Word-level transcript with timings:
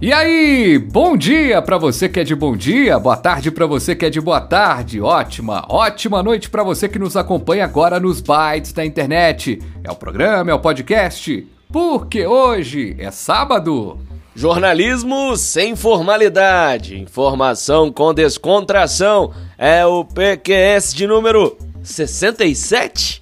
E 0.00 0.12
aí, 0.12 0.78
bom 0.78 1.16
dia 1.16 1.60
para 1.60 1.76
você 1.76 2.08
que 2.08 2.20
é 2.20 2.24
de 2.24 2.36
bom 2.36 2.56
dia, 2.56 3.00
boa 3.00 3.16
tarde 3.16 3.50
para 3.50 3.66
você 3.66 3.96
que 3.96 4.06
é 4.06 4.10
de 4.10 4.20
boa 4.20 4.40
tarde, 4.40 5.00
ótima, 5.00 5.64
ótima 5.68 6.22
noite 6.22 6.48
para 6.48 6.62
você 6.62 6.88
que 6.88 7.00
nos 7.00 7.16
acompanha 7.16 7.64
agora 7.64 7.98
nos 7.98 8.20
bytes 8.20 8.72
da 8.72 8.86
internet. 8.86 9.60
É 9.82 9.90
o 9.90 9.96
programa, 9.96 10.52
é 10.52 10.54
o 10.54 10.60
podcast, 10.60 11.44
porque 11.72 12.24
hoje 12.24 12.94
é 12.96 13.10
sábado. 13.10 13.98
Jornalismo 14.38 15.36
sem 15.36 15.74
formalidade, 15.74 16.96
informação 16.96 17.90
com 17.90 18.14
descontração. 18.14 19.32
É 19.58 19.84
o 19.84 20.04
PQS 20.04 20.94
de 20.94 21.08
número 21.08 21.58
67? 21.82 23.20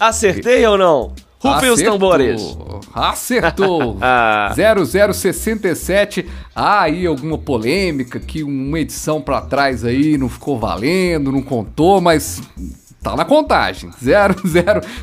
Acertei 0.00 0.66
ou 0.66 0.76
não? 0.76 1.14
Rufem 1.38 1.70
os 1.70 1.80
tambores. 1.80 2.58
Acertou. 2.92 3.96
0067. 4.52 6.28
Ah, 6.52 6.82
aí 6.82 7.06
alguma 7.06 7.38
polêmica 7.38 8.18
que 8.18 8.42
uma 8.42 8.80
edição 8.80 9.22
para 9.22 9.42
trás 9.42 9.84
aí 9.84 10.18
não 10.18 10.28
ficou 10.28 10.58
valendo, 10.58 11.30
não 11.30 11.42
contou, 11.42 12.00
mas 12.00 12.42
tá 13.02 13.16
na 13.16 13.24
contagem. 13.24 13.90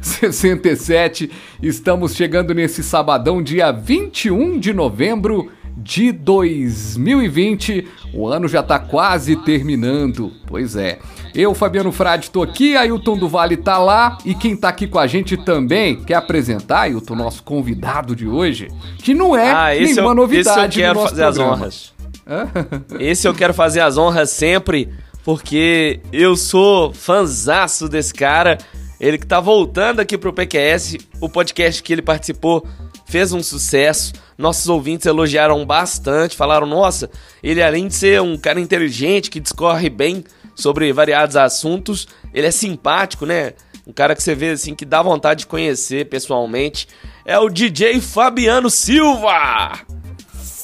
0067. 0.02 1.30
Estamos 1.62 2.16
chegando 2.16 2.54
nesse 2.54 2.84
sabadão, 2.84 3.42
dia 3.42 3.72
21 3.72 4.60
de 4.60 4.74
novembro 4.74 5.52
de 5.78 6.12
2020. 6.12 7.88
O 8.14 8.28
ano 8.28 8.48
já 8.48 8.64
tá 8.64 8.80
quase 8.80 9.36
terminando. 9.36 10.32
Pois 10.48 10.76
é. 10.76 11.00
Eu, 11.36 11.54
Fabiano 11.54 11.92
Frade, 11.92 12.32
tô 12.32 12.42
aqui, 12.42 12.76
Ailton 12.76 13.16
do 13.18 13.30
Vale 13.30 13.58
tá 13.58 13.78
lá 13.78 14.18
e 14.26 14.34
quem 14.34 14.56
tá 14.56 14.70
aqui 14.70 14.88
com 14.88 14.98
a 14.98 15.06
gente 15.06 15.38
também 15.38 15.96
quer 15.96 16.16
apresentar, 16.16 16.82
Ailton, 16.82 17.14
nosso 17.14 17.44
convidado 17.44 18.16
de 18.16 18.28
hoje, 18.28 18.70
que 18.98 19.14
não 19.14 19.38
é 19.38 19.52
ah, 19.52 19.68
nenhuma 19.80 20.12
eu, 20.12 20.16
novidade 20.16 20.80
esse 20.80 20.80
eu 20.80 20.88
quero 20.88 21.00
fazer 21.02 21.24
programa. 21.24 21.54
as 21.54 21.60
honras. 21.60 21.94
esse 23.00 23.28
eu 23.28 23.36
quero 23.36 23.54
fazer 23.54 23.82
as 23.82 23.98
honras 23.98 24.32
sempre, 24.32 24.90
porque 25.28 26.00
eu 26.14 26.38
sou 26.38 26.94
fanzaço 26.94 27.90
desse 27.90 28.14
cara. 28.14 28.58
Ele 28.98 29.18
que 29.18 29.28
tá 29.28 29.42
voltando 29.42 30.00
aqui 30.00 30.18
pro 30.18 30.32
PQS, 30.32 31.00
o 31.20 31.28
podcast 31.28 31.84
que 31.84 31.92
ele 31.92 32.02
participou 32.02 32.66
fez 33.06 33.34
um 33.34 33.44
sucesso. 33.44 34.14
Nossos 34.38 34.70
ouvintes 34.70 35.06
elogiaram 35.06 35.66
bastante, 35.66 36.38
falaram: 36.38 36.66
"Nossa, 36.66 37.10
ele 37.44 37.62
além 37.62 37.90
de 37.90 37.96
ser 37.96 38.22
um 38.22 38.38
cara 38.38 38.58
inteligente 38.62 39.30
que 39.30 39.42
discorre 39.42 39.90
bem 39.90 40.24
sobre 40.56 40.94
variados 40.94 41.36
assuntos. 41.36 42.08
Ele 42.34 42.48
é 42.48 42.52
simpático, 42.52 43.26
né? 43.26 43.52
Um 43.86 43.92
cara 43.92 44.16
que 44.16 44.24
você 44.24 44.34
vê 44.34 44.52
assim 44.52 44.74
que 44.74 44.86
dá 44.86 45.02
vontade 45.02 45.42
de 45.42 45.48
conhecer 45.48 46.06
pessoalmente. 46.06 46.88
É 47.26 47.38
o 47.38 47.50
DJ 47.50 48.00
Fabiano 48.00 48.70
Silva. 48.70 49.78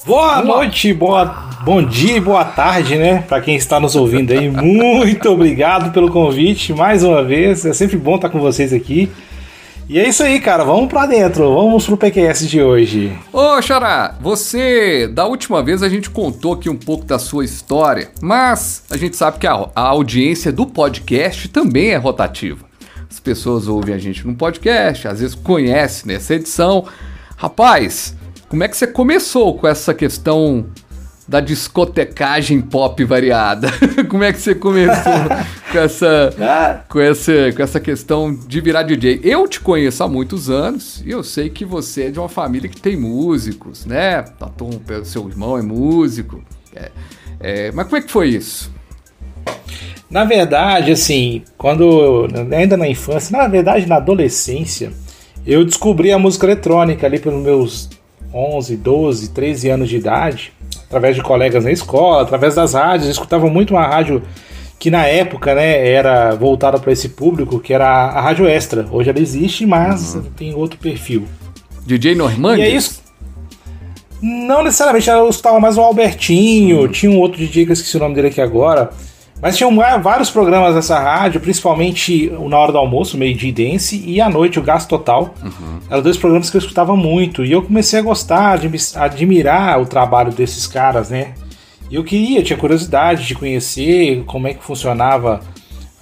Boa 0.06 0.42
noite, 0.42 0.92
boa, 0.92 1.24
bom 1.64 1.82
dia 1.82 2.18
e 2.18 2.20
boa 2.20 2.44
tarde, 2.44 2.96
né? 2.96 3.24
Para 3.26 3.40
quem 3.40 3.56
está 3.56 3.80
nos 3.80 3.96
ouvindo 3.96 4.34
aí, 4.34 4.50
muito 4.50 5.30
obrigado 5.30 5.92
pelo 5.92 6.10
convite 6.10 6.74
mais 6.74 7.02
uma 7.02 7.24
vez. 7.24 7.64
É 7.64 7.72
sempre 7.72 7.96
bom 7.96 8.16
estar 8.16 8.28
com 8.28 8.38
vocês 8.38 8.70
aqui. 8.70 9.10
E 9.88 9.98
é 9.98 10.06
isso 10.06 10.22
aí, 10.22 10.40
cara. 10.40 10.62
Vamos 10.62 10.90
pra 10.90 11.06
dentro. 11.06 11.54
Vamos 11.54 11.86
pro 11.86 11.96
PQS 11.96 12.46
de 12.46 12.60
hoje. 12.60 13.18
Ô, 13.32 13.62
Xará, 13.62 14.14
você. 14.20 15.08
Da 15.08 15.24
última 15.24 15.62
vez 15.62 15.82
a 15.82 15.88
gente 15.88 16.10
contou 16.10 16.52
aqui 16.52 16.68
um 16.68 16.76
pouco 16.76 17.06
da 17.06 17.18
sua 17.18 17.42
história, 17.42 18.10
mas 18.20 18.84
a 18.90 18.98
gente 18.98 19.16
sabe 19.16 19.38
que 19.38 19.46
a, 19.46 19.70
a 19.74 19.80
audiência 19.80 20.52
do 20.52 20.66
podcast 20.66 21.48
também 21.48 21.92
é 21.92 21.96
rotativa. 21.96 22.66
As 23.10 23.18
pessoas 23.18 23.68
ouvem 23.68 23.94
a 23.94 23.98
gente 23.98 24.26
no 24.26 24.34
podcast, 24.34 25.08
às 25.08 25.20
vezes 25.20 25.34
conhecem 25.34 26.12
nessa 26.12 26.34
edição. 26.34 26.84
Rapaz, 27.38 28.14
como 28.54 28.62
é 28.62 28.68
que 28.68 28.76
você 28.76 28.86
começou 28.86 29.58
com 29.58 29.66
essa 29.66 29.92
questão 29.92 30.66
da 31.26 31.40
discotecagem 31.40 32.60
pop 32.60 33.02
variada. 33.02 33.66
Como 34.08 34.22
é 34.22 34.32
que 34.32 34.38
você 34.38 34.54
começou 34.54 35.12
com 35.72 35.78
essa, 35.78 36.84
com 36.88 37.00
essa, 37.00 37.32
com 37.56 37.62
essa 37.62 37.80
questão 37.80 38.32
de 38.32 38.60
virar 38.60 38.84
DJ? 38.84 39.20
Eu 39.24 39.48
te 39.48 39.58
conheço 39.58 40.04
há 40.04 40.08
muitos 40.08 40.48
anos 40.48 41.02
e 41.04 41.10
eu 41.10 41.24
sei 41.24 41.50
que 41.50 41.64
você 41.64 42.04
é 42.04 42.10
de 42.10 42.20
uma 42.20 42.28
família 42.28 42.68
que 42.68 42.80
tem 42.80 42.94
músicos, 42.96 43.86
né? 43.86 44.22
Tatum, 44.22 44.70
seu 45.02 45.28
irmão 45.28 45.58
é 45.58 45.62
músico. 45.62 46.40
É, 46.76 46.90
é, 47.40 47.72
mas 47.72 47.86
como 47.86 47.96
é 47.96 48.02
que 48.02 48.12
foi 48.12 48.28
isso? 48.28 48.70
Na 50.08 50.24
verdade, 50.24 50.92
assim, 50.92 51.42
quando 51.58 52.28
ainda 52.52 52.76
na 52.76 52.86
infância, 52.86 53.36
na 53.36 53.48
verdade 53.48 53.86
na 53.86 53.96
adolescência, 53.96 54.92
eu 55.44 55.64
descobri 55.64 56.12
a 56.12 56.18
música 56.20 56.46
eletrônica 56.46 57.04
ali 57.04 57.18
pelos 57.18 57.42
meus 57.42 57.90
11, 58.34 58.76
12, 58.76 59.28
13 59.30 59.68
anos 59.70 59.88
de 59.88 59.96
idade 59.96 60.52
através 60.86 61.14
de 61.14 61.22
colegas 61.22 61.64
na 61.64 61.70
escola, 61.70 62.22
através 62.22 62.56
das 62.56 62.74
rádios. 62.74 63.04
Eu 63.04 63.12
escutava 63.12 63.46
muito 63.48 63.74
uma 63.74 63.86
rádio 63.86 64.22
que 64.78 64.90
na 64.90 65.06
época 65.06 65.54
né, 65.54 65.88
era 65.88 66.34
voltada 66.34 66.78
para 66.78 66.92
esse 66.92 67.10
público, 67.10 67.58
que 67.58 67.72
era 67.72 67.88
a, 67.88 68.20
Rádio 68.20 68.46
Extra. 68.46 68.86
Hoje 68.90 69.08
ela 69.08 69.18
existe, 69.18 69.64
mas 69.64 70.14
uhum. 70.14 70.22
tem 70.36 70.54
outro 70.54 70.78
perfil. 70.78 71.24
DJ 71.86 72.14
Normand? 72.14 72.58
E 72.58 72.62
é 72.62 72.68
isso. 72.68 73.02
Não 74.20 74.62
necessariamente, 74.62 75.08
eu 75.08 75.28
escutava 75.28 75.60
mais 75.60 75.76
o 75.76 75.80
Albertinho, 75.80 76.82
uhum. 76.82 76.88
tinha 76.88 77.12
um 77.12 77.18
outro 77.18 77.38
DJ 77.38 77.64
que 77.64 77.70
eu 77.70 77.74
esqueci 77.74 77.96
o 77.96 78.00
nome 78.00 78.14
dele 78.14 78.28
aqui 78.28 78.40
agora. 78.40 78.90
Mas 79.40 79.56
tinham 79.56 79.76
vários 80.00 80.30
programas 80.30 80.74
nessa 80.74 80.98
rádio, 80.98 81.40
principalmente 81.40 82.28
o 82.38 82.48
Na 82.48 82.58
Hora 82.58 82.72
do 82.72 82.78
Almoço, 82.78 83.18
Meio 83.18 83.34
Dia 83.36 83.52
Dance, 83.52 84.02
e 84.06 84.20
à 84.20 84.30
noite 84.30 84.58
o 84.58 84.62
Gás 84.62 84.86
Total. 84.86 85.34
Uhum. 85.42 85.80
Eram 85.90 86.02
dois 86.02 86.16
programas 86.16 86.48
que 86.48 86.56
eu 86.56 86.60
escutava 86.60 86.96
muito. 86.96 87.44
E 87.44 87.52
eu 87.52 87.60
comecei 87.62 87.98
a 87.98 88.02
gostar, 88.02 88.58
a 88.96 89.04
admirar 89.04 89.80
o 89.80 89.86
trabalho 89.86 90.32
desses 90.32 90.66
caras, 90.66 91.10
né? 91.10 91.34
E 91.90 91.96
eu 91.96 92.04
queria, 92.04 92.42
tinha 92.42 92.58
curiosidade 92.58 93.26
de 93.26 93.34
conhecer 93.34 94.22
como 94.24 94.48
é 94.48 94.54
que 94.54 94.64
funcionava 94.64 95.40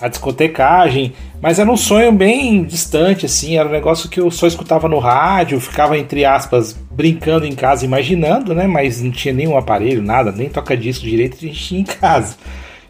a 0.01 0.09
discotecagem, 0.09 1.13
mas 1.41 1.59
era 1.61 1.71
um 1.71 1.77
sonho 1.77 2.11
bem 2.11 2.65
distante, 2.65 3.27
assim, 3.27 3.57
era 3.57 3.69
um 3.69 3.73
negócio 3.73 4.09
que 4.09 4.19
eu 4.19 4.31
só 4.33 4.49
escutava 4.49 4.89
no 4.89 4.99
rádio, 4.99 5.61
ficava, 5.61 5.97
entre 5.97 6.25
aspas, 6.25 6.77
brincando 6.91 7.47
em 7.47 7.55
casa, 7.55 7.85
imaginando, 7.85 8.53
né? 8.53 8.67
Mas 8.67 9.01
não 9.01 9.13
tinha 9.13 9.33
nenhum 9.33 9.57
aparelho, 9.57 10.03
nada, 10.03 10.33
nem 10.33 10.49
toca-disco 10.49 11.05
direito 11.05 11.37
a 11.37 11.41
gente 11.41 11.65
tinha 11.65 11.81
em 11.81 11.85
casa. 11.85 12.37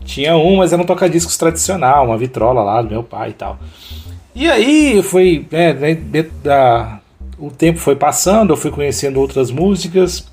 Tinha 0.04 0.36
um, 0.36 0.56
mas 0.56 0.72
era 0.72 0.82
um 0.82 0.84
toca-discos 0.84 1.36
tradicional, 1.36 2.06
uma 2.06 2.18
vitrola 2.18 2.62
lá 2.62 2.82
do 2.82 2.90
meu 2.90 3.02
pai 3.02 3.30
e 3.30 3.34
tal. 3.34 3.58
E 4.34 4.50
aí 4.50 5.02
foi, 5.02 5.46
né, 5.50 5.74
da, 6.42 7.00
o 7.38 7.50
tempo 7.50 7.78
foi 7.78 7.96
passando, 7.96 8.52
eu 8.52 8.56
fui 8.56 8.70
conhecendo 8.70 9.20
outras 9.20 9.50
músicas, 9.50 10.26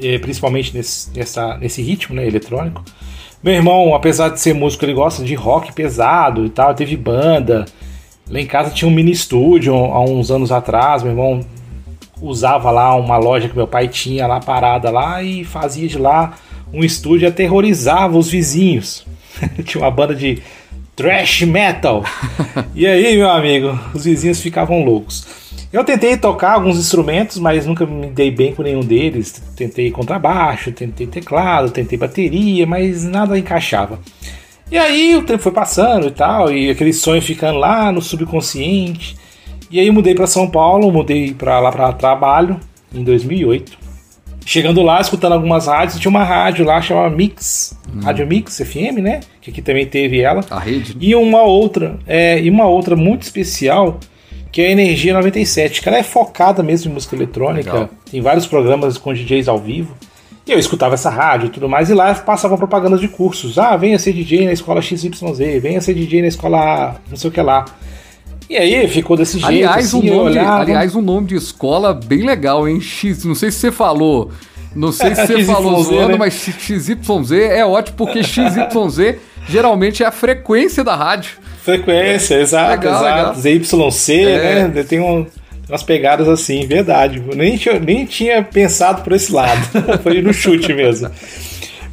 eh, 0.00 0.18
principalmente 0.18 0.76
nesse, 0.76 1.16
nessa, 1.16 1.56
nesse 1.58 1.80
ritmo 1.82 2.16
né, 2.16 2.26
eletrônico. 2.26 2.82
Meu 3.42 3.54
irmão, 3.54 3.94
apesar 3.94 4.30
de 4.30 4.40
ser 4.40 4.54
músico, 4.54 4.84
ele 4.84 4.94
gosta 4.94 5.22
de 5.22 5.34
rock 5.34 5.72
pesado 5.72 6.44
e 6.44 6.50
tal, 6.50 6.74
teve 6.74 6.96
banda. 6.96 7.64
Lá 8.28 8.40
em 8.40 8.46
casa 8.46 8.70
tinha 8.70 8.90
um 8.90 8.94
mini 8.94 9.12
estúdio 9.12 9.74
há 9.74 10.00
uns 10.00 10.30
anos 10.30 10.50
atrás, 10.50 11.02
meu 11.02 11.12
irmão 11.12 11.40
usava 12.20 12.70
lá 12.70 12.94
uma 12.96 13.16
loja 13.16 13.48
que 13.48 13.56
meu 13.56 13.68
pai 13.68 13.86
tinha 13.86 14.26
lá 14.26 14.40
parada 14.40 14.90
lá 14.90 15.22
e 15.22 15.44
fazia 15.44 15.86
de 15.86 15.98
lá 15.98 16.34
um 16.72 16.84
estúdio 16.84 17.28
aterrorizava 17.28 18.16
os 18.16 18.28
vizinhos. 18.28 19.06
Tinha 19.64 19.82
uma 19.82 19.90
banda 19.90 20.14
de 20.14 20.42
thrash 20.94 21.42
metal. 21.42 22.04
e 22.74 22.86
aí, 22.86 23.16
meu 23.16 23.30
amigo, 23.30 23.78
os 23.94 24.04
vizinhos 24.04 24.40
ficavam 24.40 24.84
loucos. 24.84 25.26
Eu 25.70 25.84
tentei 25.84 26.16
tocar 26.16 26.52
alguns 26.54 26.78
instrumentos, 26.78 27.38
mas 27.38 27.66
nunca 27.66 27.84
me 27.84 28.06
dei 28.06 28.30
bem 28.30 28.54
com 28.54 28.62
nenhum 28.62 28.80
deles. 28.80 29.42
Tentei 29.54 29.90
contrabaixo, 29.90 30.72
tentei 30.72 31.06
teclado, 31.06 31.70
tentei 31.70 31.98
bateria, 31.98 32.66
mas 32.66 33.04
nada 33.04 33.38
encaixava. 33.38 34.00
E 34.70 34.78
aí 34.78 35.14
o 35.14 35.22
tempo 35.22 35.42
foi 35.42 35.52
passando 35.52 36.08
e 36.08 36.10
tal, 36.10 36.50
e 36.50 36.70
aquele 36.70 36.92
sonho 36.92 37.20
ficando 37.20 37.58
lá 37.58 37.92
no 37.92 38.00
subconsciente. 38.00 39.16
E 39.70 39.78
aí 39.78 39.90
mudei 39.90 40.14
para 40.14 40.26
São 40.26 40.48
Paulo, 40.48 40.90
mudei 40.90 41.34
para 41.34 41.60
lá 41.60 41.70
para 41.70 41.92
trabalho 41.92 42.58
em 42.94 43.04
2008. 43.04 43.87
Chegando 44.48 44.80
lá, 44.80 44.98
escutando 44.98 45.34
algumas 45.34 45.66
rádios, 45.66 46.00
tinha 46.00 46.08
uma 46.08 46.24
rádio 46.24 46.64
lá 46.64 46.80
chamada 46.80 47.14
Mix, 47.14 47.76
hum. 47.94 48.00
Rádio 48.00 48.26
Mix 48.26 48.56
FM, 48.56 48.96
né? 49.02 49.20
Que 49.42 49.50
aqui 49.50 49.60
também 49.60 49.84
teve 49.84 50.22
ela. 50.22 50.42
A 50.48 50.58
rede. 50.58 50.96
E 50.98 51.14
uma 51.14 51.42
outra, 51.42 51.98
é, 52.06 52.40
e 52.40 52.48
uma 52.48 52.64
outra 52.64 52.96
muito 52.96 53.24
especial, 53.24 54.00
que 54.50 54.62
é 54.62 54.68
a 54.68 54.70
Energia 54.70 55.12
97, 55.12 55.82
que 55.82 55.88
ela 55.90 55.98
é 55.98 56.02
focada 56.02 56.62
mesmo 56.62 56.90
em 56.90 56.94
música 56.94 57.14
eletrônica. 57.14 57.70
Legal. 57.70 57.90
Tem 58.10 58.22
vários 58.22 58.46
programas 58.46 58.96
com 58.96 59.12
DJs 59.12 59.48
ao 59.48 59.58
vivo. 59.58 59.94
E 60.46 60.52
eu 60.52 60.58
escutava 60.58 60.94
essa 60.94 61.10
rádio 61.10 61.48
e 61.48 61.50
tudo 61.50 61.68
mais, 61.68 61.90
e 61.90 61.94
lá 61.94 62.14
passava 62.14 62.56
propagandas 62.56 63.02
de 63.02 63.08
cursos. 63.08 63.58
Ah, 63.58 63.76
venha 63.76 63.98
ser 63.98 64.14
DJ 64.14 64.46
na 64.46 64.52
escola 64.52 64.80
XYZ, 64.80 65.60
venha 65.60 65.82
ser 65.82 65.92
DJ 65.92 66.22
na 66.22 66.28
escola 66.28 66.58
A, 66.58 66.94
não 67.10 67.18
sei 67.18 67.28
o 67.28 67.32
que 67.34 67.42
lá. 67.42 67.66
E 68.48 68.56
aí 68.56 68.88
ficou 68.88 69.16
desse 69.16 69.38
jeito. 69.38 69.46
Aliás, 69.46 69.86
assim, 69.86 70.10
um 70.10 70.16
nome 70.16 70.32
de, 70.32 70.38
aliás, 70.38 70.94
um 70.94 71.02
nome 71.02 71.26
de 71.26 71.34
escola 71.36 71.92
bem 71.92 72.24
legal, 72.24 72.66
hein? 72.66 72.80
X, 72.80 73.24
não 73.24 73.34
sei 73.34 73.50
se 73.50 73.58
você 73.58 73.72
falou. 73.72 74.30
Não 74.74 74.90
sei 74.90 75.14
se 75.14 75.26
você 75.26 75.44
falou 75.44 75.82
zoando, 75.82 76.12
né? 76.12 76.16
mas 76.16 76.34
XYZ 76.34 77.30
é 77.32 77.64
ótimo, 77.64 77.96
porque 77.96 78.22
XYZ 78.22 79.16
geralmente 79.48 80.02
é 80.02 80.06
a 80.06 80.12
frequência 80.12 80.82
da 80.82 80.94
rádio. 80.94 81.32
Frequência, 81.62 82.36
exato, 82.36 82.70
legal, 82.70 82.94
exato. 82.94 83.40
Legal. 83.40 83.90
ZYC, 83.90 84.12
é. 84.12 84.68
né? 84.68 84.82
Tem 84.82 85.00
um, 85.00 85.26
umas 85.68 85.82
pegadas 85.82 86.26
assim, 86.26 86.66
verdade. 86.66 87.22
Nem 87.34 87.58
tinha, 87.58 87.78
nem 87.78 88.06
tinha 88.06 88.42
pensado 88.42 89.02
por 89.02 89.12
esse 89.12 89.30
lado. 89.30 89.60
Foi 90.02 90.22
no 90.22 90.32
chute 90.32 90.72
mesmo. 90.72 91.10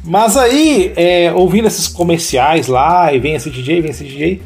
Mas 0.02 0.36
aí, 0.36 0.92
é, 0.96 1.32
ouvindo 1.34 1.66
esses 1.66 1.88
comerciais 1.88 2.68
lá, 2.68 3.12
e 3.12 3.18
vem 3.18 3.34
esse 3.34 3.50
DJ, 3.50 3.82
vem 3.82 3.90
esse 3.90 4.04
DJ, 4.04 4.40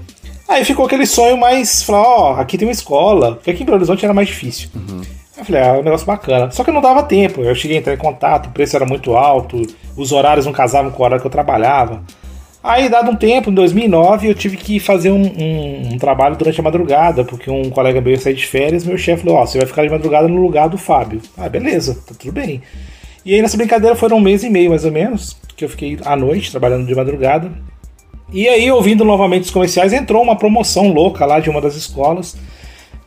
aí 0.51 0.65
ficou 0.65 0.87
aquele 0.87 1.07
sonho 1.07 1.37
mais, 1.39 1.83
falar, 1.83 2.03
ó, 2.03 2.33
oh, 2.33 2.41
aqui 2.41 2.59
tem 2.59 2.67
uma 2.67 2.73
escola, 2.73 3.37
porque 3.37 3.51
aqui 3.51 3.63
em 3.63 3.67
Belo 3.67 3.79
Horizonte 3.79 4.05
era 4.05 4.15
mais 4.15 4.29
difícil. 4.29 4.69
Uhum. 4.75 5.01
Eu 5.39 5.45
falei, 5.45 5.63
ah, 5.63 5.67
é 5.67 5.79
um 5.79 5.83
negócio 5.83 6.07
bacana. 6.07 6.51
Só 6.51 6.63
que 6.63 6.71
não 6.71 6.83
dava 6.83 7.03
tempo, 7.03 7.43
eu 7.43 7.55
cheguei 7.55 7.79
a 7.79 7.81
entrar 7.81 7.95
em 7.95 7.99
contato, 7.99 8.47
o 8.47 8.51
preço 8.51 8.77
era 8.77 8.85
muito 8.85 9.17
alto, 9.17 9.63
os 9.97 10.13
horários 10.13 10.45
não 10.45 10.53
casavam 10.53 10.91
com 10.91 11.03
a 11.03 11.07
hora 11.07 11.21
que 11.21 11.27
eu 11.27 11.31
trabalhava. 11.31 12.03
Aí, 12.63 12.91
dado 12.91 13.11
um 13.11 13.17
tempo, 13.17 13.51
em 13.51 13.55
2009, 13.55 14.29
eu 14.29 14.35
tive 14.35 14.59
que 14.59 14.79
fazer 14.79 15.11
um, 15.11 15.23
um, 15.23 15.95
um 15.95 15.99
trabalho 15.99 16.37
durante 16.37 16.61
a 16.61 16.63
madrugada, 16.63 17.25
porque 17.25 17.51
um 17.51 17.71
colega 17.71 18.03
meu 18.03 18.13
ia 18.13 18.19
sair 18.19 18.35
de 18.35 18.47
férias, 18.47 18.85
meu 18.85 18.99
chefe 18.99 19.23
falou, 19.23 19.39
ó, 19.39 19.43
oh, 19.43 19.47
você 19.47 19.57
vai 19.57 19.67
ficar 19.67 19.83
de 19.83 19.89
madrugada 19.89 20.29
no 20.29 20.43
lugar 20.43 20.69
do 20.69 20.77
Fábio. 20.77 21.23
Ah, 21.39 21.49
beleza, 21.49 21.95
tá 22.07 22.15
tudo 22.19 22.33
bem. 22.33 22.61
E 23.25 23.35
aí 23.35 23.41
nessa 23.41 23.57
brincadeira 23.57 23.97
foram 23.97 24.19
um 24.19 24.21
mês 24.21 24.45
e 24.45 24.51
meio, 24.51 24.71
mais 24.71 24.85
ou 24.85 24.93
menos, 24.93 25.39
que 25.57 25.65
eu 25.65 25.71
fiquei 25.71 25.99
à 26.05 26.15
noite, 26.15 26.51
trabalhando 26.51 26.87
de 26.87 26.95
madrugada. 26.95 27.51
E 28.33 28.49
aí, 28.49 28.71
ouvindo 28.71 29.05
novamente 29.05 29.45
os 29.45 29.51
comerciais, 29.51 29.93
entrou 29.93 30.23
uma 30.23 30.37
promoção 30.37 30.93
louca 30.93 31.27
lá 31.27 31.41
de 31.41 31.51
uma 31.51 31.61
das 31.61 31.75
escolas. 31.75 32.37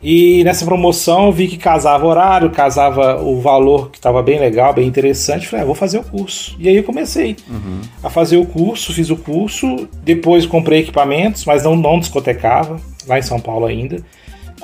E 0.02 0.44
nessa 0.44 0.66
promoção 0.66 1.26
eu 1.26 1.32
vi 1.32 1.48
que 1.48 1.56
casava 1.56 2.06
horário, 2.06 2.50
casava 2.50 3.22
o 3.22 3.40
valor 3.40 3.90
que 3.90 3.96
estava 3.96 4.22
bem 4.22 4.38
legal, 4.38 4.74
bem 4.74 4.86
interessante. 4.86 5.48
Falei, 5.48 5.62
ah, 5.62 5.66
vou 5.66 5.74
fazer 5.74 5.96
o 5.96 6.04
curso. 6.04 6.54
E 6.58 6.68
aí 6.68 6.76
eu 6.76 6.84
comecei 6.84 7.36
uhum. 7.48 7.80
a 8.02 8.10
fazer 8.10 8.36
o 8.36 8.44
curso, 8.44 8.92
fiz 8.92 9.08
o 9.08 9.16
curso, 9.16 9.88
depois 10.02 10.44
comprei 10.44 10.80
equipamentos, 10.80 11.46
mas 11.46 11.64
não, 11.64 11.74
não 11.74 11.98
discotecava, 11.98 12.78
lá 13.06 13.18
em 13.18 13.22
São 13.22 13.40
Paulo 13.40 13.64
ainda. 13.64 14.04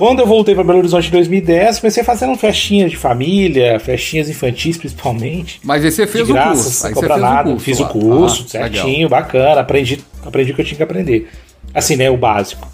Quando 0.00 0.20
eu 0.20 0.26
voltei 0.26 0.54
para 0.54 0.64
Belo 0.64 0.78
Horizonte 0.78 1.08
em 1.08 1.10
2010, 1.10 1.80
comecei 1.80 2.02
fazendo 2.02 2.34
festinhas 2.34 2.90
de 2.90 2.96
família, 2.96 3.78
festinhas 3.78 4.30
infantis 4.30 4.78
principalmente. 4.78 5.60
Mas 5.62 5.84
aí 5.84 5.92
você 5.92 6.06
fez 6.06 6.26
de 6.26 6.32
graça, 6.32 6.52
o 6.52 6.54
curso. 6.54 6.70
Sem 6.70 6.94
cobrar 6.94 7.18
nada. 7.18 7.50
O 7.50 7.52
curso, 7.52 7.64
Fiz 7.66 7.78
lá. 7.80 7.86
o 7.86 7.90
curso, 7.90 8.44
ah, 8.46 8.48
certinho, 8.48 9.08
legal. 9.08 9.10
bacana. 9.10 9.60
Aprendi, 9.60 10.02
aprendi 10.24 10.52
o 10.52 10.54
que 10.54 10.62
eu 10.62 10.64
tinha 10.64 10.78
que 10.78 10.82
aprender. 10.82 11.28
Assim, 11.74 11.96
né? 11.96 12.08
O 12.08 12.16
básico. 12.16 12.66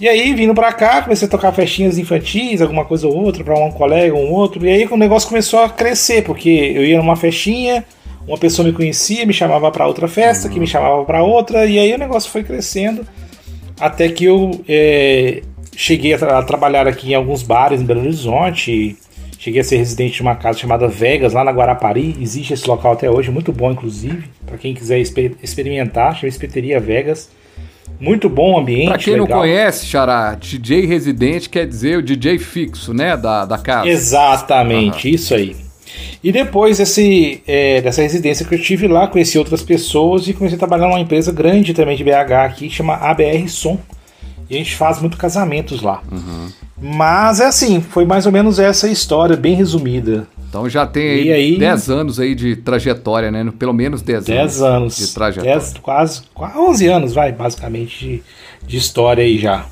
E 0.00 0.08
aí, 0.08 0.34
vindo 0.34 0.52
pra 0.56 0.72
cá, 0.72 1.02
comecei 1.02 1.28
a 1.28 1.30
tocar 1.30 1.52
festinhas 1.52 1.98
infantis, 1.98 2.60
alguma 2.60 2.84
coisa 2.84 3.06
ou 3.06 3.14
outra, 3.14 3.44
pra 3.44 3.54
um 3.54 3.70
colega 3.70 4.12
ou 4.12 4.20
um 4.20 4.32
outro. 4.32 4.66
E 4.66 4.68
aí 4.68 4.84
o 4.84 4.96
negócio 4.96 5.28
começou 5.28 5.60
a 5.60 5.68
crescer, 5.68 6.24
porque 6.24 6.50
eu 6.50 6.84
ia 6.84 6.96
numa 6.96 7.14
festinha, 7.14 7.84
uma 8.26 8.36
pessoa 8.36 8.66
me 8.66 8.74
conhecia, 8.74 9.24
me 9.24 9.32
chamava 9.32 9.70
para 9.70 9.86
outra 9.86 10.08
festa, 10.08 10.48
que 10.48 10.58
me 10.58 10.66
chamava 10.66 11.04
para 11.04 11.22
outra, 11.22 11.64
e 11.64 11.78
aí 11.78 11.94
o 11.94 11.98
negócio 11.98 12.28
foi 12.28 12.42
crescendo. 12.42 13.06
Até 13.78 14.08
que 14.08 14.24
eu 14.24 14.60
é, 14.68 15.42
cheguei 15.76 16.14
a, 16.14 16.18
tra 16.18 16.38
a, 16.38 16.42
trabalhar 16.42 16.86
aqui 16.86 17.10
em 17.10 17.14
alguns 17.14 17.42
bares 17.42 17.80
em 17.80 17.84
Belo 17.84 18.00
Horizonte. 18.00 18.96
Cheguei 19.38 19.60
a 19.60 19.64
ser 19.64 19.76
residente 19.76 20.14
de 20.14 20.22
uma 20.22 20.36
casa 20.36 20.58
chamada 20.58 20.86
Vegas, 20.86 21.32
lá 21.32 21.42
na 21.42 21.50
Guarapari. 21.50 22.16
Existe 22.20 22.54
esse 22.54 22.68
local 22.68 22.92
até 22.92 23.10
hoje, 23.10 23.30
muito 23.30 23.52
bom, 23.52 23.72
inclusive. 23.72 24.24
Para 24.46 24.56
quem 24.56 24.72
quiser 24.72 25.00
exper 25.00 25.32
experimentar, 25.42 26.14
chama 26.16 26.28
Espeteria 26.28 26.78
Vegas. 26.78 27.28
Muito 27.98 28.28
bom 28.28 28.58
ambiente. 28.58 28.88
Para 28.88 28.98
quem 28.98 29.14
legal. 29.14 29.28
não 29.28 29.38
conhece, 29.38 29.86
Xará, 29.86 30.34
DJ 30.34 30.86
residente 30.86 31.48
quer 31.48 31.66
dizer 31.66 31.98
o 31.98 32.02
DJ 32.02 32.38
fixo, 32.38 32.92
né? 32.94 33.16
Da, 33.16 33.44
da 33.44 33.58
casa. 33.58 33.88
Exatamente, 33.88 35.08
uhum. 35.08 35.14
isso 35.14 35.34
aí. 35.34 35.56
E 36.22 36.30
depois 36.30 36.78
desse, 36.78 37.42
é, 37.46 37.80
dessa 37.80 38.02
residência 38.02 38.46
que 38.46 38.54
eu 38.54 38.60
tive 38.60 38.86
lá, 38.86 39.08
conheci 39.08 39.38
outras 39.38 39.62
pessoas 39.62 40.26
e 40.28 40.32
comecei 40.32 40.56
a 40.56 40.58
trabalhar 40.58 40.86
numa 40.86 41.00
empresa 41.00 41.32
grande 41.32 41.74
também 41.74 41.96
de 41.96 42.04
BH 42.04 42.32
aqui, 42.44 42.68
que 42.68 42.74
chama 42.74 42.94
ABR 42.94 43.48
Som. 43.48 43.78
E 44.48 44.54
a 44.54 44.58
gente 44.58 44.76
faz 44.76 45.00
muito 45.00 45.16
casamentos 45.16 45.82
lá. 45.82 46.02
Uhum. 46.10 46.48
Mas 46.80 47.40
é 47.40 47.46
assim, 47.46 47.80
foi 47.80 48.04
mais 48.04 48.26
ou 48.26 48.32
menos 48.32 48.58
essa 48.58 48.88
história, 48.88 49.36
bem 49.36 49.54
resumida. 49.54 50.26
Então 50.48 50.68
já 50.68 50.86
tem 50.86 51.32
aí, 51.32 51.56
10 51.56 51.88
anos 51.88 52.20
aí 52.20 52.34
de 52.34 52.56
trajetória, 52.56 53.30
né? 53.30 53.50
Pelo 53.58 53.72
menos 53.72 54.02
10 54.02 54.16
anos. 54.16 54.26
10 54.26 54.62
anos. 54.62 54.96
De 54.96 55.14
trajetória. 55.14 55.58
10, 55.58 55.74
quase, 55.80 56.22
quase 56.34 56.58
11 56.58 56.86
anos, 56.88 57.14
vai, 57.14 57.32
basicamente, 57.32 58.04
de, 58.04 58.22
de 58.66 58.76
história 58.76 59.22
aí 59.24 59.38
já. 59.38 59.64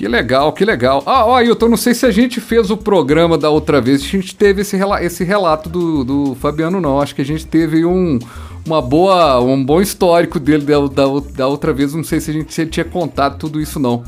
Que 0.00 0.08
legal, 0.08 0.52
que 0.54 0.64
legal. 0.64 1.02
Ah, 1.04 1.26
ó, 1.26 1.36
Ailton, 1.36 1.68
não 1.68 1.76
sei 1.76 1.92
se 1.92 2.06
a 2.06 2.10
gente 2.10 2.40
fez 2.40 2.70
o 2.70 2.76
programa 2.76 3.36
da 3.36 3.50
outra 3.50 3.82
vez, 3.82 4.02
a 4.02 4.06
gente 4.06 4.34
teve 4.34 4.62
esse, 4.62 4.74
rela 4.74 5.04
esse 5.04 5.22
relato 5.24 5.68
do, 5.68 6.02
do 6.02 6.34
Fabiano, 6.36 6.80
não. 6.80 7.00
Acho 7.00 7.14
que 7.14 7.20
a 7.20 7.24
gente 7.24 7.46
teve 7.46 7.84
um, 7.84 8.18
uma 8.66 8.82
boa, 8.82 9.40
um 9.40 9.64
bom 9.64 9.80
histórico 9.80 10.38
dele 10.38 10.64
da, 10.64 10.78
da, 10.86 11.04
da 11.34 11.46
outra 11.46 11.72
vez. 11.72 11.94
Não 11.94 12.04
sei 12.04 12.20
se 12.20 12.30
a 12.30 12.34
gente 12.34 12.52
se 12.52 12.66
tinha 12.66 12.84
contado 12.84 13.38
tudo 13.38 13.60
isso, 13.60 13.78
não. 13.78 14.04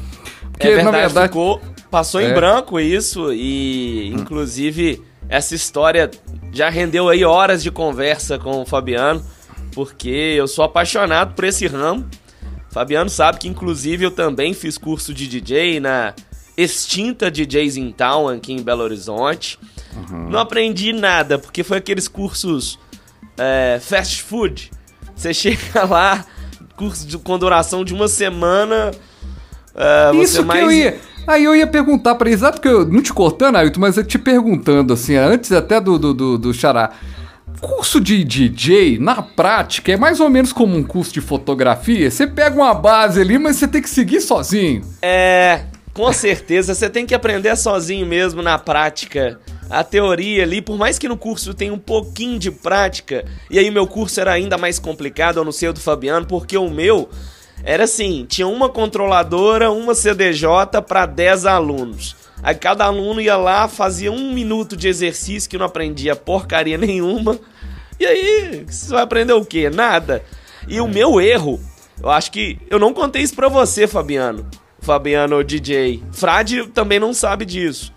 Porque, 0.51 0.69
é 0.69 0.75
verdade, 0.75 0.93
na 0.93 0.99
verdade. 0.99 1.29
Ficou, 1.29 1.61
passou 1.91 2.21
é. 2.21 2.31
em 2.31 2.35
branco 2.35 2.79
isso, 2.79 3.33
e 3.33 4.13
hum. 4.15 4.21
inclusive 4.21 5.03
essa 5.29 5.55
história 5.55 6.11
já 6.53 6.69
rendeu 6.69 7.09
aí 7.09 7.25
horas 7.25 7.63
de 7.63 7.71
conversa 7.71 8.39
com 8.39 8.63
o 8.63 8.67
Fabiano, 8.67 9.25
porque 9.75 10.09
eu 10.11 10.47
sou 10.47 10.65
apaixonado 10.65 11.35
por 11.35 11.45
esse 11.45 11.67
ramo. 11.67 12.07
Fabiano 12.71 13.11
sabe 13.11 13.39
que, 13.39 13.49
inclusive, 13.49 14.05
eu 14.05 14.11
também 14.11 14.55
fiz 14.55 14.79
curso 14.79 15.13
de 15.13 15.27
DJ 15.27 15.81
na 15.81 16.15
extinta 16.57 17.31
DJs 17.31 17.77
in 17.77 17.93
Town 17.93 18.29
aqui 18.29 18.53
em 18.53 18.63
Belo 18.63 18.83
Horizonte. 18.83 19.59
Uhum. 19.95 20.31
Não 20.31 20.39
aprendi 20.39 20.93
nada, 20.93 21.39
porque 21.39 21.63
foi 21.63 21.79
aqueles 21.79 22.09
cursos 22.09 22.79
é, 23.37 23.79
fast 23.81 24.23
food. 24.23 24.71
Você 25.15 25.33
chega 25.35 25.85
lá, 25.85 26.25
curso 26.77 27.07
de, 27.07 27.19
com 27.19 27.39
duração 27.39 27.85
de 27.85 27.95
uma 27.95 28.09
semana. 28.09 28.91
É, 29.75 30.17
Isso 30.17 30.45
mais... 30.45 30.61
que 30.61 30.67
eu 30.67 30.73
ia. 30.73 31.01
Aí 31.27 31.45
eu 31.45 31.55
ia 31.55 31.67
perguntar 31.67 32.17
para 32.17 32.29
exato 32.29 32.61
que 32.61 32.67
eu 32.67 32.85
não 32.85 33.01
te 33.01 33.13
cortando, 33.13 33.57
Ailton, 33.57 33.81
mas 33.81 33.97
eu 33.97 34.05
te 34.05 34.19
perguntando 34.19 34.93
assim, 34.93 35.15
antes 35.15 35.53
até 35.53 35.81
do 35.81 35.99
do, 35.99 36.13
do, 36.13 36.39
do 36.39 36.55
Xará. 36.55 36.91
Curso 37.61 38.01
de 38.01 38.25
DJ, 38.25 38.99
na 38.99 39.23
prática, 39.23 39.93
é 39.93 39.97
mais 39.97 40.19
ou 40.19 40.29
menos 40.29 40.53
como 40.53 40.77
um 40.77 40.83
curso 40.83 41.13
de 41.13 41.21
fotografia. 41.21 42.11
Você 42.11 42.27
pega 42.27 42.57
uma 42.57 42.75
base 42.75 43.21
ali, 43.21 43.39
mas 43.39 43.57
você 43.57 43.69
tem 43.69 43.81
que 43.81 43.89
seguir 43.89 44.21
sozinho. 44.21 44.83
É, 45.01 45.61
com 45.95 46.13
certeza, 46.13 46.75
você 46.75 46.91
tem 46.91 47.07
que 47.07 47.15
aprender 47.15 47.55
sozinho 47.55 48.05
mesmo 48.05 48.43
na 48.43 48.59
prática 48.59 49.39
a 49.73 49.83
teoria 49.83 50.43
ali, 50.43 50.61
por 50.61 50.77
mais 50.77 50.99
que 50.99 51.09
no 51.09 51.17
curso 51.17 51.55
tenha 51.55 51.73
um 51.73 51.79
pouquinho 51.79 52.39
de 52.39 52.51
prática, 52.51 53.25
e 53.51 53.59
aí 53.59 53.71
meu 53.71 53.87
curso 53.87 54.21
era 54.21 54.31
ainda 54.31 54.59
mais 54.59 54.79
complicado, 54.79 55.39
eu 55.39 55.45
não 55.45 55.51
sei 55.51 55.71
o 55.71 55.73
do 55.73 55.81
Fabiano, 55.81 56.27
porque 56.27 56.59
o 56.59 56.69
meu 56.69 57.09
era 57.65 57.85
assim, 57.85 58.27
tinha 58.29 58.47
uma 58.47 58.69
controladora, 58.69 59.71
uma 59.71 59.95
CDJ 59.95 60.83
para 60.87 61.07
10 61.07 61.47
alunos. 61.47 62.15
Aí 62.43 62.55
cada 62.55 62.85
aluno 62.85 63.19
ia 63.19 63.37
lá, 63.37 63.67
fazia 63.67 64.13
um 64.13 64.35
minuto 64.35 64.77
de 64.77 64.89
exercício 64.89 65.49
que 65.49 65.57
não 65.57 65.65
aprendia 65.65 66.15
porcaria 66.15 66.77
nenhuma. 66.77 67.39
E 67.99 68.05
aí, 68.05 68.67
você 68.69 68.93
vai 68.93 69.03
aprender 69.03 69.33
o 69.33 69.45
quê? 69.45 69.71
Nada. 69.71 70.23
E 70.69 70.83
o 70.83 70.89
meu 70.89 71.19
erro, 71.19 71.59
eu 72.03 72.11
acho 72.11 72.31
que 72.31 72.59
eu 72.69 72.79
não 72.79 72.93
contei 72.93 73.23
isso 73.23 73.35
pra 73.35 73.49
você, 73.49 73.87
Fabiano. 73.87 74.47
Fabiano 74.81 75.43
DJ. 75.43 76.03
Frade 76.13 76.67
também 76.67 76.99
não 77.01 77.15
sabe 77.15 77.47
disso. 77.47 77.91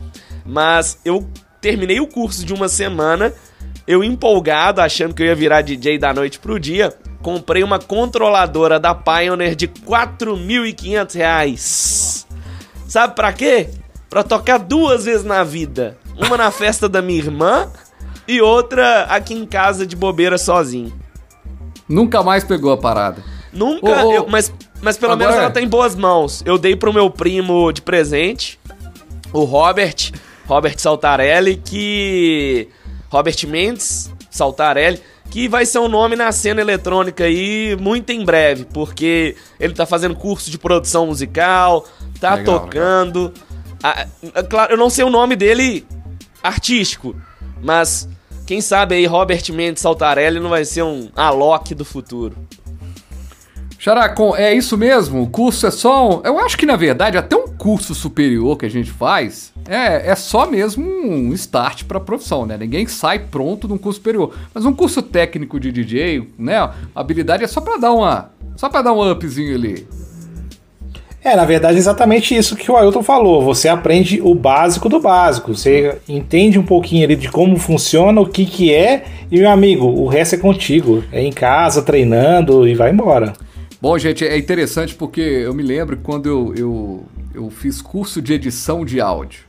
Mas 0.46 1.00
eu 1.04 1.28
terminei 1.66 2.00
o 2.00 2.06
curso 2.06 2.46
de 2.46 2.54
uma 2.54 2.70
semana, 2.70 3.34
eu 3.88 4.04
empolgado, 4.04 4.82
achando 4.82 5.16
que 5.16 5.24
eu 5.24 5.26
ia 5.26 5.34
virar 5.34 5.64
DJ 5.64 5.98
da 5.98 6.14
noite 6.14 6.38
pro 6.38 6.60
dia, 6.60 6.94
comprei 7.24 7.64
uma 7.64 7.80
controladora 7.80 8.80
da 8.80 8.94
Pioneer 8.94 9.56
de 9.56 9.68
4.500 9.68 11.16
reais. 11.16 12.28
Sabe 12.88 13.16
para 13.16 13.34
quê? 13.34 13.68
Pra 14.12 14.22
tocar 14.22 14.60
duas 14.60 15.06
vezes 15.06 15.26
na 15.26 15.44
vida. 15.44 15.98
Uma 16.16 16.38
na 16.38 16.52
festa 16.52 16.88
da 16.88 17.02
minha 17.02 17.18
irmã 17.18 17.68
e 18.28 18.40
outra 18.40 19.06
aqui 19.06 19.34
em 19.34 19.44
casa 19.44 19.88
de 19.88 19.96
bobeira 19.96 20.38
sozinho. 20.38 20.94
Nunca 21.90 22.22
mais 22.22 22.44
pegou 22.44 22.74
a 22.74 22.78
parada. 22.78 23.24
Nunca, 23.52 23.90
Eu, 23.90 24.28
mas, 24.30 24.54
mas 24.84 25.00
pelo 25.00 25.14
Agora... 25.14 25.30
menos 25.30 25.44
ela 25.44 25.52
tá 25.52 25.62
em 25.62 25.68
boas 25.68 25.96
mãos. 25.96 26.44
Eu 26.46 26.60
dei 26.60 26.76
pro 26.76 26.94
meu 26.94 27.10
primo 27.10 27.72
de 27.72 27.82
presente, 27.82 28.60
o 29.34 29.46
Robert. 29.46 30.12
Robert 30.48 30.78
Saltarelli, 30.78 31.58
que. 31.58 32.70
Robert 33.10 33.38
Mendes 33.48 34.12
Saltarelli, 34.30 35.02
que 35.30 35.48
vai 35.48 35.66
ser 35.66 35.80
um 35.80 35.88
nome 35.88 36.16
na 36.16 36.32
cena 36.32 36.62
eletrônica 36.62 37.24
aí 37.24 37.76
muito 37.80 38.12
em 38.12 38.24
breve, 38.24 38.66
porque 38.66 39.36
ele 39.60 39.74
tá 39.74 39.86
fazendo 39.86 40.16
curso 40.16 40.52
de 40.52 40.58
produção 40.58 41.08
musical, 41.08 41.86
tá 42.20 42.36
legal, 42.36 42.60
tocando. 42.60 43.34
Ah, 43.82 44.06
claro, 44.50 44.74
eu 44.74 44.78
não 44.78 44.90
sei 44.90 45.06
o 45.06 45.10
nome 45.10 45.36
dele 45.36 45.86
artístico, 46.44 47.16
mas 47.62 48.08
quem 48.46 48.62
sabe 48.62 48.96
aí 48.96 49.06
Robert 49.06 49.44
Mendes 49.52 49.82
Saltarelli 49.82 50.40
não 50.40 50.50
vai 50.50 50.66
ser 50.66 50.84
um 50.84 51.10
Alok 51.16 51.74
do 51.74 51.86
futuro. 51.86 52.36
Xaracon, 53.78 54.36
é 54.36 54.54
isso 54.54 54.78
mesmo? 54.78 55.24
O 55.24 55.28
curso 55.28 55.68
é 55.68 55.72
só 55.72 56.10
um... 56.10 56.22
Eu 56.24 56.40
acho 56.40 56.58
que, 56.58 56.66
na 56.66 56.76
verdade, 56.76 57.18
até 57.18 57.36
um 57.36 57.48
curso 57.48 57.94
superior 57.94 58.58
que 58.58 58.66
a 58.66 58.70
gente 58.70 58.92
faz 58.92 59.54
é, 59.68 60.12
é 60.12 60.16
só 60.16 60.50
mesmo 60.50 60.86
um 60.86 61.34
start 61.34 61.84
para 61.84 61.98
a 61.98 62.02
profissão, 62.02 62.46
né? 62.46 62.58
Ninguém 62.58 62.88
sai 62.88 63.20
pronto 63.20 63.68
de 63.68 63.74
um 63.74 63.78
curso 63.78 64.00
superior. 64.00 64.34
Mas 64.54 64.66
um 64.66 64.74
curso 64.74 65.02
técnico 65.02 65.60
de 65.60 65.72
DJ, 65.72 66.30
né? 66.38 66.58
A 66.58 66.74
habilidade 66.96 67.44
é 67.44 67.48
só 67.48 67.62
para 67.62 67.78
dar 67.78 67.92
uma 67.92 68.32
Só 68.56 68.70
pra 68.70 68.82
dar 68.82 68.94
um 68.94 69.12
upzinho 69.12 69.56
ali. 69.56 69.86
É, 71.26 71.36
na 71.36 71.44
verdade, 71.44 71.80
exatamente 71.80 72.36
isso 72.36 72.56
que 72.56 72.70
o 72.70 72.78
Ailton 72.78 73.02
falou. 73.02 73.44
Você 73.44 73.68
aprende 73.68 74.22
o 74.22 74.36
básico 74.36 74.88
do 74.88 75.00
básico. 75.00 75.56
Você 75.56 75.98
entende 76.08 76.60
um 76.60 76.64
pouquinho 76.64 77.04
ali 77.04 77.16
de 77.16 77.32
como 77.32 77.58
funciona, 77.58 78.22
o 78.22 78.28
que 78.28 78.46
que 78.46 78.72
é, 78.72 79.06
e 79.32 79.40
meu 79.40 79.50
amigo, 79.50 79.88
o 79.88 80.06
resto 80.06 80.36
é 80.36 80.38
contigo. 80.38 81.04
É 81.12 81.24
em 81.24 81.32
casa, 81.32 81.82
treinando 81.82 82.68
e 82.68 82.76
vai 82.76 82.92
embora. 82.92 83.34
Bom, 83.86 84.00
gente, 84.00 84.26
é 84.26 84.36
interessante 84.36 84.96
porque 84.96 85.22
eu 85.22 85.54
me 85.54 85.62
lembro 85.62 85.96
quando 85.98 86.26
eu, 86.26 86.56
eu, 86.58 87.06
eu 87.36 87.52
fiz 87.52 87.84
curso 87.84 88.20
de 88.20 88.34
edição 88.34 88.84
de 88.84 89.00
áudio. 89.00 89.42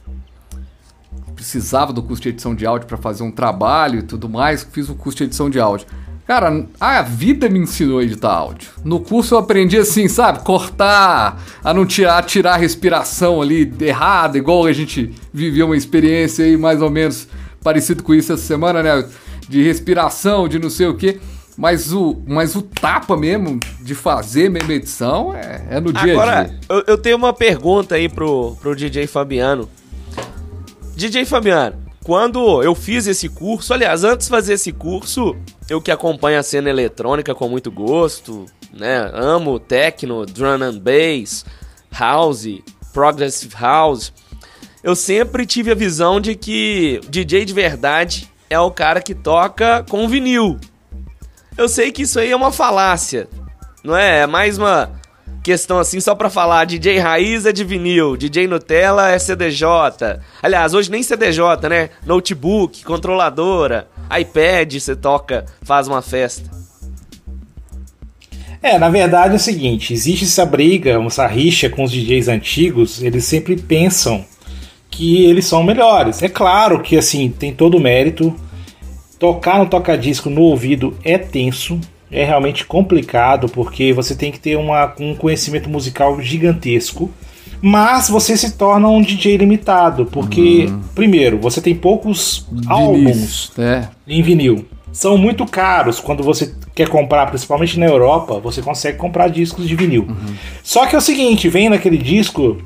Precisava 1.35 1.91
do 1.91 2.03
curso 2.03 2.23
de 2.23 2.29
edição 2.29 2.55
de 2.55 2.67
áudio 2.67 2.87
para 2.87 2.99
fazer 2.99 3.23
um 3.23 3.31
trabalho 3.31 4.01
e 4.01 4.03
tudo 4.03 4.29
mais, 4.29 4.63
fiz 4.63 4.91
o 4.91 4.95
curso 4.95 5.17
de 5.17 5.25
edição 5.25 5.49
de 5.49 5.59
áudio. 5.59 5.87
Cara, 6.27 6.67
a 6.79 7.01
vida 7.01 7.49
me 7.49 7.61
ensinou 7.61 7.99
a 7.99 8.03
editar 8.03 8.31
áudio. 8.31 8.69
No 8.85 9.01
curso 9.01 9.35
eu 9.35 9.39
aprendi 9.39 9.79
assim, 9.79 10.07
sabe? 10.07 10.41
Cortar, 10.41 11.43
a 11.65 11.73
não 11.73 11.87
tirar, 11.87 12.23
tirar 12.23 12.57
a 12.57 12.59
respiração 12.59 13.41
ali 13.41 13.73
errada, 13.81 14.37
igual 14.37 14.67
a 14.67 14.73
gente 14.75 15.15
viveu 15.33 15.65
uma 15.65 15.79
experiência 15.79 16.45
aí 16.45 16.59
mais 16.59 16.83
ou 16.83 16.91
menos 16.91 17.27
parecido 17.63 18.03
com 18.03 18.13
isso 18.13 18.35
essa 18.35 18.43
semana, 18.43 18.83
né? 18.83 19.09
De 19.49 19.63
respiração, 19.63 20.47
de 20.47 20.59
não 20.59 20.69
sei 20.69 20.89
o 20.89 20.95
quê. 20.95 21.19
Mas 21.57 21.93
o, 21.93 22.23
mas 22.27 22.55
o 22.55 22.61
tapa 22.61 23.17
mesmo 23.17 23.59
de 23.81 23.95
fazer 23.95 24.51
mesmo 24.51 24.71
edição 24.73 25.35
é, 25.35 25.67
é 25.71 25.81
no 25.81 25.93
dia 25.93 26.13
Agora, 26.13 26.41
a 26.41 26.45
dia. 26.45 26.61
eu, 26.69 26.85
eu 26.87 26.99
tenho 26.99 27.17
uma 27.17 27.33
pergunta 27.33 27.95
aí 27.95 28.09
pro, 28.09 28.55
pro 28.61 28.77
DJ 28.77 29.07
Fabiano. 29.07 29.69
DJ 30.95 31.25
Fabiano, 31.25 31.77
quando 32.05 32.63
eu 32.63 32.75
fiz 32.75 33.07
esse 33.07 33.29
curso, 33.29 33.73
aliás, 33.73 34.05
antes 34.05 34.27
de 34.27 34.31
fazer 34.31 34.53
esse 34.55 34.71
curso, 34.71 35.35
eu 35.69 35.81
que 35.81 35.91
acompanho 35.91 36.39
a 36.39 36.43
cena 36.43 36.69
eletrônica 36.69 37.35
com 37.35 37.49
muito 37.49 37.71
gosto, 37.71 38.47
né? 38.73 39.11
Amo 39.15 39.59
techno, 39.59 40.27
drum 40.27 40.63
and 40.63 40.79
bass, 40.79 41.45
house, 41.91 42.47
progressive 42.93 43.55
house. 43.59 44.13
Eu 44.85 44.95
sempre 44.95 45.45
tive 45.45 45.73
a 45.73 45.75
visão 45.75 46.21
de 46.21 46.35
que 46.35 47.01
DJ 47.09 47.45
de 47.45 47.53
verdade 47.53 48.31
é 48.49 48.61
o 48.61 48.71
cara 48.71 49.01
que 49.01 49.15
toca 49.15 49.85
com 49.89 50.07
vinil. 50.09 50.59
Eu 51.57 51.69
sei 51.69 51.91
que 51.91 52.03
isso 52.03 52.21
aí 52.21 52.31
é 52.31 52.37
uma 52.37 52.53
falácia, 52.53 53.29
não 53.83 53.97
é? 53.97 54.21
É 54.21 54.27
mais 54.27 54.59
uma 54.59 54.91
questão 55.43 55.79
assim 55.79 56.01
só 56.01 56.15
pra 56.15 56.29
falar, 56.29 56.65
DJ 56.65 56.99
raiz 56.99 57.47
é 57.47 57.53
de 57.53 57.65
vinil, 57.65 58.17
DJ 58.17 58.47
Nutella 58.47 59.11
é 59.11 59.19
CDJ. 59.19 59.67
Aliás, 60.43 60.75
hoje 60.75 60.91
nem 60.91 61.03
CDJ, 61.03 61.69
né? 61.71 61.91
Notebook, 62.05 62.85
controladora, 62.85 63.89
iPad, 64.21 64.75
você 64.75 64.95
toca, 64.95 65.47
faz 65.63 65.89
uma 65.89 66.03
festa. 66.03 66.51
É, 68.63 68.79
na 68.79 68.89
verdade 68.91 69.35
é 69.35 69.37
o 69.37 69.41
seguinte, 69.41 69.95
existe 69.95 70.25
essa 70.25 70.45
briga, 70.45 71.01
essa 71.07 71.27
rixa 71.27 71.71
com 71.71 71.85
os 71.85 71.93
DJs 71.93 72.29
antigos, 72.29 73.03
eles 73.03 73.25
sempre 73.25 73.57
pensam 73.57 74.25
que 74.91 75.25
eles 75.25 75.47
são 75.47 75.63
melhores. 75.63 76.23
É 76.23 76.29
claro 76.29 76.83
que 76.83 76.97
assim, 76.99 77.31
tem 77.31 77.55
todo 77.55 77.77
o 77.77 77.81
mérito. 77.81 78.35
Tocar 79.19 79.59
no 79.59 79.67
toca-disco 79.67 80.29
no 80.29 80.43
ouvido 80.43 80.97
é 81.03 81.17
tenso, 81.17 81.81
é 82.11 82.25
realmente 82.25 82.65
complicado 82.65 83.49
porque 83.49 83.93
você 83.93 84.15
tem 84.15 84.31
que 84.31 84.39
ter 84.39 84.57
uma, 84.57 84.93
um 85.01 85.15
conhecimento 85.15 85.69
musical 85.69 86.21
gigantesco. 86.21 87.11
Mas 87.63 88.09
você 88.09 88.37
se 88.37 88.53
torna 88.53 88.89
um 88.89 89.01
DJ 89.01 89.39
limitado, 89.39 90.05
porque, 90.07 90.67
hum. 90.69 90.83
primeiro, 90.95 91.39
você 91.39 91.61
tem 91.61 91.75
poucos 91.75 92.47
Vinis, 92.51 92.67
álbuns 92.69 93.53
é. 93.59 93.89
em 94.07 94.23
vinil. 94.23 94.67
São 94.93 95.17
muito 95.17 95.45
caros 95.47 95.99
quando 95.99 96.23
você 96.23 96.55
quer 96.75 96.89
comprar, 96.89 97.27
principalmente 97.27 97.79
na 97.79 97.87
Europa, 97.87 98.39
você 98.39 98.63
consegue 98.63 98.99
comprar 98.99 99.29
discos 99.29 99.67
de 99.67 99.75
vinil. 99.75 100.07
Uhum. 100.09 100.35
Só 100.63 100.87
que 100.87 100.95
é 100.95 100.99
o 100.99 101.03
seguinte, 101.03 101.49
vem 101.49 101.69
naquele 101.69 101.99
disco 101.99 102.59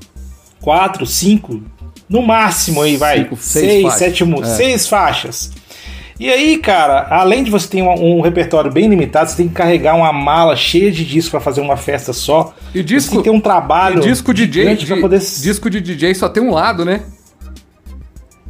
4, 0.61 1.07
5, 1.07 1.63
no 2.09 2.23
máximo 2.23 2.83
aí 2.83 2.97
vai, 2.97 3.29
6, 3.37 3.95
7, 3.95 4.25
6 4.57 4.87
faixas. 4.87 5.53
E 6.21 6.29
aí, 6.29 6.59
cara, 6.59 7.07
além 7.09 7.43
de 7.43 7.51
você 7.51 7.67
ter 7.67 7.83
um, 7.83 8.19
um, 8.19 8.21
repertório 8.21 8.71
bem 8.71 8.87
limitado, 8.91 9.31
você 9.31 9.39
tem 9.39 9.49
que 9.49 9.55
carregar 9.55 9.97
uma 9.97 10.13
mala 10.13 10.55
cheia 10.55 10.93
de 10.93 11.03
discos 11.03 11.31
para 11.31 11.41
fazer 11.41 11.63
uma 11.63 11.79
festa 11.79 12.13
só. 12.13 12.53
E 12.75 12.83
disco, 12.83 13.09
você 13.09 13.11
tem 13.15 13.19
que 13.21 13.31
ter 13.31 13.35
um 13.35 13.41
trabalho. 13.41 14.01
E 14.01 14.03
disco 14.03 14.35
DJ, 14.35 14.77
de, 14.77 14.97
poder... 15.01 15.19
disco 15.19 15.71
de 15.71 15.81
DJ 15.81 16.15
só 16.15 16.29
tem 16.29 16.43
um 16.43 16.53
lado, 16.53 16.85
né? 16.85 17.05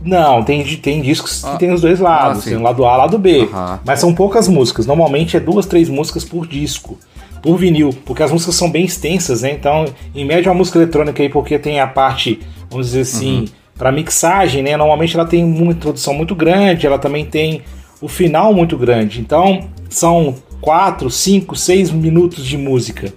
Não, 0.02 0.42
tem, 0.42 0.64
tem 0.78 1.00
discos 1.00 1.44
ah. 1.44 1.52
que 1.52 1.60
tem 1.60 1.72
os 1.72 1.80
dois 1.80 2.00
lados, 2.00 2.40
ah, 2.40 2.48
tem 2.48 2.56
o 2.56 2.62
lado 2.62 2.84
A 2.84 2.90
e 2.90 2.94
o 2.94 2.98
lado 2.98 3.18
B. 3.20 3.48
Mas 3.86 4.00
são 4.00 4.12
poucas 4.12 4.48
músicas. 4.48 4.84
Normalmente 4.84 5.36
é 5.36 5.40
duas, 5.40 5.64
três 5.64 5.88
músicas 5.88 6.24
por 6.24 6.48
disco. 6.48 6.98
Por 7.40 7.56
vinil, 7.56 7.90
porque 8.04 8.24
as 8.24 8.32
músicas 8.32 8.56
são 8.56 8.68
bem 8.68 8.84
extensas, 8.84 9.42
né? 9.42 9.52
Então, 9.52 9.84
em 10.12 10.24
média, 10.24 10.50
uma 10.50 10.58
música 10.58 10.76
eletrônica 10.76 11.22
aí, 11.22 11.28
porque 11.28 11.56
tem 11.56 11.78
a 11.78 11.86
parte, 11.86 12.40
vamos 12.68 12.88
dizer 12.88 13.02
assim, 13.02 13.40
uhum 13.42 13.59
para 13.80 13.90
mixagem, 13.90 14.62
né? 14.62 14.76
Normalmente 14.76 15.16
ela 15.16 15.24
tem 15.24 15.42
uma 15.42 15.72
introdução 15.72 16.12
muito 16.12 16.34
grande, 16.34 16.86
ela 16.86 16.98
também 16.98 17.24
tem 17.24 17.62
o 17.98 18.08
final 18.08 18.52
muito 18.52 18.76
grande. 18.76 19.22
Então 19.22 19.70
são 19.88 20.34
4, 20.60 21.08
5, 21.10 21.56
6 21.56 21.90
minutos 21.90 22.44
de 22.44 22.58
música. 22.58 23.10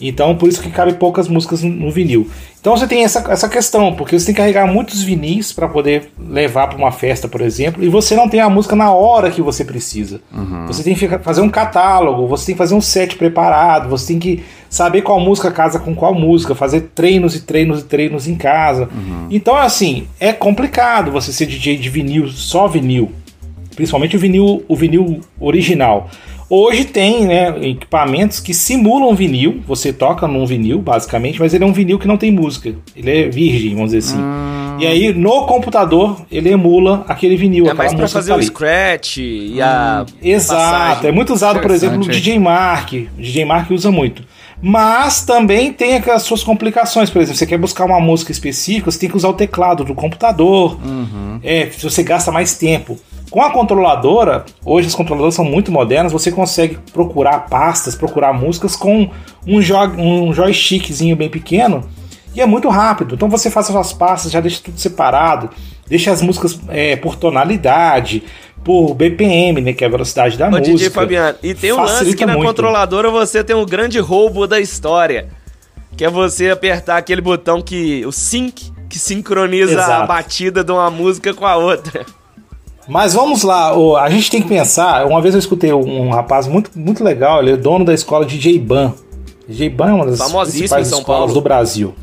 Então 0.00 0.36
por 0.36 0.48
isso 0.48 0.62
que 0.62 0.70
cabe 0.70 0.92
poucas 0.92 1.26
músicas 1.26 1.64
no 1.64 1.90
vinil. 1.90 2.30
Então 2.60 2.76
você 2.76 2.86
tem 2.86 3.04
essa, 3.04 3.24
essa 3.30 3.48
questão, 3.48 3.94
porque 3.94 4.18
você 4.18 4.26
tem 4.26 4.34
que 4.34 4.40
carregar 4.40 4.66
muitos 4.66 5.02
vinis 5.02 5.52
para 5.52 5.68
poder 5.68 6.10
levar 6.18 6.66
para 6.66 6.76
uma 6.76 6.90
festa, 6.90 7.28
por 7.28 7.40
exemplo, 7.40 7.82
e 7.84 7.88
você 7.88 8.16
não 8.16 8.28
tem 8.28 8.40
a 8.40 8.50
música 8.50 8.74
na 8.74 8.92
hora 8.92 9.30
que 9.30 9.40
você 9.40 9.64
precisa. 9.64 10.20
Uhum. 10.32 10.66
Você 10.66 10.82
tem 10.82 10.94
que 10.94 11.08
fazer 11.18 11.40
um 11.40 11.48
catálogo, 11.48 12.26
você 12.26 12.46
tem 12.46 12.54
que 12.54 12.58
fazer 12.58 12.74
um 12.74 12.80
set 12.80 13.16
preparado, 13.16 13.88
você 13.88 14.08
tem 14.08 14.18
que 14.18 14.42
saber 14.68 15.02
qual 15.02 15.20
música 15.20 15.50
casa 15.50 15.78
com 15.78 15.94
qual 15.94 16.12
música, 16.14 16.54
fazer 16.54 16.90
treinos 16.94 17.34
e 17.34 17.40
treinos 17.40 17.80
e 17.80 17.84
treinos 17.84 18.26
em 18.26 18.34
casa. 18.34 18.88
Uhum. 18.92 19.28
Então, 19.30 19.56
assim, 19.56 20.08
é 20.18 20.32
complicado 20.32 21.12
você 21.12 21.32
ser 21.32 21.46
DJ 21.46 21.78
de 21.78 21.88
vinil, 21.88 22.28
só 22.28 22.66
vinil. 22.66 23.12
Principalmente 23.74 24.16
o 24.16 24.18
vinil, 24.18 24.64
o 24.66 24.74
vinil 24.74 25.20
original. 25.40 26.10
Hoje 26.50 26.84
tem 26.84 27.26
né, 27.26 27.54
equipamentos 27.60 28.40
que 28.40 28.54
simulam 28.54 29.14
vinil, 29.14 29.60
você 29.66 29.92
toca 29.92 30.26
num 30.26 30.46
vinil, 30.46 30.80
basicamente, 30.80 31.38
mas 31.38 31.52
ele 31.52 31.62
é 31.62 31.66
um 31.66 31.72
vinil 31.72 31.98
que 31.98 32.08
não 32.08 32.16
tem 32.16 32.32
música. 32.32 32.74
Ele 32.96 33.10
é 33.10 33.28
virgem, 33.28 33.74
vamos 33.74 33.92
dizer 33.92 33.98
assim. 33.98 34.22
Hum. 34.22 34.76
E 34.78 34.86
aí, 34.86 35.12
no 35.12 35.44
computador, 35.44 36.22
ele 36.30 36.50
emula 36.50 37.04
aquele 37.08 37.36
vinil. 37.36 37.68
É 37.68 37.74
mais 37.74 37.92
pra 37.92 38.08
fazer 38.08 38.32
o 38.32 38.42
scratch 38.42 39.18
e 39.18 39.60
a. 39.60 40.06
Hum, 40.08 40.14
exato. 40.22 41.06
É 41.06 41.12
muito 41.12 41.34
usado, 41.34 41.60
por 41.60 41.70
exemplo, 41.70 41.98
no 41.98 42.08
DJ 42.08 42.38
Mark. 42.38 42.92
O 42.92 43.20
DJ 43.20 43.44
Mark 43.44 43.70
usa 43.70 43.90
muito. 43.90 44.22
Mas 44.60 45.22
também 45.22 45.72
tem 45.72 45.96
as 45.96 46.22
suas 46.22 46.42
complicações. 46.42 47.10
Por 47.10 47.22
exemplo, 47.22 47.38
você 47.38 47.46
quer 47.46 47.58
buscar 47.58 47.84
uma 47.84 48.00
música 48.00 48.32
específica, 48.32 48.90
você 48.90 48.98
tem 48.98 49.08
que 49.08 49.16
usar 49.16 49.28
o 49.28 49.34
teclado 49.34 49.84
do 49.84 49.94
computador. 49.94 50.78
Uhum. 50.84 51.38
É, 51.42 51.66
você 51.66 52.02
gasta 52.02 52.32
mais 52.32 52.56
tempo. 52.56 52.98
Com 53.30 53.42
a 53.42 53.50
controladora, 53.50 54.46
hoje 54.64 54.88
as 54.88 54.94
controladoras 54.94 55.34
são 55.34 55.44
muito 55.44 55.70
modernas, 55.70 56.12
você 56.12 56.32
consegue 56.32 56.78
procurar 56.92 57.40
pastas, 57.40 57.94
procurar 57.94 58.32
músicas 58.32 58.74
com 58.74 59.10
um, 59.46 59.60
jo 59.60 59.76
um 59.98 60.32
joystickzinho 60.32 61.14
bem 61.14 61.28
pequeno 61.28 61.84
e 62.34 62.40
é 62.40 62.46
muito 62.46 62.68
rápido. 62.68 63.14
Então 63.14 63.28
você 63.28 63.50
faz 63.50 63.66
as 63.66 63.72
suas 63.72 63.92
pastas, 63.92 64.32
já 64.32 64.40
deixa 64.40 64.62
tudo 64.62 64.78
separado, 64.78 65.50
deixa 65.86 66.10
as 66.10 66.22
músicas 66.22 66.58
é, 66.68 66.96
por 66.96 67.16
tonalidade, 67.16 68.22
por 68.64 68.94
BPM, 68.94 69.60
né, 69.60 69.72
que 69.72 69.84
é 69.84 69.86
a 69.86 69.90
velocidade 69.90 70.36
da 70.36 70.46
Ô, 70.48 70.50
música. 70.50 70.66
DJ 70.70 70.90
Fabiano, 70.90 71.38
e 71.42 71.54
tem 71.54 71.72
um 71.72 71.82
lance 71.82 72.14
que 72.14 72.26
na 72.26 72.34
muito. 72.34 72.46
controladora 72.46 73.10
você 73.10 73.42
tem 73.42 73.56
um 73.56 73.64
grande 73.64 73.98
roubo 73.98 74.46
da 74.46 74.60
história, 74.60 75.28
que 75.96 76.04
é 76.04 76.10
você 76.10 76.50
apertar 76.50 76.96
aquele 76.96 77.20
botão 77.20 77.62
que 77.62 78.04
o 78.06 78.12
sync 78.12 78.72
que 78.88 78.98
sincroniza 78.98 79.72
Exato. 79.72 80.02
a 80.02 80.06
batida 80.06 80.64
de 80.64 80.72
uma 80.72 80.90
música 80.90 81.34
com 81.34 81.44
a 81.44 81.56
outra. 81.56 82.06
Mas 82.88 83.12
vamos 83.12 83.42
lá, 83.42 83.70
a 84.00 84.08
gente 84.08 84.30
tem 84.30 84.40
que 84.40 84.48
pensar. 84.48 85.06
Uma 85.06 85.20
vez 85.20 85.34
eu 85.34 85.38
escutei 85.38 85.72
um 85.74 86.08
rapaz 86.08 86.46
muito, 86.46 86.70
muito 86.74 87.04
legal, 87.04 87.42
ele 87.42 87.52
é 87.52 87.56
dono 87.56 87.84
da 87.84 87.92
escola 87.92 88.24
de 88.24 88.38
J-Ban. 88.38 88.94
J-Ban 89.46 89.90
é 89.90 89.92
uma 89.92 90.06
das 90.06 90.20
principais 90.20 90.86
escolas 90.88 91.04
Paulo. 91.04 91.34
do 91.34 91.40
Brasil. 91.42 91.94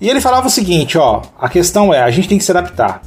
E 0.00 0.08
ele 0.08 0.20
falava 0.20 0.46
o 0.46 0.50
seguinte, 0.50 0.98
ó, 0.98 1.22
a 1.40 1.48
questão 1.48 1.92
é, 1.92 2.02
a 2.02 2.10
gente 2.10 2.28
tem 2.28 2.36
que 2.36 2.44
se 2.44 2.50
adaptar. 2.50 3.00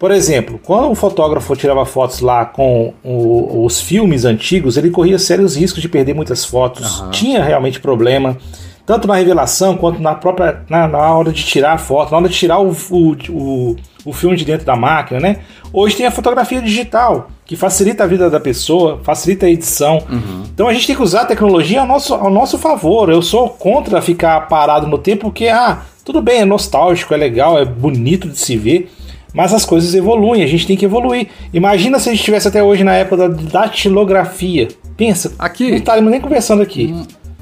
Por 0.00 0.10
exemplo, 0.10 0.58
quando 0.64 0.90
o 0.90 0.94
fotógrafo 0.94 1.54
tirava 1.54 1.84
fotos 1.84 2.20
lá 2.20 2.46
com 2.46 2.94
o, 3.04 3.66
os 3.66 3.82
filmes 3.82 4.24
antigos, 4.24 4.78
ele 4.78 4.88
corria 4.88 5.18
sérios 5.18 5.56
riscos 5.56 5.82
de 5.82 5.90
perder 5.90 6.14
muitas 6.14 6.42
fotos. 6.42 7.00
Uhum. 7.00 7.10
Tinha 7.10 7.44
realmente 7.44 7.78
problema, 7.78 8.38
tanto 8.86 9.06
na 9.06 9.14
revelação 9.14 9.76
quanto 9.76 10.00
na 10.00 10.14
própria 10.14 10.62
na, 10.70 10.88
na 10.88 11.14
hora 11.14 11.30
de 11.30 11.44
tirar 11.44 11.74
a 11.74 11.78
foto, 11.78 12.12
na 12.12 12.16
hora 12.16 12.30
de 12.30 12.34
tirar 12.34 12.60
o, 12.60 12.74
o, 12.90 13.16
o, 13.28 13.76
o 14.06 14.12
filme 14.14 14.38
de 14.38 14.46
dentro 14.46 14.64
da 14.64 14.74
máquina, 14.74 15.20
né? 15.20 15.40
Hoje 15.70 15.96
tem 15.96 16.06
a 16.06 16.10
fotografia 16.10 16.62
digital, 16.62 17.28
que 17.44 17.54
facilita 17.54 18.04
a 18.04 18.06
vida 18.06 18.30
da 18.30 18.40
pessoa, 18.40 19.00
facilita 19.02 19.44
a 19.44 19.50
edição. 19.50 19.98
Uhum. 20.10 20.44
Então 20.54 20.66
a 20.66 20.72
gente 20.72 20.86
tem 20.86 20.96
que 20.96 21.02
usar 21.02 21.20
a 21.20 21.26
tecnologia 21.26 21.82
ao 21.82 21.86
nosso, 21.86 22.14
ao 22.14 22.30
nosso 22.30 22.56
favor. 22.56 23.10
Eu 23.10 23.20
sou 23.20 23.50
contra 23.50 24.00
ficar 24.00 24.48
parado 24.48 24.86
no 24.86 24.96
tempo, 24.96 25.26
porque, 25.26 25.48
ah, 25.48 25.82
tudo 26.02 26.22
bem, 26.22 26.40
é 26.40 26.44
nostálgico, 26.46 27.12
é 27.12 27.18
legal, 27.18 27.58
é 27.58 27.66
bonito 27.66 28.30
de 28.30 28.38
se 28.38 28.56
ver, 28.56 28.90
mas 29.32 29.52
as 29.52 29.64
coisas 29.64 29.94
evoluem, 29.94 30.42
a 30.42 30.46
gente 30.46 30.66
tem 30.66 30.76
que 30.76 30.84
evoluir. 30.84 31.28
Imagina 31.52 31.98
se 31.98 32.08
a 32.08 32.12
gente 32.12 32.20
estivesse 32.20 32.48
até 32.48 32.62
hoje 32.62 32.84
na 32.84 32.94
época 32.94 33.28
da 33.28 33.28
datilografia. 33.28 34.68
Pensa, 34.96 35.32
aqui, 35.38 35.70
não 35.70 35.76
estaríamos 35.76 36.10
nem 36.10 36.20
conversando 36.20 36.62
aqui. 36.62 36.94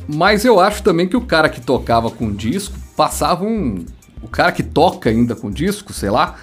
Mas 0.06 0.44
eu 0.44 0.58
acho 0.58 0.82
também 0.82 1.06
que 1.06 1.16
o 1.16 1.20
cara 1.20 1.48
que 1.48 1.60
tocava 1.60 2.10
com 2.10 2.32
disco 2.32 2.74
passava 2.96 3.44
um. 3.44 3.84
O 4.22 4.28
cara 4.28 4.52
que 4.52 4.62
toca 4.62 5.10
ainda 5.10 5.36
com 5.36 5.50
disco, 5.50 5.92
sei 5.92 6.10
lá, 6.10 6.36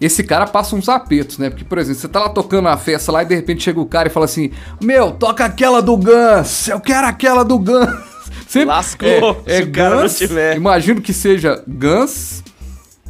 esse 0.00 0.24
cara 0.24 0.46
passa 0.46 0.74
uns 0.74 0.88
apetos, 0.88 1.38
né? 1.38 1.48
Porque, 1.48 1.64
por 1.64 1.78
exemplo, 1.78 2.00
você 2.00 2.08
tá 2.08 2.20
lá 2.20 2.28
tocando 2.28 2.64
na 2.64 2.76
festa 2.76 3.12
lá 3.12 3.22
e 3.22 3.26
de 3.26 3.34
repente 3.34 3.62
chega 3.62 3.80
o 3.80 3.86
cara 3.86 4.08
e 4.08 4.10
fala 4.10 4.26
assim: 4.26 4.50
Meu, 4.82 5.12
toca 5.12 5.44
aquela 5.44 5.80
do 5.80 5.96
Guns, 5.96 6.68
eu 6.68 6.80
quero 6.80 7.06
aquela 7.06 7.44
do 7.44 7.58
Guns. 7.58 8.12
Sempre, 8.48 8.68
Lascou, 8.68 9.42
é, 9.46 9.60
é 9.60 9.62
o 9.62 9.70
cara 9.70 10.02
Guns, 10.02 10.20
não 10.20 10.28
tiver. 10.28 10.56
Imagino 10.56 11.00
que 11.00 11.12
seja 11.12 11.62
Guns, 11.66 12.42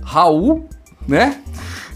Raul, 0.03 0.69
né? 1.09 1.41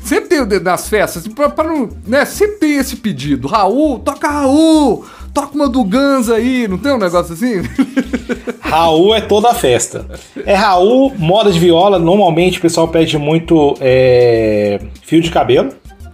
Sempre 0.07 0.29
tem 0.29 0.41
o 0.41 0.47
dedo 0.47 0.63
nas 0.65 0.89
festas, 0.89 1.27
pra, 1.27 1.49
pra 1.49 1.65
não, 1.65 1.91
né? 2.07 2.25
Sempre 2.25 2.59
tem 2.59 2.77
esse 2.77 2.95
pedido. 2.97 3.49
Raul, 3.49 3.99
toca 3.99 4.29
Raul, 4.29 5.05
toca 5.35 5.53
uma 5.55 5.69
do 5.69 5.83
Guns 5.83 6.31
aí, 6.31 6.69
não 6.69 6.79
tem 6.79 6.93
um 6.93 6.99
negócio 6.99 7.35
assim? 7.35 7.63
Raul 8.63 9.15
é 9.17 9.21
toda 9.21 9.51
a 9.51 9.55
festa. 9.55 10.07
É 10.45 10.55
Raul, 10.55 11.13
moda 11.19 11.51
de 11.51 11.59
viola, 11.59 11.99
normalmente 11.99 12.59
o 12.59 12.63
pessoal 12.63 12.87
pede 12.87 13.19
muito 13.19 13.75
é, 13.81 14.81
fio 15.03 15.21
de 15.21 15.31
cabelo. 15.31 15.71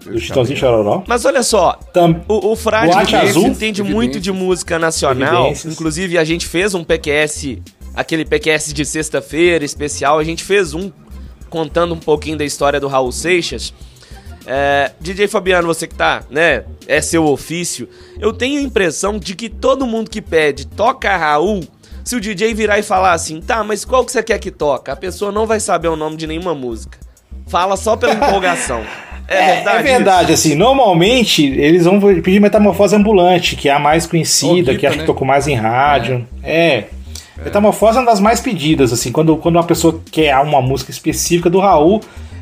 Do 0.06 0.18
Chitãozinho 0.18 0.58
Chororó. 0.58 1.04
Mas 1.06 1.25
olha 1.26 1.42
só, 1.42 1.78
Tam- 1.92 2.22
o, 2.26 2.52
o 2.52 2.56
Frade 2.56 3.14
Azul, 3.14 3.46
entende 3.46 3.82
muito 3.82 4.18
de 4.18 4.32
música 4.32 4.78
nacional. 4.78 5.52
Inclusive, 5.66 6.16
a 6.18 6.25
gente 6.25 6.46
fez 6.46 6.75
um 6.75 6.82
PQS, 6.82 7.58
aquele 7.94 8.25
PQS 8.25 8.72
de 8.72 8.84
sexta-feira 8.84 9.64
especial, 9.64 10.18
a 10.18 10.25
gente 10.25 10.42
fez 10.42 10.75
um 10.75 10.90
contando 11.52 11.92
um 11.92 11.99
pouquinho 11.99 12.38
da 12.38 12.44
história 12.47 12.80
do 12.80 12.88
Raul 12.88 13.12
Seixas. 13.12 13.75
É, 14.47 14.90
DJ 14.99 15.28
Fabiano, 15.28 15.68
você 15.68 15.87
que 15.87 15.94
tá, 15.94 16.23
né? 16.30 16.64
É 16.88 17.02
seu 17.02 17.26
ofício. 17.26 17.87
Eu 18.18 18.32
tenho 18.32 18.59
a 18.59 18.62
impressão 18.62 19.18
de 19.18 19.37
que 19.37 19.50
todo 19.50 19.87
mundo 19.87 20.11
que 20.11 20.23
pede 20.23 20.66
toca 20.66 21.14
Raul, 21.14 21.62
se 22.02 22.16
o 22.16 22.21
DJ 22.21 22.54
virar 22.54 22.78
e 22.78 22.82
falar 22.82 23.12
assim, 23.12 23.40
tá, 23.40 23.62
mas 23.62 23.85
qual 23.85 24.02
que 24.04 24.11
você 24.11 24.23
quer 24.23 24.38
que 24.38 24.50
toca? 24.50 24.92
A 24.92 24.97
pessoa 24.97 25.30
não 25.30 25.47
vai 25.47 25.61
saber 25.61 25.88
o 25.88 25.94
nome 25.94 26.16
de 26.16 26.26
nenhuma 26.26 26.54
música. 26.54 26.99
Fala 27.47 27.76
só 27.76 27.97
pela 27.97 28.14
empolgação. 28.16 28.82
É, 29.28 29.54
verdade? 29.56 29.78
É 29.78 29.82
verdade, 29.82 30.32
assim, 30.32 30.54
normalmente 30.54 31.47
eles 31.47 31.85
vão 31.85 32.00
pedir 32.00 32.40
Metamorfose 32.40 32.97
Ambulante, 32.97 33.56
que 33.56 33.68
é 33.68 33.73
a 33.73 33.78
mais 33.78 34.06
conhecida, 34.06 34.73
Ô, 34.73 34.76
que 34.76 34.87
acho 34.87 34.97
né? 34.97 35.02
que 35.02 35.06
tocou 35.06 35.26
mais 35.26 35.47
em 35.47 35.54
rádio. 35.54 36.26
É. 36.42 36.85
Metamorfose 37.44 37.99
é 37.99 38.00
uma 38.00 38.11
das 38.11 38.20
mais 38.20 38.40
pedidas, 38.40 38.92
assim, 38.92 39.11
quando, 39.12 39.37
quando 39.37 39.56
uma 39.56 39.64
pessoa 39.64 40.00
quer 40.11 40.37
uma 40.38 40.61
música 40.62 40.90
específica 40.90 41.49
do 41.50 41.58
Raul, 41.61 42.00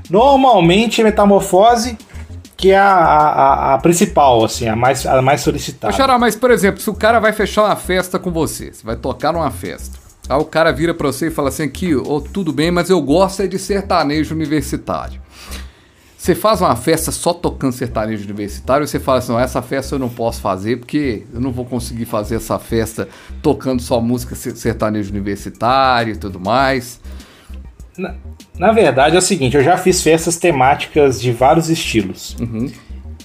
normalmente 0.09 1.01
é 1.01 1.05
Metamorfose, 1.05 1.97
que 2.57 2.71
é 2.71 2.79
a, 2.79 2.93
a, 2.93 3.75
a- 3.75 3.79
principal, 3.79 4.45
assim, 4.45 4.69
a 4.69 4.77
mais, 4.77 5.07
a 5.07 5.23
mais 5.23 5.41
solicitada. 5.41 5.93
Xará, 5.93 6.19
mas 6.19 6.37
por 6.37 6.51
exemplo, 6.51 6.81
se 6.81 6.91
o 6.91 6.95
cara 6.95 7.19
vai 7.19 7.33
fechar 7.33 7.65
uma 7.65 7.77
festa 7.77 8.19
com 8.19 8.31
você, 8.31 8.73
você 8.73 8.85
vai 8.85 8.97
tocar 8.97 9.33
numa 9.33 9.51
festa. 9.51 9.99
Aí 10.29 10.39
o 10.39 10.45
cara 10.45 10.71
vira 10.73 10.93
pra 10.95 11.07
você 11.09 11.29
e 11.29 11.31
fala 11.31 11.49
assim: 11.49 11.65
aqui, 11.65 11.95
ô, 11.95 12.21
tudo 12.21 12.53
bem, 12.53 12.71
mas 12.71 12.89
eu 12.91 13.01
gosto 13.01 13.43
é 13.43 13.47
de 13.47 13.59
sertanejo 13.59 14.35
universitário. 14.35 15.21
Você 16.21 16.35
faz 16.35 16.61
uma 16.61 16.77
festa 16.77 17.11
só 17.11 17.33
tocando 17.33 17.73
sertanejo 17.73 18.25
universitário, 18.25 18.83
ou 18.83 18.87
você 18.87 19.01
fala 19.01 19.21
assim: 19.21 19.33
não, 19.33 19.41
essa 19.41 19.63
festa 19.63 19.95
eu 19.95 19.99
não 19.99 20.11
posso 20.11 20.39
fazer 20.43 20.77
porque 20.79 21.23
eu 21.33 21.41
não 21.41 21.51
vou 21.51 21.65
conseguir 21.65 22.05
fazer 22.05 22.37
essa 22.37 22.59
festa 22.59 23.09
tocando 23.41 23.81
só 23.81 24.03
música 24.03 24.35
se- 24.35 24.55
sertanejo 24.55 25.11
universitário 25.11 26.13
e 26.13 26.17
tudo 26.19 26.39
mais. 26.39 27.01
Na, 27.97 28.15
na 28.59 28.71
verdade 28.71 29.17
é 29.17 29.19
o 29.19 29.23
seguinte, 29.23 29.57
eu 29.57 29.65
já 29.65 29.79
fiz 29.79 30.03
festas 30.03 30.37
temáticas 30.37 31.19
de 31.19 31.33
vários 31.33 31.71
estilos. 31.71 32.37
Uhum. 32.39 32.71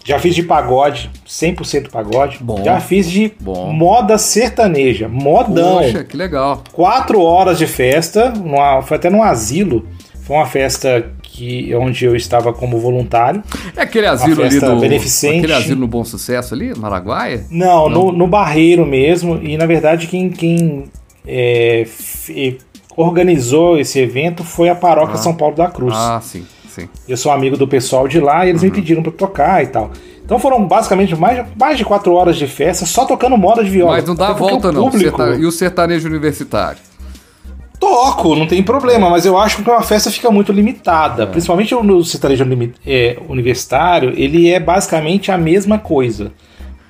Já 0.05 0.17
fiz 0.17 0.33
de 0.33 0.43
pagode, 0.43 1.11
100% 1.27 1.89
pagode. 1.89 2.37
Bom. 2.39 2.63
Já 2.63 2.79
fiz 2.79 3.11
de 3.11 3.33
Bom. 3.41 3.73
moda 3.73 4.17
sertaneja, 4.17 5.09
modão. 5.09 5.79
Poxa, 5.79 6.03
que 6.05 6.15
legal. 6.15 6.63
Quatro 6.71 7.19
horas 7.21 7.57
de 7.57 7.67
festa, 7.67 8.29
numa- 8.29 8.81
foi 8.83 8.95
até 8.95 9.09
num 9.09 9.21
asilo. 9.21 9.85
Foi 10.21 10.37
uma 10.37 10.45
festa 10.45 11.11
que, 11.35 11.75
onde 11.75 12.05
eu 12.05 12.15
estava 12.15 12.53
como 12.53 12.79
voluntário. 12.79 13.43
É 13.75 13.81
aquele 13.81 14.07
asilo 14.07 14.41
ali 14.41 14.59
do. 14.59 14.79
beneficente. 14.79 15.37
Aquele 15.39 15.53
asilo 15.53 15.81
no 15.81 15.87
Bom 15.87 16.05
Sucesso 16.05 16.53
ali, 16.53 16.69
no 16.73 16.85
Araguaia? 16.85 17.45
Não, 17.51 17.89
No, 17.89 18.11
no 18.11 18.25
Barreiro 18.25 18.85
mesmo. 18.85 19.37
E 19.43 19.57
na 19.57 19.65
verdade 19.65 20.07
quem, 20.07 20.29
quem 20.29 20.85
é, 21.27 21.85
organizou 22.95 23.77
esse 23.77 23.99
evento 23.99 24.43
foi 24.43 24.69
a 24.69 24.75
Paróquia 24.75 25.15
Ah. 25.15 25.17
São 25.17 25.33
Paulo 25.35 25.55
da 25.55 25.67
Cruz. 25.67 25.93
Ah, 25.95 26.19
sim, 26.21 26.45
sim. 26.69 26.87
Eu 27.07 27.17
sou 27.17 27.31
amigo 27.31 27.57
do 27.57 27.67
pessoal 27.67 28.07
de 28.07 28.19
lá 28.19 28.45
e 28.45 28.49
eles 28.49 28.61
me 28.63 28.69
Uhum. 28.69 28.75
pediram 28.75 29.03
pra 29.03 29.11
tocar 29.11 29.63
e 29.63 29.67
tal. 29.67 29.91
Então 30.23 30.39
foram 30.39 30.65
basicamente 30.65 31.15
mais, 31.15 31.45
mais 31.59 31.77
de 31.77 31.85
quatro 31.85 32.13
horas 32.13 32.35
de 32.37 32.47
festa 32.47 32.85
só 32.85 33.05
tocando 33.05 33.37
moda 33.37 33.63
de 33.63 33.69
viola. 33.69 33.91
Mas 33.97 34.05
não 34.05 34.15
dá 34.15 34.29
a 34.29 34.33
volta, 34.33 34.71
não. 34.71 34.89
Público, 34.89 35.21
E 35.21 35.45
o 35.45 35.51
sertanejo 35.51 36.07
universitário? 36.07 36.79
Toco, 37.95 38.35
não 38.35 38.45
tem 38.45 38.61
problema, 38.61 39.09
mas 39.09 39.25
eu 39.25 39.37
acho 39.37 39.63
que 39.63 39.69
uma 39.69 39.81
festa 39.81 40.11
fica 40.11 40.29
muito 40.29 40.51
limitada. 40.51 41.25
Principalmente 41.25 41.73
no 41.73 42.03
sertanejo 42.03 42.43
é, 42.85 43.17
universitário, 43.29 44.13
ele 44.17 44.49
é 44.49 44.59
basicamente 44.59 45.31
a 45.31 45.37
mesma 45.37 45.79
coisa. 45.79 46.33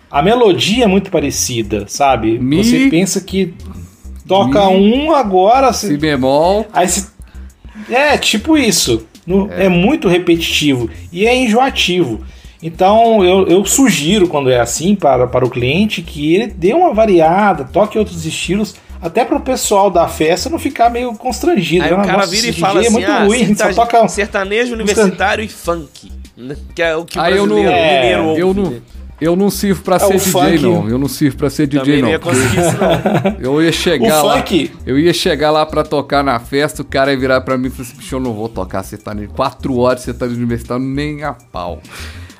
A 0.09 0.23
melodia 0.23 0.85
é 0.85 0.87
muito 0.87 1.11
parecida, 1.11 1.85
sabe? 1.87 2.39
Mi- 2.39 2.63
Você 2.63 2.89
pensa 2.89 3.21
que 3.21 3.53
toca 4.27 4.67
Mi- 4.71 4.93
um 4.93 5.13
agora. 5.13 5.71
Si 5.73 5.89
se- 5.89 5.97
bemol. 5.97 6.65
Aí 6.73 6.87
se... 6.87 7.07
É, 7.87 8.17
tipo 8.17 8.57
isso. 8.57 9.05
No- 9.27 9.47
é. 9.51 9.69
muito 9.69 10.07
repetitivo 10.07 10.89
e 11.13 11.27
é 11.27 11.35
enjoativo. 11.35 12.21
Então 12.63 13.23
eu, 13.23 13.45
eu 13.47 13.63
sugiro, 13.63 14.27
quando 14.27 14.49
é 14.49 14.59
assim 14.59 14.95
para, 14.95 15.27
para 15.27 15.45
o 15.45 15.49
cliente, 15.51 16.01
que 16.01 16.33
ele 16.33 16.47
dê 16.47 16.73
uma 16.73 16.93
variada, 16.95 17.63
toque 17.63 17.99
outros 17.99 18.25
estilos, 18.25 18.75
até 19.05 19.23
para 19.25 19.37
o 19.37 19.41
pessoal 19.41 19.89
da 19.89 20.07
festa 20.07 20.49
não 20.49 20.59
ficar 20.59 20.89
meio 20.89 21.13
constrangido. 21.15 21.83
Aí 21.85 21.91
né? 21.91 21.97
o 21.97 22.05
cara 22.05 22.17
Nossa, 22.19 22.31
vira 22.31 22.47
e 22.47 22.53
fala 22.53 22.79
DJ 22.81 22.87
assim, 22.87 22.87
é 22.87 23.07
muito 23.07 23.11
ah, 23.11 23.23
ruim, 23.25 23.41
a 23.41 23.45
gente 23.47 23.57
só 23.57 23.73
toca... 23.73 24.07
sertanejo 24.07 24.73
universitário 24.73 25.43
e 25.43 25.47
funk. 25.47 26.11
né? 26.37 26.55
Que 26.73 26.81
é 26.81 26.95
o 26.95 27.05
que 27.05 27.17
o 27.17 27.21
Aí 27.21 27.37
eu 27.37 27.45
não- 27.47 27.57
É, 27.59 28.01
mineiro 28.01 28.23
ouve, 28.25 28.41
Eu 28.41 28.53
não, 28.53 28.69
né? 28.71 28.81
eu 29.21 29.35
não 29.35 29.49
sirvo 29.49 29.81
pra 29.83 29.95
É, 29.95 29.99
ser 29.99 30.13
DJ, 30.17 30.31
funk- 30.31 30.59
não. 30.63 30.89
Eu 30.89 30.97
não 30.97 31.07
sirvo 31.07 31.37
pra 31.37 31.49
ser 31.49 31.67
DJ, 31.67 31.79
Também 31.85 31.95
não 32.01 32.07
não. 32.07 32.11
ia 32.11 32.19
conseguir 32.19 32.59
isso, 32.59 32.77
não. 32.77 33.35
Eu 33.55 33.61
ia 33.61 33.71
chegar 33.71 34.23
O 34.23 34.27
lá. 34.27 34.37
funk- 34.37 34.71
Eu 34.85 34.99
ia 34.99 35.13
chegar 35.13 35.51
lá 35.51 35.65
pra 35.65 35.83
tocar 35.83 36.23
na 36.23 36.37
festa, 36.39 36.81
o 36.81 36.85
cara 36.85 37.11
ia 37.11 37.17
virar 37.17 37.41
pra 37.41 37.57
mim 37.57 37.67
e 37.67 37.69
falar 37.69 37.87
assim: 37.87 37.97
bicho, 37.97 38.15
eu 38.15 38.19
não 38.19 38.33
vou 38.33 38.49
tocar 38.49 38.83
sertanejo. 38.83 39.29
Quatro 39.29 39.77
horas 39.77 39.99
de 39.99 40.05
sertanejo 40.05 40.37
universitário, 40.37 40.83
nem 40.85 41.23
a 41.23 41.33
pau. 41.33 41.81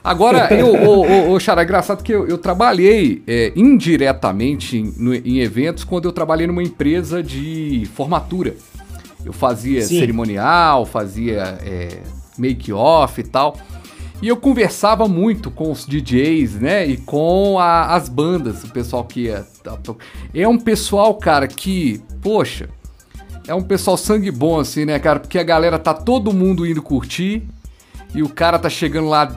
Agora, 0.05 0.47
eu, 0.53 0.67
ô, 0.73 1.31
ô, 1.31 1.39
Xará, 1.39 1.61
é 1.61 1.63
engraçado 1.65 2.03
que 2.03 2.11
eu, 2.13 2.27
eu 2.27 2.37
trabalhei 2.37 3.23
é, 3.25 3.51
indiretamente 3.55 4.77
em, 4.77 4.93
no- 4.97 5.15
em 5.15 5.39
eventos 5.39 5.83
quando 5.83 6.05
eu 6.05 6.11
trabalhei 6.11 6.45
numa 6.45 6.61
empresa 6.63 7.23
de 7.23 7.87
formatura. 7.95 8.55
Eu 9.25 9.33
fazia 9.33 9.81
Sim. 9.81 9.99
cerimonial, 9.99 10.85
fazia 10.85 11.57
é, 11.65 11.97
make-off 12.37 13.19
e 13.19 13.23
tal. 13.23 13.57
E 14.21 14.27
eu 14.27 14.37
conversava 14.37 15.07
muito 15.07 15.49
com 15.51 15.71
os 15.71 15.85
DJs, 15.85 16.53
né? 16.61 16.85
E 16.87 16.97
com 16.97 17.57
a- 17.59 17.95
as 17.95 18.07
bandas, 18.07 18.63
o 18.63 18.69
pessoal 18.69 19.03
que 19.03 19.21
ia. 19.21 19.45
É 20.33 20.47
um 20.47 20.57
pessoal, 20.59 21.13
cara, 21.15 21.47
que, 21.47 21.99
poxa, 22.21 22.69
é 23.47 23.53
um 23.55 23.61
pessoal 23.63 23.97
sangue 23.97 24.29
bom, 24.31 24.59
assim, 24.59 24.85
né, 24.85 24.99
cara? 24.99 25.19
Porque 25.19 25.39
a 25.39 25.43
galera 25.43 25.77
tá 25.79 25.93
todo 25.93 26.31
mundo 26.31 26.65
indo 26.65 26.81
curtir 26.81 27.43
e 28.13 28.23
o 28.23 28.29
cara 28.29 28.57
tá 28.57 28.69
chegando 28.69 29.09
lá 29.09 29.35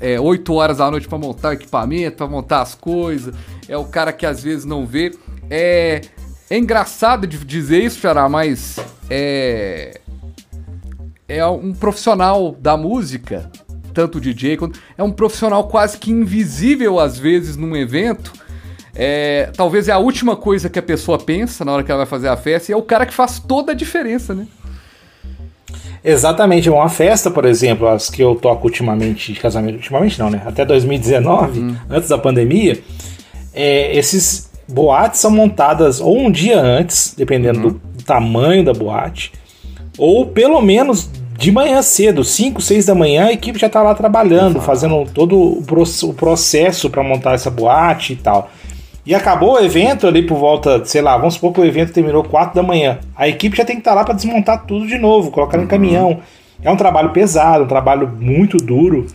é, 0.00 0.20
8 0.20 0.52
horas 0.54 0.78
da 0.78 0.90
noite 0.90 1.08
pra 1.08 1.18
montar 1.18 1.50
o 1.50 1.52
equipamento, 1.52 2.16
pra 2.18 2.26
montar 2.26 2.62
as 2.62 2.74
coisas. 2.74 3.34
É 3.68 3.76
o 3.76 3.84
cara 3.84 4.12
que 4.12 4.26
às 4.26 4.42
vezes 4.42 4.64
não 4.64 4.86
vê. 4.86 5.12
É, 5.50 6.00
é 6.50 6.58
engraçado 6.58 7.26
de 7.26 7.38
dizer 7.38 7.82
isso, 7.82 8.00
Xará, 8.00 8.28
mas 8.28 8.78
é. 9.10 10.00
É 11.28 11.44
um 11.46 11.74
profissional 11.74 12.56
da 12.58 12.74
música, 12.74 13.50
tanto 13.92 14.16
o 14.16 14.20
DJ 14.20 14.56
quanto. 14.56 14.80
É 14.96 15.02
um 15.02 15.12
profissional 15.12 15.68
quase 15.68 15.98
que 15.98 16.10
invisível 16.10 16.98
às 16.98 17.18
vezes 17.18 17.54
num 17.54 17.76
evento. 17.76 18.32
É, 18.94 19.50
talvez 19.54 19.88
é 19.88 19.92
a 19.92 19.98
última 19.98 20.34
coisa 20.34 20.68
que 20.68 20.78
a 20.78 20.82
pessoa 20.82 21.18
pensa 21.18 21.64
na 21.64 21.72
hora 21.72 21.84
que 21.84 21.90
ela 21.90 21.98
vai 21.98 22.06
fazer 22.06 22.28
a 22.28 22.36
festa 22.36 22.72
e 22.72 22.74
é 22.74 22.76
o 22.76 22.82
cara 22.82 23.06
que 23.06 23.14
faz 23.14 23.38
toda 23.38 23.72
a 23.72 23.74
diferença, 23.74 24.34
né? 24.34 24.46
Exatamente, 26.04 26.70
uma 26.70 26.88
festa, 26.88 27.30
por 27.30 27.44
exemplo, 27.44 27.86
as 27.88 28.08
que 28.08 28.22
eu 28.22 28.34
toco 28.34 28.66
ultimamente 28.66 29.32
de 29.32 29.40
casamento, 29.40 29.76
ultimamente 29.76 30.18
não, 30.18 30.30
né? 30.30 30.42
Até 30.46 30.64
2019, 30.64 31.60
Hum. 31.60 31.76
antes 31.90 32.08
da 32.08 32.16
pandemia, 32.18 32.78
é, 33.54 33.96
esses 33.96 34.48
boates 34.68 35.20
são 35.20 35.30
montadas 35.30 36.00
ou 36.00 36.18
um 36.18 36.30
dia 36.30 36.60
antes, 36.60 37.14
dependendo 37.16 37.58
Uhum. 37.60 37.68
do 37.96 38.02
tamanho 38.04 38.64
da 38.64 38.72
boate, 38.72 39.32
ou 39.96 40.26
pelo 40.26 40.60
menos 40.60 41.10
de 41.36 41.52
manhã 41.52 41.80
cedo, 41.82 42.24
5, 42.24 42.60
6 42.60 42.86
da 42.86 42.94
manhã, 42.94 43.26
a 43.26 43.32
equipe 43.32 43.58
já 43.58 43.68
está 43.68 43.80
lá 43.82 43.94
trabalhando, 43.94 44.60
fazendo 44.60 45.04
todo 45.14 45.36
o 45.38 46.12
processo 46.14 46.90
para 46.90 47.02
montar 47.02 47.34
essa 47.34 47.48
boate 47.50 48.14
e 48.14 48.16
tal. 48.16 48.50
E 49.08 49.14
acabou 49.14 49.54
o 49.54 49.58
evento 49.58 50.06
ali 50.06 50.20
por 50.20 50.36
volta, 50.36 50.84
sei 50.84 51.00
lá, 51.00 51.16
vamos 51.16 51.32
supor 51.32 51.54
que 51.54 51.60
o 51.62 51.64
evento 51.64 51.94
terminou 51.94 52.22
4 52.22 52.54
da 52.54 52.62
manhã. 52.62 52.98
A 53.16 53.26
equipe 53.26 53.56
já 53.56 53.64
tem 53.64 53.76
que 53.76 53.80
estar 53.80 53.94
lá 53.94 54.04
para 54.04 54.12
desmontar 54.12 54.66
tudo 54.66 54.86
de 54.86 54.98
novo, 54.98 55.30
colocar 55.30 55.56
no 55.56 55.66
caminhão. 55.66 56.18
É 56.62 56.70
um 56.70 56.76
trabalho 56.76 57.08
pesado, 57.08 57.64
um 57.64 57.66
trabalho 57.66 58.06
muito 58.06 58.58
duro. 58.58 59.06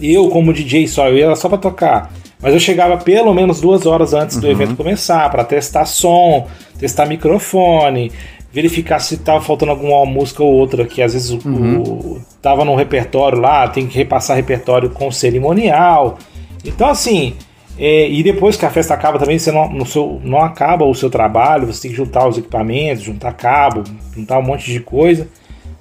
Eu, 0.00 0.28
como 0.28 0.52
DJ 0.52 0.86
só, 0.86 1.08
eu 1.08 1.18
ia 1.18 1.34
só 1.34 1.48
para 1.48 1.58
tocar 1.58 2.12
Mas 2.40 2.54
eu 2.54 2.60
chegava 2.60 2.96
pelo 2.96 3.34
menos 3.34 3.60
duas 3.60 3.86
horas 3.86 4.14
antes 4.14 4.36
do 4.36 4.48
evento 4.48 4.76
começar 4.76 5.28
para 5.32 5.42
testar 5.42 5.84
som, 5.84 6.46
testar 6.78 7.04
microfone, 7.06 8.12
verificar 8.52 9.00
se 9.00 9.16
tava 9.16 9.40
faltando 9.40 9.72
alguma 9.72 10.06
música 10.06 10.44
ou 10.44 10.52
outra 10.52 10.84
que 10.84 11.02
às 11.02 11.12
vezes 11.12 11.32
o, 11.32 11.38
o, 11.48 12.20
tava 12.40 12.64
no 12.64 12.76
repertório 12.76 13.40
lá, 13.40 13.66
tem 13.66 13.88
que 13.88 13.98
repassar 13.98 14.36
repertório 14.36 14.90
com 14.90 15.10
cerimonial. 15.10 16.18
Então 16.64 16.88
assim, 16.88 17.34
é, 17.78 18.08
e 18.08 18.22
depois 18.22 18.56
que 18.56 18.64
a 18.64 18.70
festa 18.70 18.94
acaba 18.94 19.18
também, 19.18 19.38
você 19.38 19.50
não, 19.50 19.68
no 19.68 19.84
seu, 19.84 20.20
não 20.22 20.38
acaba 20.38 20.84
o 20.84 20.94
seu 20.94 21.10
trabalho, 21.10 21.66
você 21.66 21.82
tem 21.82 21.90
que 21.90 21.96
juntar 21.96 22.28
os 22.28 22.38
equipamentos, 22.38 23.02
juntar 23.04 23.32
cabo, 23.32 23.82
juntar 24.14 24.38
um 24.38 24.42
monte 24.42 24.70
de 24.70 24.80
coisa, 24.80 25.28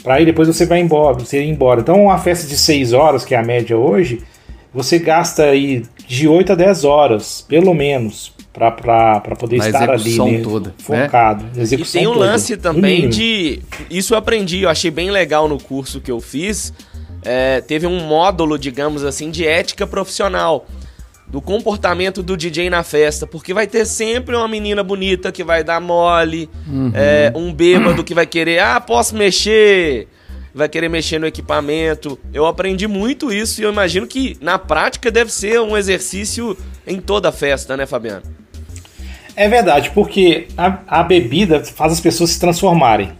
para 0.03 0.15
aí 0.15 0.25
depois 0.25 0.47
você 0.47 0.65
vai 0.65 0.79
embora, 0.79 1.13
você 1.17 1.43
ir 1.43 1.49
embora. 1.49 1.81
Então 1.81 2.03
uma 2.05 2.17
festa 2.17 2.47
de 2.47 2.57
6 2.57 2.93
horas, 2.93 3.23
que 3.23 3.35
é 3.35 3.37
a 3.37 3.43
média 3.43 3.77
hoje, 3.77 4.21
você 4.73 4.97
gasta 4.97 5.43
aí 5.43 5.83
de 6.07 6.27
8 6.27 6.53
a 6.53 6.55
10 6.55 6.83
horas, 6.83 7.45
pelo 7.47 7.73
menos, 7.73 8.33
para 8.51 9.21
poder 9.37 9.57
Na 9.57 9.65
estar 9.67 9.89
ali, 9.89 10.01
execução 10.01 10.31
né, 10.31 10.41
toda, 10.43 10.69
né? 10.69 10.75
focado. 10.79 11.45
na 11.55 11.63
E 11.63 11.77
tem 11.85 12.07
um 12.07 12.13
toda, 12.13 12.25
lance 12.25 12.57
também 12.57 12.95
mínimo. 13.07 13.11
de. 13.13 13.61
Isso 13.89 14.13
eu 14.13 14.17
aprendi, 14.17 14.61
eu 14.61 14.69
achei 14.69 14.91
bem 14.91 15.09
legal 15.09 15.47
no 15.47 15.61
curso 15.61 16.01
que 16.01 16.11
eu 16.11 16.19
fiz. 16.19 16.73
É, 17.23 17.61
teve 17.61 17.87
um 17.87 18.01
módulo, 18.05 18.59
digamos 18.59 19.03
assim, 19.03 19.31
de 19.31 19.47
ética 19.47 19.87
profissional. 19.87 20.65
Do 21.27 21.41
comportamento 21.41 22.21
do 22.21 22.37
DJ 22.37 22.69
na 22.69 22.83
festa. 22.83 23.25
Porque 23.25 23.53
vai 23.53 23.65
ter 23.67 23.85
sempre 23.85 24.35
uma 24.35 24.47
menina 24.47 24.83
bonita 24.83 25.31
que 25.31 25.43
vai 25.43 25.63
dar 25.63 25.79
mole. 25.79 26.49
é, 26.93 27.31
um 27.35 27.53
bêbado 27.53 28.03
que 28.03 28.13
vai 28.13 28.25
querer, 28.25 28.59
ah, 28.59 28.79
posso 28.79 29.15
mexer. 29.15 30.07
Vai 30.53 30.69
querer 30.69 30.89
mexer 30.89 31.19
no 31.19 31.25
equipamento. 31.25 32.19
Eu 32.31 32.45
aprendi 32.45 32.87
muito 32.87 33.33
isso 33.33 33.59
e 33.59 33.63
eu 33.63 33.71
imagino 33.71 34.05
que 34.05 34.37
na 34.39 34.59
prática 34.59 35.09
deve 35.09 35.31
ser 35.31 35.59
um 35.59 35.75
exercício 35.75 36.55
em 36.85 37.01
toda 37.01 37.29
a 37.29 37.31
festa, 37.31 37.75
né, 37.75 37.87
Fabiano? 37.87 38.21
É 39.35 39.49
verdade, 39.49 39.89
porque 39.91 40.47
a, 40.55 40.79
a 40.87 41.03
bebida 41.03 41.63
faz 41.63 41.93
as 41.93 41.99
pessoas 41.99 42.31
se 42.31 42.39
transformarem. 42.39 43.11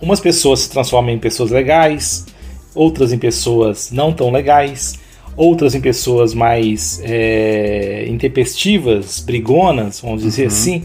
Umas 0.00 0.20
pessoas 0.20 0.60
se 0.60 0.70
transformam 0.70 1.14
em 1.14 1.18
pessoas 1.18 1.50
legais, 1.50 2.26
outras 2.74 3.10
em 3.10 3.18
pessoas 3.18 3.90
não 3.90 4.12
tão 4.12 4.30
legais, 4.30 4.98
outras 5.36 5.74
em 5.74 5.80
pessoas 5.80 6.34
mais 6.34 7.00
é, 7.04 8.06
intempestivas, 8.08 9.20
brigonas, 9.20 10.00
vamos 10.00 10.22
dizer 10.22 10.46
assim. 10.46 10.84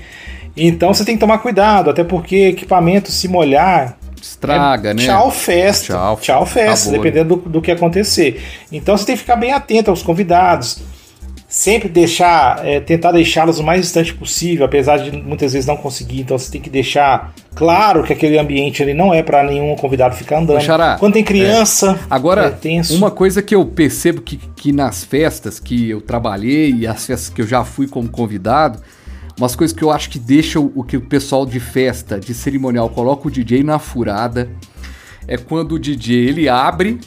Então 0.56 0.94
você 0.94 1.06
tem 1.06 1.16
que 1.16 1.22
tomar 1.22 1.38
cuidado, 1.38 1.90
até 1.90 2.04
porque 2.04 2.48
equipamento 2.48 3.12
se 3.12 3.28
molhar 3.28 3.98
Estraga, 4.22 4.92
é, 4.92 4.94
né? 4.94 5.04
Tchau 5.04 5.32
festa. 5.32 5.94
Tchau, 5.94 6.20
Tchau, 6.22 6.46
festa, 6.46 6.90
acabou, 6.90 7.04
dependendo 7.04 7.36
do, 7.38 7.50
do 7.50 7.62
que 7.62 7.72
acontecer. 7.72 8.40
Então 8.72 8.96
você 8.96 9.06
tem 9.06 9.16
que 9.16 9.22
ficar 9.22 9.36
bem 9.36 9.52
atento 9.52 9.90
aos 9.90 10.04
convidados. 10.04 10.80
Sempre 11.52 11.90
deixar, 11.90 12.66
é, 12.66 12.80
tentar 12.80 13.12
deixá-los 13.12 13.60
o 13.60 13.64
mais 13.64 13.82
distante 13.82 14.14
possível, 14.14 14.66
apesar 14.66 14.96
de 15.00 15.12
muitas 15.12 15.52
vezes 15.52 15.68
não 15.68 15.76
conseguir. 15.76 16.22
Então 16.22 16.40
você 16.40 16.50
tem 16.50 16.62
que 16.62 16.70
deixar 16.70 17.34
claro 17.54 18.04
que 18.04 18.14
aquele 18.14 18.40
ambiente 18.40 18.82
ali 18.82 18.94
não 18.94 19.14
é 19.14 19.22
para 19.22 19.44
nenhum 19.44 19.76
convidado 19.76 20.16
ficar 20.16 20.38
andando. 20.38 20.56
Quando 20.98 21.12
tem 21.12 21.26
criança, 21.26 22.00
Agora, 22.10 22.58
é 22.64 22.94
uma 22.94 23.12
coisa 23.12 23.42
que 23.42 23.54
eu 23.54 23.66
percebo 23.66 24.22
que, 24.22 24.38
que 24.38 24.72
nas 24.72 25.04
festas 25.04 25.60
que 25.60 25.90
eu 25.90 26.00
trabalhei 26.00 26.72
e 26.72 26.88
as 26.88 27.06
festas 27.06 27.28
que 27.28 27.42
eu 27.42 27.48
já 27.48 27.66
fui 27.66 27.86
como 27.86 28.08
convidado, 28.08 28.80
umas 29.38 29.54
coisas 29.54 29.76
que 29.76 29.84
eu 29.84 29.92
acho 29.92 30.10
que 30.10 30.20
deixam 30.20 30.72
o 30.74 30.86
que 30.86 30.96
o 30.96 31.02
pessoal 31.02 31.46
de 31.46 31.60
festa, 31.60 32.18
de 32.18 32.34
cerimonial, 32.34 32.90
coloca 32.90 33.28
o 33.28 33.32
DJ 33.32 33.62
na 33.62 33.78
furada, 33.78 34.50
é 35.28 35.36
quando 35.36 35.74
o 35.74 35.80
DJ 35.80 36.30
ele 36.30 36.48
abre, 36.48 36.98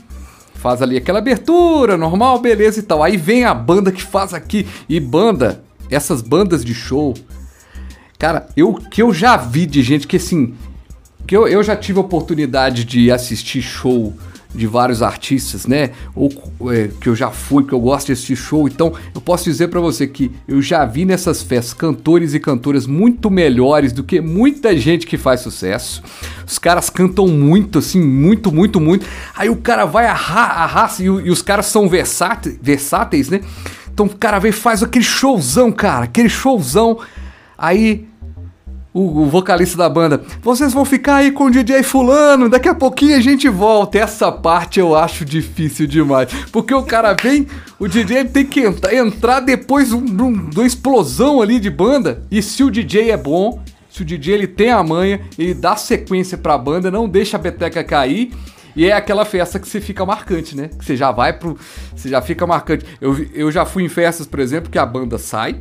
faz 0.65 0.81
ali 0.81 0.97
aquela 0.97 1.19
abertura 1.19 1.99
normal, 1.99 2.41
beleza 2.41 2.81
e 2.81 2.83
tal. 2.83 3.03
Aí 3.03 3.19
vem 3.19 3.45
a 3.45 3.53
banda 3.53 3.93
que 3.93 4.03
faz 4.03 4.33
aqui 4.33 4.67
e 4.89 4.99
banda, 4.99 5.63
essas 5.91 6.23
bandas 6.23 6.65
de 6.65 6.73
show, 6.73 7.13
cara, 8.19 8.49
eu 8.57 8.73
que 8.73 9.03
eu 9.03 9.13
já 9.13 9.37
vi 9.37 9.67
de 9.67 9.83
gente 9.83 10.07
que 10.07 10.17
assim, 10.17 10.55
que 11.27 11.37
eu, 11.37 11.47
eu 11.47 11.63
já 11.63 11.77
tive 11.77 11.99
oportunidade 11.99 12.83
de 12.87 13.13
assistir 13.13 13.61
show 13.61 14.15
de 14.55 14.67
vários 14.67 15.03
artistas, 15.03 15.67
né? 15.67 15.91
Ou 16.15 16.31
é, 16.71 16.89
que 17.01 17.09
eu 17.09 17.17
já 17.17 17.31
fui, 17.31 17.65
que 17.65 17.73
eu 17.73 17.81
gosto 17.81 18.07
de 18.07 18.13
assistir 18.13 18.37
show. 18.37 18.69
Então, 18.69 18.93
eu 19.15 19.21
posso 19.21 19.45
dizer 19.45 19.69
pra 19.69 19.81
você 19.81 20.07
que 20.07 20.31
eu 20.47 20.63
já 20.63 20.85
vi 20.85 21.05
nessas 21.05 21.43
festas 21.43 21.75
cantores 21.75 22.35
e 22.35 22.41
cantoras 22.41 22.87
muito 22.87 23.31
melhores 23.31 23.93
do 23.93 24.05
que 24.05 24.21
muita 24.21 24.77
gente 24.77 25.07
que 25.07 25.19
faz 25.19 25.41
sucesso. 25.41 26.03
Os 26.47 26.59
caras 26.59 26.89
cantam 26.89 27.27
muito, 27.27 27.79
assim, 27.79 28.01
muito, 28.01 28.53
muito, 28.53 28.81
muito. 28.81 29.07
Aí 29.37 29.51
o 29.51 29.57
cara 29.57 29.85
vai 29.85 30.07
arra 30.07 30.45
arrasta 30.65 31.03
e, 31.03 31.07
e 31.07 31.31
os 31.31 31.43
caras 31.43 31.67
são 31.67 31.89
versáteis, 31.89 32.57
versáteis, 32.63 33.29
né? 33.29 33.41
Então 33.93 34.07
o 34.07 34.17
cara 34.17 34.39
vem 34.39 34.51
e 34.51 34.53
faz 34.53 34.83
aquele 34.83 35.05
showzão, 35.05 35.71
cara, 35.71 36.05
aquele 36.05 36.29
showzão. 36.29 36.99
Aí 37.57 38.07
o, 38.95 39.23
o 39.23 39.27
vocalista 39.29 39.77
da 39.77 39.89
banda, 39.91 40.23
vocês 40.41 40.73
vão 40.73 40.85
ficar 40.85 41.17
aí 41.17 41.33
com 41.33 41.47
o 41.47 41.51
DJ 41.51 41.83
fulano, 41.83 42.49
daqui 42.49 42.69
a 42.69 42.75
pouquinho 42.75 43.17
a 43.17 43.21
gente 43.21 43.49
volta. 43.49 43.99
Essa 43.99 44.31
parte 44.31 44.79
eu 44.79 44.95
acho 44.97 45.25
difícil 45.25 45.87
demais, 45.89 46.33
porque 46.53 46.73
o 46.73 46.85
cara 46.85 47.15
vem, 47.21 47.47
o 47.79 47.89
DJ 47.89 48.25
tem 48.27 48.47
que 48.47 48.61
entra- 48.61 48.95
entrar 48.95 49.41
depois 49.41 49.89
de 49.89 49.97
um- 49.97 49.99
um- 50.25 50.51
uma 50.55 50.65
explosão 50.65 51.43
ali 51.43 51.59
de 51.59 51.69
banda, 51.69 52.23
e 52.31 52.41
se 52.41 52.63
o 52.63 52.71
DJ 52.71 53.11
é 53.11 53.17
bom, 53.17 53.61
se 53.91 54.03
o 54.03 54.05
DJ 54.05 54.35
ele 54.35 54.47
tem 54.47 54.71
a 54.71 54.83
manha, 54.83 55.21
ele 55.37 55.55
dá 55.55 55.75
sequência 55.77 56.39
pra 56.39 56.57
banda, 56.57 56.89
não 56.91 57.09
deixa 57.09 57.37
a 57.37 57.41
beteca 57.41 57.83
cair, 57.83 58.33
e 58.77 58.87
é 58.87 58.93
aquela 58.93 59.25
festa 59.25 59.59
que 59.59 59.69
você 59.69 59.81
fica 59.81 60.05
marcante, 60.07 60.57
né? 60.57 60.69
Que 60.77 60.85
você 60.85 60.97
já 60.97 61.11
vai 61.13 61.33
pro. 61.33 61.57
Você 61.95 62.09
já 62.09 62.21
fica 62.21 62.45
marcante. 62.45 62.85
Eu, 63.01 63.17
eu 63.33 63.53
já 63.53 63.65
fui 63.65 63.85
em 63.85 63.89
festas, 63.89 64.27
por 64.27 64.41
exemplo, 64.41 64.69
que 64.71 64.79
a 64.79 64.85
banda 64.87 65.17
sai, 65.17 65.61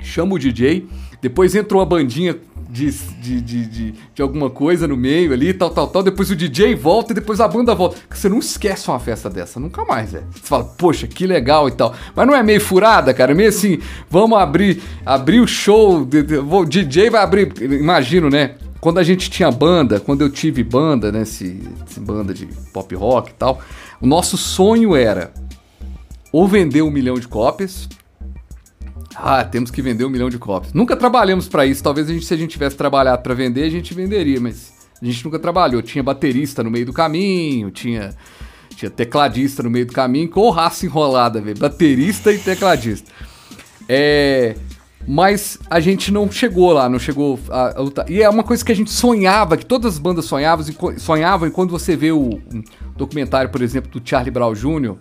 chama 0.00 0.34
o 0.34 0.38
DJ, 0.38 0.86
depois 1.20 1.54
entra 1.54 1.76
uma 1.76 1.84
bandinha 1.84 2.36
de, 2.68 2.90
de, 2.90 3.40
de, 3.40 3.66
de, 3.66 3.94
de 4.14 4.22
alguma 4.22 4.50
coisa 4.50 4.86
no 4.86 4.96
meio 4.96 5.32
ali, 5.32 5.54
tal, 5.54 5.70
tal, 5.70 5.88
tal, 5.88 6.02
depois 6.02 6.30
o 6.30 6.36
DJ 6.36 6.74
volta 6.74 7.12
e 7.12 7.14
depois 7.14 7.40
a 7.40 7.48
banda 7.48 7.74
volta. 7.74 7.96
Você 8.10 8.28
não 8.28 8.38
esquece 8.38 8.88
uma 8.88 9.00
festa 9.00 9.30
dessa, 9.30 9.58
nunca 9.58 9.84
mais, 9.84 10.12
velho. 10.12 10.26
Você 10.30 10.40
fala, 10.46 10.64
poxa, 10.64 11.06
que 11.06 11.26
legal 11.26 11.66
e 11.68 11.72
tal. 11.72 11.94
Mas 12.14 12.26
não 12.26 12.34
é 12.34 12.42
meio 12.42 12.60
furada, 12.60 13.12
cara, 13.14 13.32
é 13.32 13.34
meio 13.34 13.48
assim, 13.48 13.78
vamos 14.08 14.38
abrir, 14.38 14.82
abrir 15.04 15.40
o 15.40 15.46
show, 15.46 16.02
o 16.02 16.64
DJ 16.64 17.10
vai 17.10 17.22
abrir, 17.22 17.52
imagino, 17.62 18.28
né? 18.28 18.56
Quando 18.80 18.98
a 18.98 19.02
gente 19.02 19.28
tinha 19.28 19.50
banda, 19.50 19.98
quando 19.98 20.20
eu 20.20 20.30
tive 20.30 20.62
banda, 20.62 21.10
né, 21.10 21.22
esse, 21.22 21.60
esse 21.88 21.98
banda 21.98 22.32
de 22.32 22.46
pop 22.72 22.94
rock 22.94 23.30
e 23.30 23.34
tal, 23.34 23.60
o 24.00 24.06
nosso 24.06 24.36
sonho 24.36 24.94
era 24.94 25.32
ou 26.30 26.46
vender 26.46 26.82
um 26.82 26.90
milhão 26.90 27.18
de 27.18 27.26
cópias, 27.26 27.88
ah, 29.20 29.44
temos 29.44 29.70
que 29.70 29.82
vender 29.82 30.04
um 30.04 30.08
milhão 30.08 30.30
de 30.30 30.38
cópias. 30.38 30.72
Nunca 30.72 30.96
trabalhamos 30.96 31.48
pra 31.48 31.66
isso. 31.66 31.82
Talvez 31.82 32.08
a 32.08 32.12
gente, 32.12 32.24
se 32.24 32.32
a 32.32 32.36
gente 32.36 32.52
tivesse 32.52 32.76
trabalhado 32.76 33.20
pra 33.22 33.34
vender, 33.34 33.64
a 33.64 33.70
gente 33.70 33.92
venderia, 33.92 34.40
mas 34.40 34.72
a 35.02 35.04
gente 35.04 35.24
nunca 35.24 35.38
trabalhou. 35.38 35.82
Tinha 35.82 36.04
baterista 36.04 36.62
no 36.62 36.70
meio 36.70 36.86
do 36.86 36.92
caminho, 36.92 37.70
tinha, 37.72 38.14
tinha 38.76 38.88
tecladista 38.88 39.62
no 39.62 39.70
meio 39.70 39.86
do 39.86 39.92
caminho, 39.92 40.28
com 40.28 40.48
raça 40.50 40.86
enrolada, 40.86 41.40
velho. 41.40 41.58
Baterista 41.58 42.32
e 42.32 42.38
tecladista. 42.38 43.10
É. 43.88 44.54
Mas 45.06 45.58
a 45.70 45.80
gente 45.80 46.12
não 46.12 46.30
chegou 46.30 46.72
lá, 46.72 46.88
não 46.88 46.98
chegou 46.98 47.40
a, 47.48 47.78
a 47.78 47.80
lutar. 47.80 48.10
E 48.10 48.22
é 48.22 48.28
uma 48.28 48.42
coisa 48.42 48.64
que 48.64 48.70
a 48.70 48.76
gente 48.76 48.90
sonhava, 48.90 49.56
que 49.56 49.64
todas 49.64 49.94
as 49.94 49.98
bandas 49.98 50.26
sonhavam, 50.26 50.66
e 50.68 51.00
sonhavam, 51.00 51.48
e 51.48 51.50
quando 51.50 51.70
você 51.70 51.96
vê 51.96 52.12
o 52.12 52.34
um 52.34 52.62
documentário, 52.94 53.50
por 53.50 53.62
exemplo, 53.62 53.90
do 53.90 54.06
Charlie 54.06 54.30
Brown 54.30 54.52
Jr., 54.52 54.96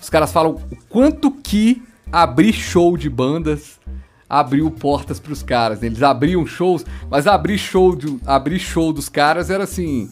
os 0.00 0.10
caras 0.10 0.32
falam 0.32 0.52
o 0.52 0.76
quanto 0.88 1.30
que 1.30 1.80
abrir 2.22 2.52
show 2.52 2.96
de 2.96 3.10
bandas 3.10 3.80
abriu 4.28 4.70
portas 4.70 5.18
pros 5.18 5.42
caras. 5.42 5.80
né? 5.80 5.88
Eles 5.88 6.02
abriam 6.02 6.46
shows, 6.46 6.86
mas 7.10 7.26
abrir 7.26 7.58
show, 7.58 7.96
de, 7.96 8.20
abrir 8.24 8.60
show 8.60 8.92
dos 8.92 9.08
caras 9.08 9.50
era 9.50 9.64
assim. 9.64 10.08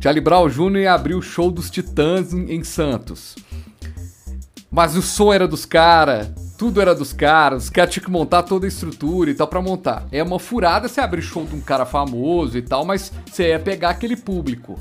Charlie 0.00 0.22
Brown 0.22 0.48
Jr. 0.48 0.76
ia 0.78 0.94
abrir 0.94 1.14
o 1.14 1.20
show 1.20 1.50
dos 1.50 1.70
Titãs 1.70 2.32
em, 2.32 2.50
em 2.50 2.64
Santos. 2.64 3.36
Mas 4.70 4.96
o 4.96 5.02
som 5.02 5.32
era 5.32 5.46
dos 5.46 5.66
caras, 5.66 6.32
tudo 6.58 6.80
era 6.80 6.94
dos 6.94 7.12
caras, 7.12 7.64
os 7.64 7.70
caras 7.70 7.92
tinham 7.92 8.06
que 8.06 8.10
montar 8.10 8.42
toda 8.42 8.66
a 8.66 8.68
estrutura 8.68 9.30
e 9.30 9.34
tal 9.34 9.46
pra 9.46 9.60
montar. 9.60 10.06
É 10.10 10.22
uma 10.22 10.38
furada 10.38 10.88
você 10.88 11.00
abrir 11.02 11.22
show 11.22 11.44
de 11.44 11.54
um 11.54 11.60
cara 11.60 11.84
famoso 11.84 12.56
e 12.56 12.62
tal, 12.62 12.86
mas 12.86 13.12
você 13.30 13.50
ia 13.50 13.60
pegar 13.60 13.90
aquele 13.90 14.16
público. 14.16 14.78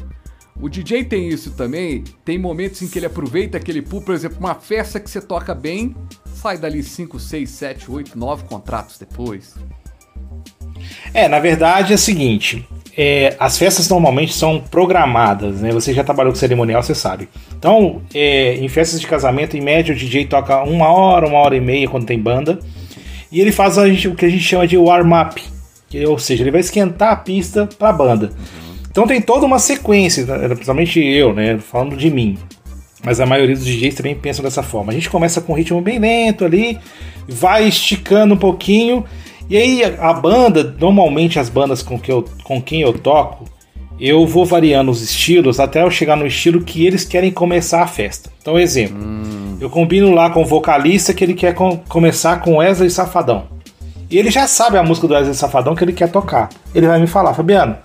O 0.59 0.69
DJ 0.69 1.03
tem 1.03 1.27
isso 1.27 1.51
também, 1.51 2.03
tem 2.23 2.37
momentos 2.37 2.81
em 2.81 2.87
que 2.87 2.99
ele 2.99 3.05
aproveita 3.07 3.57
aquele 3.57 3.81
público, 3.81 4.05
por 4.05 4.15
exemplo, 4.15 4.37
uma 4.39 4.55
festa 4.55 4.99
que 4.99 5.09
você 5.09 5.19
toca 5.19 5.53
bem, 5.53 5.95
sai 6.35 6.57
dali 6.57 6.81
5, 6.83 7.19
6, 7.19 7.49
7, 7.49 7.91
8, 7.91 8.17
9 8.17 8.43
contratos 8.45 8.97
depois. 8.97 9.55
É, 11.13 11.27
na 11.27 11.39
verdade 11.39 11.91
é 11.91 11.95
o 11.95 11.99
seguinte: 11.99 12.67
é, 12.95 13.35
as 13.39 13.57
festas 13.57 13.89
normalmente 13.89 14.33
são 14.33 14.59
programadas, 14.59 15.61
né? 15.61 15.71
Você 15.71 15.93
já 15.93 16.03
trabalhou 16.03 16.31
com 16.33 16.39
cerimonial, 16.39 16.83
você 16.83 16.95
sabe. 16.95 17.29
Então, 17.57 18.01
é, 18.13 18.55
em 18.55 18.67
festas 18.67 18.99
de 19.01 19.07
casamento, 19.07 19.57
em 19.57 19.61
média, 19.61 19.93
o 19.93 19.97
DJ 19.97 20.25
toca 20.25 20.61
uma 20.63 20.87
hora, 20.87 21.27
uma 21.27 21.39
hora 21.39 21.55
e 21.55 21.61
meia 21.61 21.87
quando 21.87 22.05
tem 22.05 22.19
banda. 22.19 22.59
E 23.31 23.41
ele 23.41 23.51
faz 23.51 23.77
o 23.77 24.15
que 24.15 24.25
a 24.25 24.29
gente 24.29 24.43
chama 24.43 24.67
de 24.67 24.77
warm-up. 24.77 25.41
que- 25.89 26.05
Ou 26.05 26.19
seja, 26.19 26.43
ele 26.43 26.51
vai 26.51 26.61
esquentar 26.61 27.11
a 27.11 27.15
pista 27.15 27.67
para 27.79 27.89
a 27.89 27.93
banda. 27.93 28.31
Então 28.93 29.07
tem 29.07 29.19
toda 29.19 29.43
uma 29.43 29.57
sequência, 29.57 30.23
né? 30.23 30.49
principalmente 30.49 31.03
eu, 31.03 31.33
né? 31.33 31.57
Falando 31.57 31.97
de 31.97 32.11
mim. 32.11 32.37
mas 33.03 33.19
a 33.19 33.25
maioria 33.25 33.55
dos 33.55 33.65
DJs 33.65 33.95
também 33.95 34.13
pensam 34.13 34.45
dessa 34.45 34.61
forma. 34.61 34.91
A 34.91 34.95
gente 34.95 35.09
começa 35.09 35.41
com 35.41 35.51
um 35.51 35.55
ritmo 35.55 35.81
bem 35.81 35.97
lento 35.97 36.45
ali, 36.45 36.77
vai 37.27 37.67
esticando 37.67 38.35
um 38.35 38.37
pouquinho, 38.37 39.03
e 39.49 39.57
aí 39.57 39.83
a 39.99 40.13
banda, 40.13 40.75
normalmente 40.79 41.39
as 41.39 41.49
bandas 41.49 41.81
com, 41.81 41.99
que 41.99 42.11
eu, 42.11 42.23
com 42.43 42.61
quem 42.61 42.81
eu 42.81 42.93
toco, 42.93 43.45
eu 43.99 44.27
vou 44.27 44.45
variando 44.45 44.91
os 44.91 45.01
estilos 45.01 45.59
até 45.59 45.81
eu 45.81 45.89
chegar 45.89 46.15
no 46.15 46.27
estilo 46.27 46.61
que 46.61 46.85
eles 46.85 47.03
querem 47.03 47.31
começar 47.31 47.81
a 47.81 47.87
festa. 47.87 48.29
Então, 48.41 48.59
exemplo, 48.59 48.97
hum. 49.03 49.57
eu 49.59 49.71
combino 49.71 50.11
lá 50.11 50.29
com 50.29 50.43
o 50.43 50.45
vocalista 50.45 51.15
que 51.15 51.23
ele 51.23 51.33
quer 51.33 51.55
com, 51.55 51.77
começar 51.89 52.41
com 52.41 52.57
Wesley 52.57 52.91
Safadão. 52.91 53.47
E 54.09 54.19
ele 54.19 54.29
já 54.29 54.45
sabe 54.45 54.77
a 54.77 54.83
música 54.83 55.07
do 55.07 55.15
Wesley 55.15 55.33
Safadão 55.33 55.73
que 55.73 55.83
ele 55.83 55.93
quer 55.93 56.11
tocar. 56.11 56.49
Ele 56.75 56.85
vai 56.85 56.99
me 56.99 57.07
falar, 57.07 57.33
Fabiano, 57.33 57.75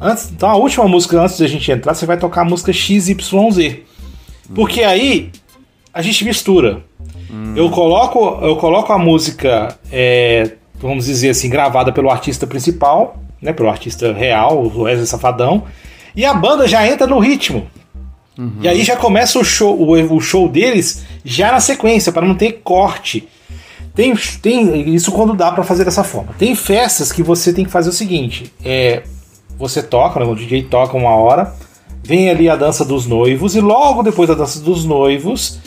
antes, 0.00 0.30
então 0.30 0.48
a 0.48 0.56
última 0.56 0.86
música 0.86 1.20
antes 1.20 1.38
da 1.38 1.46
gente 1.46 1.70
entrar, 1.70 1.94
você 1.94 2.06
vai 2.06 2.18
tocar 2.18 2.42
a 2.42 2.44
música 2.44 2.72
XYZ. 2.72 3.16
Porque 4.54 4.82
aí 4.82 5.30
a 5.92 6.02
gente 6.02 6.24
mistura. 6.24 6.84
Hum. 7.30 7.54
Eu 7.56 7.70
coloco 7.70 8.44
eu 8.44 8.56
coloco 8.56 8.92
a 8.92 8.98
música, 8.98 9.76
é, 9.90 10.52
vamos 10.74 11.06
dizer 11.06 11.30
assim, 11.30 11.48
gravada 11.48 11.92
pelo 11.92 12.10
artista 12.10 12.46
principal 12.46 13.20
né, 13.40 13.52
pelo 13.52 13.68
artista 13.68 14.12
real, 14.12 14.62
o 14.62 14.82
Wesley 14.82 15.06
Safadão, 15.06 15.64
e 16.14 16.24
a 16.24 16.32
banda 16.32 16.66
já 16.66 16.86
entra 16.86 17.06
no 17.06 17.18
ritmo. 17.18 17.66
Uhum. 18.38 18.58
E 18.60 18.68
aí 18.68 18.84
já 18.84 18.96
começa 18.96 19.38
o 19.38 19.44
show, 19.44 19.78
o, 19.78 19.92
o 20.14 20.20
show 20.20 20.48
deles 20.48 21.04
já 21.24 21.52
na 21.52 21.60
sequência, 21.60 22.12
para 22.12 22.26
não 22.26 22.34
ter 22.34 22.60
corte. 22.64 23.28
Tem, 23.94 24.14
tem 24.42 24.94
isso 24.94 25.10
quando 25.10 25.32
dá 25.32 25.50
para 25.50 25.64
fazer 25.64 25.84
dessa 25.84 26.04
forma. 26.04 26.34
Tem 26.38 26.54
festas 26.54 27.10
que 27.10 27.22
você 27.22 27.52
tem 27.52 27.64
que 27.64 27.70
fazer 27.70 27.88
o 27.88 27.92
seguinte: 27.92 28.52
é, 28.62 29.02
você 29.56 29.82
toca, 29.82 30.20
né, 30.20 30.26
o 30.26 30.34
DJ 30.34 30.64
toca 30.64 30.96
uma 30.96 31.14
hora, 31.14 31.54
vem 32.02 32.30
ali 32.30 32.48
a 32.48 32.56
dança 32.56 32.84
dos 32.84 33.06
noivos, 33.06 33.54
e 33.56 33.60
logo 33.60 34.02
depois 34.02 34.28
da 34.28 34.34
dança 34.34 34.60
dos 34.60 34.84
noivos, 34.84 35.58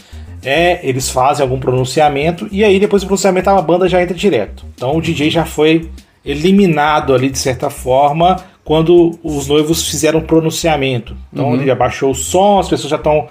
é, 0.43 0.79
eles 0.87 1.09
fazem 1.09 1.43
algum 1.43 1.59
pronunciamento, 1.59 2.47
e 2.51 2.63
aí 2.63 2.79
depois 2.79 3.03
do 3.03 3.07
pronunciamento 3.07 3.49
a 3.49 3.61
banda 3.61 3.89
já 3.89 4.01
entra 4.01 4.15
direto. 4.15 4.65
Então 4.75 4.95
o 4.95 5.01
DJ 5.01 5.29
já 5.29 5.45
foi 5.45 5.89
eliminado 6.23 7.13
ali 7.13 7.29
de 7.29 7.39
certa 7.39 7.69
forma 7.69 8.37
quando 8.63 9.17
os 9.23 9.47
noivos 9.47 9.89
fizeram 9.89 10.21
pronunciamento. 10.21 11.17
Então 11.33 11.49
uhum. 11.49 11.55
ele 11.55 11.71
abaixou 11.71 12.11
o 12.11 12.15
som, 12.15 12.59
as 12.59 12.69
pessoas 12.69 12.91
já 12.91 12.97
estão 12.97 13.27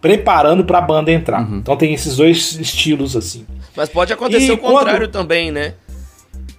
preparando 0.00 0.64
para 0.64 0.78
a 0.78 0.80
banda 0.80 1.12
entrar. 1.12 1.42
Uhum. 1.42 1.58
Então 1.58 1.76
tem 1.76 1.92
esses 1.92 2.16
dois 2.16 2.58
estilos 2.58 3.14
assim. 3.14 3.44
Mas 3.76 3.88
pode 3.88 4.12
acontecer 4.12 4.46
e 4.46 4.52
o 4.52 4.58
contrário 4.58 5.00
quando... 5.06 5.12
também, 5.12 5.50
né? 5.50 5.74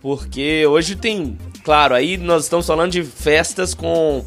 Porque 0.01 0.65
hoje 0.65 0.95
tem, 0.95 1.37
claro, 1.63 1.95
aí 1.95 2.17
nós 2.17 2.43
estamos 2.43 2.65
falando 2.67 2.91
de 2.91 3.03
festas 3.03 3.73
com 3.73 4.23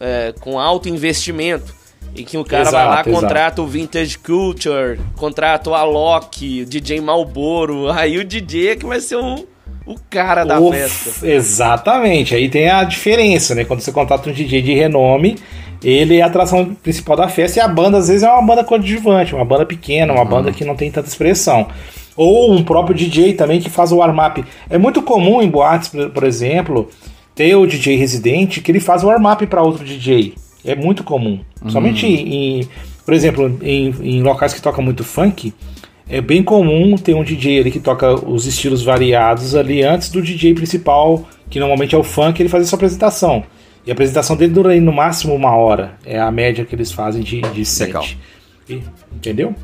é, 0.00 0.34
com 0.40 0.58
alto 0.58 0.88
investimento. 0.88 1.76
E 2.14 2.24
que 2.24 2.38
o 2.38 2.44
cara 2.44 2.62
exato, 2.62 2.76
vai 2.76 2.86
lá, 2.86 3.00
exato. 3.00 3.10
contrata 3.10 3.62
o 3.62 3.66
Vintage 3.66 4.18
Culture, 4.18 4.98
contrata 5.14 5.70
o 5.70 5.74
Alok, 5.74 6.62
o 6.62 6.66
DJ 6.66 7.00
Malboro. 7.00 7.90
Aí 7.90 8.18
o 8.18 8.24
DJ 8.24 8.70
é 8.70 8.76
que 8.76 8.86
vai 8.86 9.00
ser 9.00 9.16
o, 9.16 9.46
o 9.86 9.94
cara 10.08 10.44
da 10.44 10.58
o 10.58 10.72
festa. 10.72 11.26
Exatamente, 11.26 12.34
aí 12.34 12.48
tem 12.48 12.68
a 12.68 12.82
diferença, 12.82 13.54
né? 13.54 13.64
Quando 13.64 13.80
você 13.80 13.92
contrata 13.92 14.28
um 14.28 14.32
DJ 14.32 14.62
de 14.62 14.74
renome, 14.74 15.36
ele 15.82 16.16
é 16.16 16.22
a 16.22 16.26
atração 16.26 16.74
principal 16.74 17.16
da 17.16 17.28
festa 17.28 17.58
e 17.58 17.62
a 17.62 17.68
banda 17.68 17.98
às 17.98 18.08
vezes 18.08 18.22
é 18.22 18.30
uma 18.30 18.42
banda 18.42 18.64
coadjuvante, 18.64 19.34
uma 19.34 19.44
banda 19.44 19.66
pequena, 19.66 20.12
uma 20.12 20.22
uhum. 20.22 20.28
banda 20.28 20.52
que 20.52 20.64
não 20.64 20.74
tem 20.74 20.90
tanta 20.90 21.08
expressão. 21.08 21.68
Ou 22.18 22.52
um 22.52 22.64
próprio 22.64 22.96
DJ 22.96 23.34
também 23.34 23.60
que 23.60 23.70
faz 23.70 23.92
o 23.92 23.98
warm-up. 23.98 24.44
É 24.68 24.76
muito 24.76 25.00
comum 25.02 25.40
em 25.40 25.48
boates, 25.48 25.92
por 26.12 26.24
exemplo, 26.24 26.90
ter 27.32 27.54
o 27.54 27.64
DJ 27.64 27.94
residente 27.94 28.60
que 28.60 28.72
ele 28.72 28.80
faz 28.80 29.04
o 29.04 29.06
warm-up 29.06 29.46
para 29.46 29.62
outro 29.62 29.84
DJ. 29.84 30.34
É 30.64 30.74
muito 30.74 31.04
comum. 31.04 31.38
Uhum. 31.62 31.70
Somente 31.70 32.04
em, 32.04 32.68
por 33.06 33.14
exemplo, 33.14 33.56
em, 33.62 33.94
em 34.02 34.20
locais 34.20 34.52
que 34.52 34.60
tocam 34.60 34.82
muito 34.82 35.04
funk, 35.04 35.54
é 36.08 36.20
bem 36.20 36.42
comum 36.42 36.96
ter 36.96 37.14
um 37.14 37.22
DJ 37.22 37.60
ali 37.60 37.70
que 37.70 37.78
toca 37.78 38.12
os 38.12 38.46
estilos 38.46 38.82
variados 38.82 39.54
ali 39.54 39.84
antes 39.84 40.10
do 40.10 40.20
DJ 40.20 40.54
principal, 40.54 41.24
que 41.48 41.60
normalmente 41.60 41.94
é 41.94 41.98
o 41.98 42.02
funk, 42.02 42.42
ele 42.42 42.48
fazer 42.48 42.64
sua 42.64 42.78
apresentação. 42.78 43.44
E 43.86 43.90
a 43.90 43.92
apresentação 43.92 44.34
dele 44.34 44.52
dura 44.52 44.72
aí 44.72 44.80
no 44.80 44.92
máximo 44.92 45.36
uma 45.36 45.54
hora. 45.54 45.94
É 46.04 46.18
a 46.18 46.32
média 46.32 46.64
que 46.64 46.74
eles 46.74 46.90
fazem 46.90 47.22
de, 47.22 47.42
de 47.42 47.64
set. 47.64 48.18
E, 48.68 48.82
entendeu? 49.14 49.54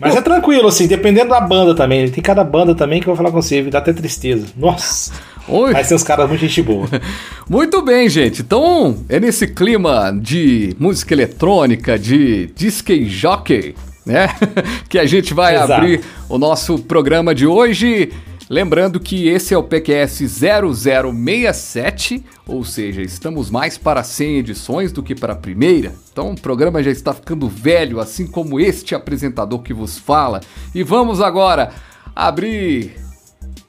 Mas 0.00 0.14
é 0.14 0.20
tranquilo, 0.20 0.68
assim, 0.68 0.86
dependendo 0.86 1.30
da 1.30 1.40
banda 1.40 1.74
também. 1.74 2.08
Tem 2.10 2.22
cada 2.22 2.44
banda 2.44 2.74
também 2.74 3.00
que 3.00 3.08
eu 3.08 3.14
vou 3.14 3.16
falar 3.16 3.30
com 3.30 3.42
você, 3.42 3.62
me 3.62 3.70
dá 3.70 3.78
até 3.78 3.92
tristeza. 3.92 4.46
Nossa! 4.56 5.12
Oi. 5.48 5.72
Mas 5.72 5.88
tem 5.88 5.96
uns 5.96 6.02
caras 6.02 6.28
muito 6.28 6.40
gente 6.40 6.62
boa. 6.62 6.86
muito 7.48 7.80
bem, 7.82 8.08
gente. 8.08 8.42
Então, 8.42 8.98
é 9.08 9.18
nesse 9.18 9.46
clima 9.46 10.12
de 10.12 10.76
música 10.78 11.14
eletrônica, 11.14 11.98
de 11.98 12.50
disc 12.54 12.86
jockey, 13.06 13.74
né? 14.04 14.28
que 14.88 14.98
a 14.98 15.06
gente 15.06 15.32
vai 15.32 15.54
Exato. 15.54 15.72
abrir 15.72 16.00
o 16.28 16.36
nosso 16.36 16.78
programa 16.78 17.34
de 17.34 17.46
hoje. 17.46 18.10
Lembrando 18.50 18.98
que 18.98 19.28
esse 19.28 19.52
é 19.52 19.58
o 19.58 19.62
PQS 19.62 20.22
0067, 20.40 22.24
ou 22.46 22.64
seja, 22.64 23.02
estamos 23.02 23.50
mais 23.50 23.76
para 23.76 24.02
100 24.02 24.38
edições 24.38 24.90
do 24.90 25.02
que 25.02 25.14
para 25.14 25.34
a 25.34 25.36
primeira. 25.36 25.94
Então 26.10 26.32
o 26.32 26.40
programa 26.40 26.82
já 26.82 26.90
está 26.90 27.12
ficando 27.12 27.46
velho, 27.46 28.00
assim 28.00 28.26
como 28.26 28.58
este 28.58 28.94
apresentador 28.94 29.60
que 29.62 29.74
vos 29.74 29.98
fala. 29.98 30.40
E 30.74 30.82
vamos 30.82 31.20
agora 31.20 31.72
abrir 32.16 32.96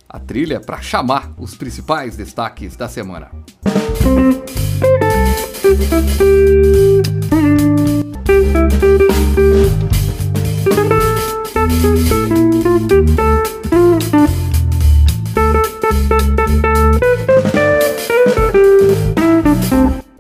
a 0.08 0.18
trilha 0.18 0.62
para 0.62 0.82
chamar 0.82 1.34
os 1.38 1.56
principais 1.56 2.16
destaques 2.16 2.78
da 2.78 2.88
semana. 2.88 3.30
Música 11.82 12.19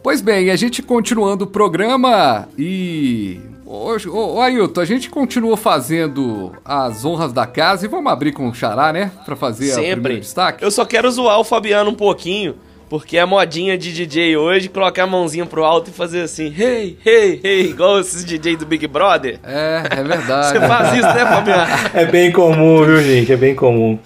Pois 0.10 0.22
bem, 0.22 0.50
a 0.50 0.56
gente 0.56 0.82
continuando 0.82 1.43
o 1.43 1.48
programa 1.48 2.50
e. 2.58 3.39
Hoje, 3.63 4.10
ô, 4.10 4.38
ô 4.38 4.41
Ailton, 4.41 4.82
a 4.82 4.86
gente 4.86 5.08
continua 5.08 5.56
fazendo 5.56 6.52
as 6.65 7.06
honras 7.06 7.32
da 7.32 7.45
casa 7.45 7.86
e 7.86 7.88
vamos 7.88 8.12
abrir 8.12 8.32
com 8.32 8.50
o 8.50 8.52
Xará, 8.56 8.91
né? 8.91 9.12
Pra 9.24 9.36
fazer 9.36 9.67
Sempre. 9.67 9.91
o 9.91 9.93
primeiro 9.93 10.22
destaque. 10.22 10.63
Eu 10.63 10.72
só 10.72 10.84
quero 10.84 11.12
zoar 11.12 11.39
o 11.39 11.43
Fabiano 11.43 11.91
um 11.91 11.93
pouquinho. 11.93 12.56
Porque 12.89 13.19
é 13.19 13.24
modinha 13.24 13.78
de 13.78 13.93
DJ 13.93 14.36
hoje 14.36 14.67
colocar 14.67 15.04
a 15.04 15.08
mãozinha 15.08 15.45
pro 15.45 15.63
alto 15.63 15.91
e 15.91 15.93
fazer 15.93 16.22
assim, 16.22 16.52
hey, 16.58 16.98
hey, 17.06 17.39
hey, 17.43 17.69
igual 17.69 18.00
esses 18.00 18.26
DJ 18.26 18.58
do 18.58 18.65
Big 18.65 18.88
Brother. 18.88 19.39
É, 19.43 19.84
é 19.91 20.04
verdade. 20.04 20.58
Você 20.58 20.67
faz 20.67 20.93
isso, 20.98 21.08
né, 21.08 21.24
Fabiano? 21.24 21.72
É 21.93 22.06
bem 22.08 22.32
comum, 22.32 22.84
viu, 22.84 23.00
gente? 23.04 23.32
É 23.32 23.38
bem 23.38 23.54
comum. 23.54 24.00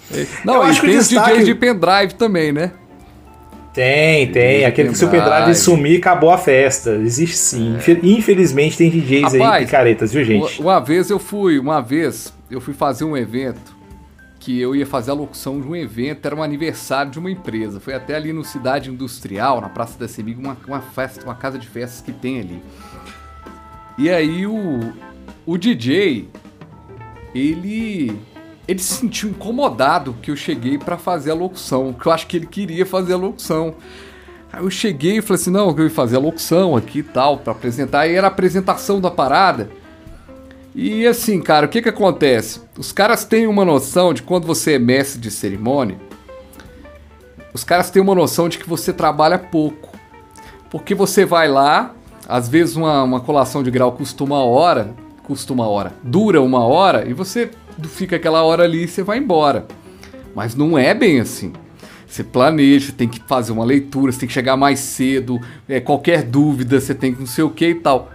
Não, 0.44 0.56
Eu 0.56 0.62
acho 0.64 0.82
que 0.82 0.88
tem 0.88 0.98
os 0.98 1.08
destaque... 1.08 1.30
DJs 1.30 1.46
de 1.46 1.54
pendrive 1.54 2.12
também, 2.12 2.52
né? 2.52 2.72
Tem, 3.74 4.30
tem. 4.30 4.64
Aquele 4.64 4.90
que 4.90 4.96
se 4.96 5.04
o 5.04 5.10
pendrive 5.10 5.52
sumir, 5.56 5.98
acabou 5.98 6.30
a 6.30 6.38
festa. 6.38 6.90
Existe 6.92 7.36
sim. 7.36 7.76
É. 7.76 8.06
Infelizmente 8.06 8.78
tem 8.78 8.88
DJs 8.88 9.32
Rapaz, 9.32 9.42
aí 9.42 9.64
picaretas, 9.64 10.12
viu, 10.12 10.24
gente? 10.24 10.62
Uma 10.62 10.78
vez 10.78 11.10
eu 11.10 11.18
fui, 11.18 11.58
uma 11.58 11.80
vez 11.80 12.32
eu 12.48 12.60
fui 12.60 12.72
fazer 12.72 13.04
um 13.04 13.16
evento 13.16 13.74
que 14.38 14.60
eu 14.60 14.76
ia 14.76 14.86
fazer 14.86 15.10
a 15.10 15.14
locução 15.14 15.60
de 15.60 15.66
um 15.66 15.74
evento, 15.74 16.26
era 16.26 16.36
um 16.36 16.42
aniversário 16.42 17.10
de 17.10 17.18
uma 17.18 17.30
empresa. 17.30 17.80
Foi 17.80 17.94
até 17.94 18.14
ali 18.14 18.32
no 18.32 18.44
Cidade 18.44 18.90
Industrial, 18.90 19.60
na 19.60 19.68
Praça 19.68 19.98
da 19.98 20.06
Semig, 20.06 20.38
uma, 20.38 20.56
uma 20.68 20.80
festa, 20.80 21.24
uma 21.24 21.34
casa 21.34 21.58
de 21.58 21.66
festas 21.66 22.00
que 22.00 22.12
tem 22.12 22.38
ali. 22.38 22.62
E 23.98 24.08
aí 24.10 24.46
o, 24.46 24.92
o 25.46 25.56
DJ, 25.56 26.28
ele 27.34 28.14
ele 28.66 28.78
se 28.78 28.94
sentiu 28.94 29.30
incomodado 29.30 30.16
que 30.22 30.30
eu 30.30 30.36
cheguei 30.36 30.78
para 30.78 30.96
fazer 30.96 31.30
a 31.30 31.34
locução, 31.34 31.92
que 31.92 32.06
eu 32.06 32.12
acho 32.12 32.26
que 32.26 32.36
ele 32.36 32.46
queria 32.46 32.86
fazer 32.86 33.14
a 33.14 33.16
locução. 33.16 33.74
Aí 34.52 34.62
eu 34.62 34.70
cheguei 34.70 35.18
e 35.18 35.22
falei 35.22 35.40
assim: 35.40 35.50
"Não, 35.50 35.74
eu 35.76 35.84
ia 35.84 35.90
fazer 35.90 36.16
a 36.16 36.20
locução 36.20 36.76
aqui 36.76 37.00
e 37.00 37.02
tal, 37.02 37.38
para 37.38 37.52
apresentar". 37.52 38.00
Aí 38.00 38.14
era 38.14 38.26
a 38.26 38.30
apresentação 38.30 39.00
da 39.00 39.10
parada. 39.10 39.70
E 40.74 41.06
assim, 41.06 41.40
cara, 41.40 41.66
o 41.66 41.68
que 41.68 41.80
que 41.80 41.88
acontece? 41.88 42.60
Os 42.76 42.90
caras 42.90 43.24
têm 43.24 43.46
uma 43.46 43.64
noção 43.64 44.12
de 44.12 44.22
quando 44.22 44.44
você 44.44 44.72
é 44.72 44.78
mestre 44.78 45.20
de 45.20 45.30
cerimônia, 45.30 45.96
os 47.52 47.62
caras 47.62 47.90
têm 47.90 48.02
uma 48.02 48.14
noção 48.14 48.48
de 48.48 48.58
que 48.58 48.68
você 48.68 48.92
trabalha 48.92 49.38
pouco. 49.38 49.90
Porque 50.68 50.92
você 50.92 51.24
vai 51.24 51.46
lá, 51.46 51.94
às 52.28 52.48
vezes 52.48 52.74
uma, 52.74 53.04
uma 53.04 53.20
colação 53.20 53.62
de 53.62 53.70
grau 53.70 53.92
custa 53.92 54.24
uma 54.24 54.42
hora, 54.42 54.92
custa 55.22 55.52
uma 55.52 55.68
hora, 55.68 55.92
dura 56.02 56.42
uma 56.42 56.64
hora, 56.64 57.08
e 57.08 57.12
você 57.12 57.50
fica 57.84 58.16
aquela 58.16 58.42
hora 58.42 58.64
ali 58.64 58.84
e 58.84 58.88
você 58.88 59.02
vai 59.02 59.18
embora. 59.18 59.66
Mas 60.34 60.54
não 60.54 60.78
é 60.78 60.92
bem 60.94 61.20
assim. 61.20 61.52
Você 62.06 62.22
planeja, 62.22 62.92
tem 62.96 63.08
que 63.08 63.20
fazer 63.26 63.52
uma 63.52 63.64
leitura, 63.64 64.12
você 64.12 64.20
tem 64.20 64.28
que 64.28 64.34
chegar 64.34 64.56
mais 64.56 64.78
cedo, 64.78 65.40
é, 65.68 65.80
qualquer 65.80 66.22
dúvida, 66.22 66.80
você 66.80 66.94
tem 66.94 67.12
que 67.12 67.20
não 67.20 67.26
sei 67.26 67.42
o 67.42 67.50
que 67.50 67.68
e 67.68 67.74
tal. 67.74 68.10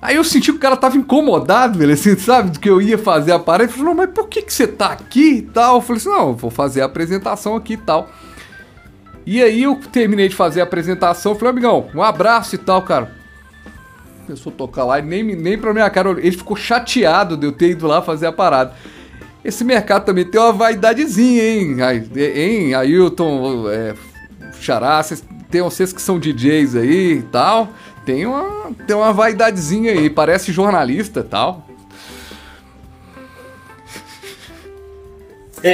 Aí 0.00 0.16
eu 0.16 0.24
senti 0.24 0.52
que 0.52 0.56
o 0.56 0.60
cara 0.60 0.76
tava 0.76 0.96
incomodado, 0.96 1.78
velho, 1.78 1.92
assim, 1.92 2.16
sabe, 2.16 2.50
do 2.50 2.60
que 2.60 2.70
eu 2.70 2.80
ia 2.80 2.96
fazer 2.96 3.32
a 3.32 3.38
parada. 3.38 3.64
Ele 3.64 3.72
falou, 3.72 3.94
mas 3.94 4.10
por 4.10 4.28
que, 4.28 4.42
que 4.42 4.52
você 4.52 4.66
tá 4.66 4.92
aqui 4.92 5.38
e 5.38 5.42
tal? 5.42 5.76
Eu 5.76 5.82
falei 5.82 6.00
assim, 6.00 6.08
não, 6.08 6.34
vou 6.34 6.50
fazer 6.50 6.82
a 6.82 6.86
apresentação 6.86 7.56
aqui 7.56 7.74
e 7.74 7.78
tal. 7.78 8.08
E 9.26 9.42
aí 9.42 9.64
eu 9.64 9.76
terminei 9.92 10.28
de 10.28 10.34
fazer 10.34 10.60
a 10.60 10.64
apresentação, 10.64 11.34
falei, 11.34 11.50
amigão, 11.50 11.88
um 11.94 12.02
abraço 12.02 12.54
e 12.54 12.58
tal, 12.58 12.80
cara. 12.82 13.17
Começou 14.28 14.52
a 14.52 14.56
tocar 14.56 14.84
lá 14.84 14.98
e 14.98 15.02
nem, 15.02 15.22
nem 15.22 15.58
pra 15.58 15.72
minha 15.72 15.88
cara. 15.88 16.10
Ele 16.10 16.36
ficou 16.36 16.56
chateado 16.56 17.36
de 17.36 17.46
eu 17.46 17.52
ter 17.52 17.70
ido 17.70 17.86
lá 17.86 18.02
fazer 18.02 18.26
a 18.26 18.32
parada. 18.32 18.74
Esse 19.44 19.64
mercado 19.64 20.04
também 20.04 20.24
tem 20.24 20.40
uma 20.40 20.52
vaidadezinha, 20.52 21.42
hein? 21.42 21.76
Hein, 22.14 22.74
Ailton, 22.74 23.70
é, 23.70 23.94
Xará, 24.60 25.02
vocês, 25.02 25.24
tem 25.50 25.62
vocês 25.62 25.92
que 25.92 26.02
são 26.02 26.18
DJs 26.18 26.76
aí 26.76 27.18
e 27.18 27.22
tal. 27.22 27.68
Tem 28.04 28.26
uma, 28.26 28.70
tem 28.86 28.96
uma 28.96 29.12
vaidadezinha 29.12 29.92
aí, 29.92 30.10
parece 30.10 30.52
jornalista 30.52 31.20
e 31.20 31.24
tal. 31.24 31.67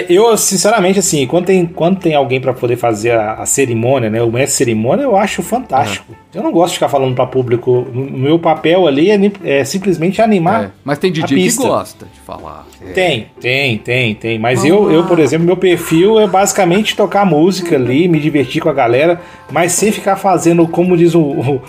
Eu, 0.09 0.37
sinceramente, 0.37 0.99
assim, 0.99 1.27
quando 1.27 1.47
tem, 1.47 1.67
quando 1.67 1.99
tem 1.99 2.15
alguém 2.15 2.41
para 2.41 2.53
poder 2.53 2.77
fazer 2.77 3.13
a, 3.13 3.35
a, 3.35 3.47
cerimônia, 3.47 4.11
né? 4.11 4.23
O 4.23 4.31
mestre 4.31 4.57
cerimônia, 4.57 5.03
eu 5.05 5.17
acho 5.17 5.43
fantástico. 5.43 6.15
É. 6.33 6.39
Eu 6.39 6.43
não 6.43 6.51
gosto 6.51 6.71
de 6.71 6.75
ficar 6.75 6.89
falando 6.89 7.15
para 7.15 7.27
público. 7.27 7.71
O 7.71 7.95
meu 7.95 8.39
papel 8.39 8.87
ali 8.87 9.11
é, 9.11 9.19
é 9.45 9.65
simplesmente 9.65 10.21
animar. 10.21 10.65
É. 10.65 10.71
Mas 10.85 10.99
tem 10.99 11.13
DJ 11.13 11.51
que 11.51 11.57
gosta 11.57 12.07
de 12.07 12.21
falar. 12.21 12.67
É. 12.83 12.93
Tem, 12.93 13.27
tem, 13.41 13.79
tem, 13.79 14.15
tem. 14.15 14.39
Mas 14.39 14.65
eu, 14.65 14.91
eu, 14.91 15.07
por 15.07 15.19
exemplo, 15.19 15.47
meu 15.47 15.57
perfil 15.57 16.19
é 16.19 16.27
basicamente 16.27 16.97
tocar 16.97 17.25
música 17.25 17.77
ali, 17.77 18.09
me 18.09 18.19
divertir 18.19 18.61
com 18.61 18.69
a 18.69 18.73
galera, 18.73 19.21
mas 19.51 19.73
sem 19.73 19.93
ficar 19.93 20.17
fazendo, 20.17 20.67
como 20.67 20.97
diz 20.97 21.15
o, 21.15 21.21
o, 21.21 21.63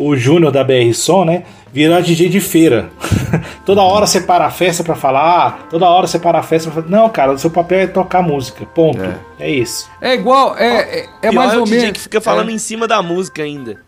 o 0.00 0.16
Júnior 0.16 0.50
da 0.50 0.64
BR 0.64 0.92
Som, 0.94 1.24
né? 1.24 1.44
virar 1.72 2.00
DJ 2.00 2.28
de 2.28 2.40
feira. 2.40 2.90
toda 3.64 3.82
hora 3.82 4.06
você 4.06 4.20
para 4.20 4.46
a 4.46 4.50
festa 4.50 4.82
para 4.82 4.94
falar, 4.94 5.68
toda 5.70 5.88
hora 5.88 6.06
você 6.06 6.18
para 6.18 6.38
a 6.38 6.42
festa 6.42 6.70
pra 6.70 6.82
falar. 6.82 6.96
Não, 6.96 7.08
cara, 7.08 7.32
o 7.32 7.38
seu 7.38 7.50
papel 7.50 7.80
é 7.80 7.86
tocar 7.86 8.22
música. 8.22 8.66
Ponto. 8.66 9.00
É, 9.02 9.18
é 9.38 9.50
isso. 9.50 9.88
É 10.00 10.14
igual, 10.14 10.56
é, 10.56 11.00
é, 11.00 11.08
é 11.22 11.30
mais 11.30 11.54
ou 11.54 11.66
menos. 11.66 11.92
que 11.92 12.00
fica 12.00 12.20
falando 12.20 12.50
é. 12.50 12.52
em 12.52 12.58
cima 12.58 12.86
da 12.86 13.02
música 13.02 13.42
ainda. 13.42 13.80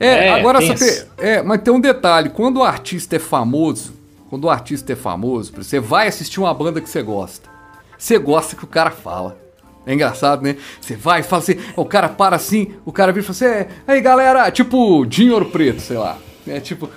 É, 0.00 0.26
é 0.26 0.30
agora 0.30 0.60
você. 0.60 1.06
É, 1.18 1.42
mas 1.42 1.60
tem 1.62 1.72
um 1.72 1.80
detalhe: 1.80 2.30
quando 2.30 2.58
o 2.58 2.64
artista 2.64 3.16
é 3.16 3.18
famoso, 3.18 3.94
quando 4.28 4.44
o 4.44 4.50
artista 4.50 4.92
é 4.92 4.96
famoso, 4.96 5.52
você 5.54 5.78
vai 5.78 6.08
assistir 6.08 6.40
uma 6.40 6.52
banda 6.52 6.80
que 6.80 6.88
você 6.88 7.02
gosta. 7.02 7.48
Você 7.96 8.18
gosta 8.18 8.56
que 8.56 8.64
o 8.64 8.68
cara 8.68 8.90
fala. 8.90 9.45
É 9.86 9.94
engraçado, 9.94 10.42
né? 10.42 10.56
Você 10.80 10.96
vai 10.96 11.22
fala 11.22 11.40
assim, 11.40 11.56
o 11.76 11.84
cara 11.84 12.08
para 12.08 12.34
assim, 12.34 12.74
o 12.84 12.90
cara 12.90 13.12
vira 13.12 13.24
e 13.24 13.32
fala 13.32 13.62
assim, 13.62 13.70
aí 13.86 14.00
galera, 14.00 14.50
tipo 14.50 15.06
Dinho 15.06 15.42
Preto, 15.44 15.80
sei 15.80 15.96
lá. 15.96 16.18
É 16.46 16.58
tipo, 16.58 16.90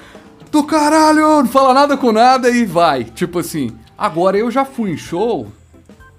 do 0.51 0.63
caralho, 0.63 1.21
não 1.21 1.47
fala 1.47 1.73
nada 1.73 1.95
com 1.95 2.11
nada 2.11 2.49
e 2.49 2.65
vai. 2.65 3.03
Tipo 3.03 3.39
assim, 3.39 3.77
agora 3.95 4.37
eu 4.37 4.49
já 4.49 4.65
fui 4.65 4.91
em 4.91 4.97
show, 4.97 5.47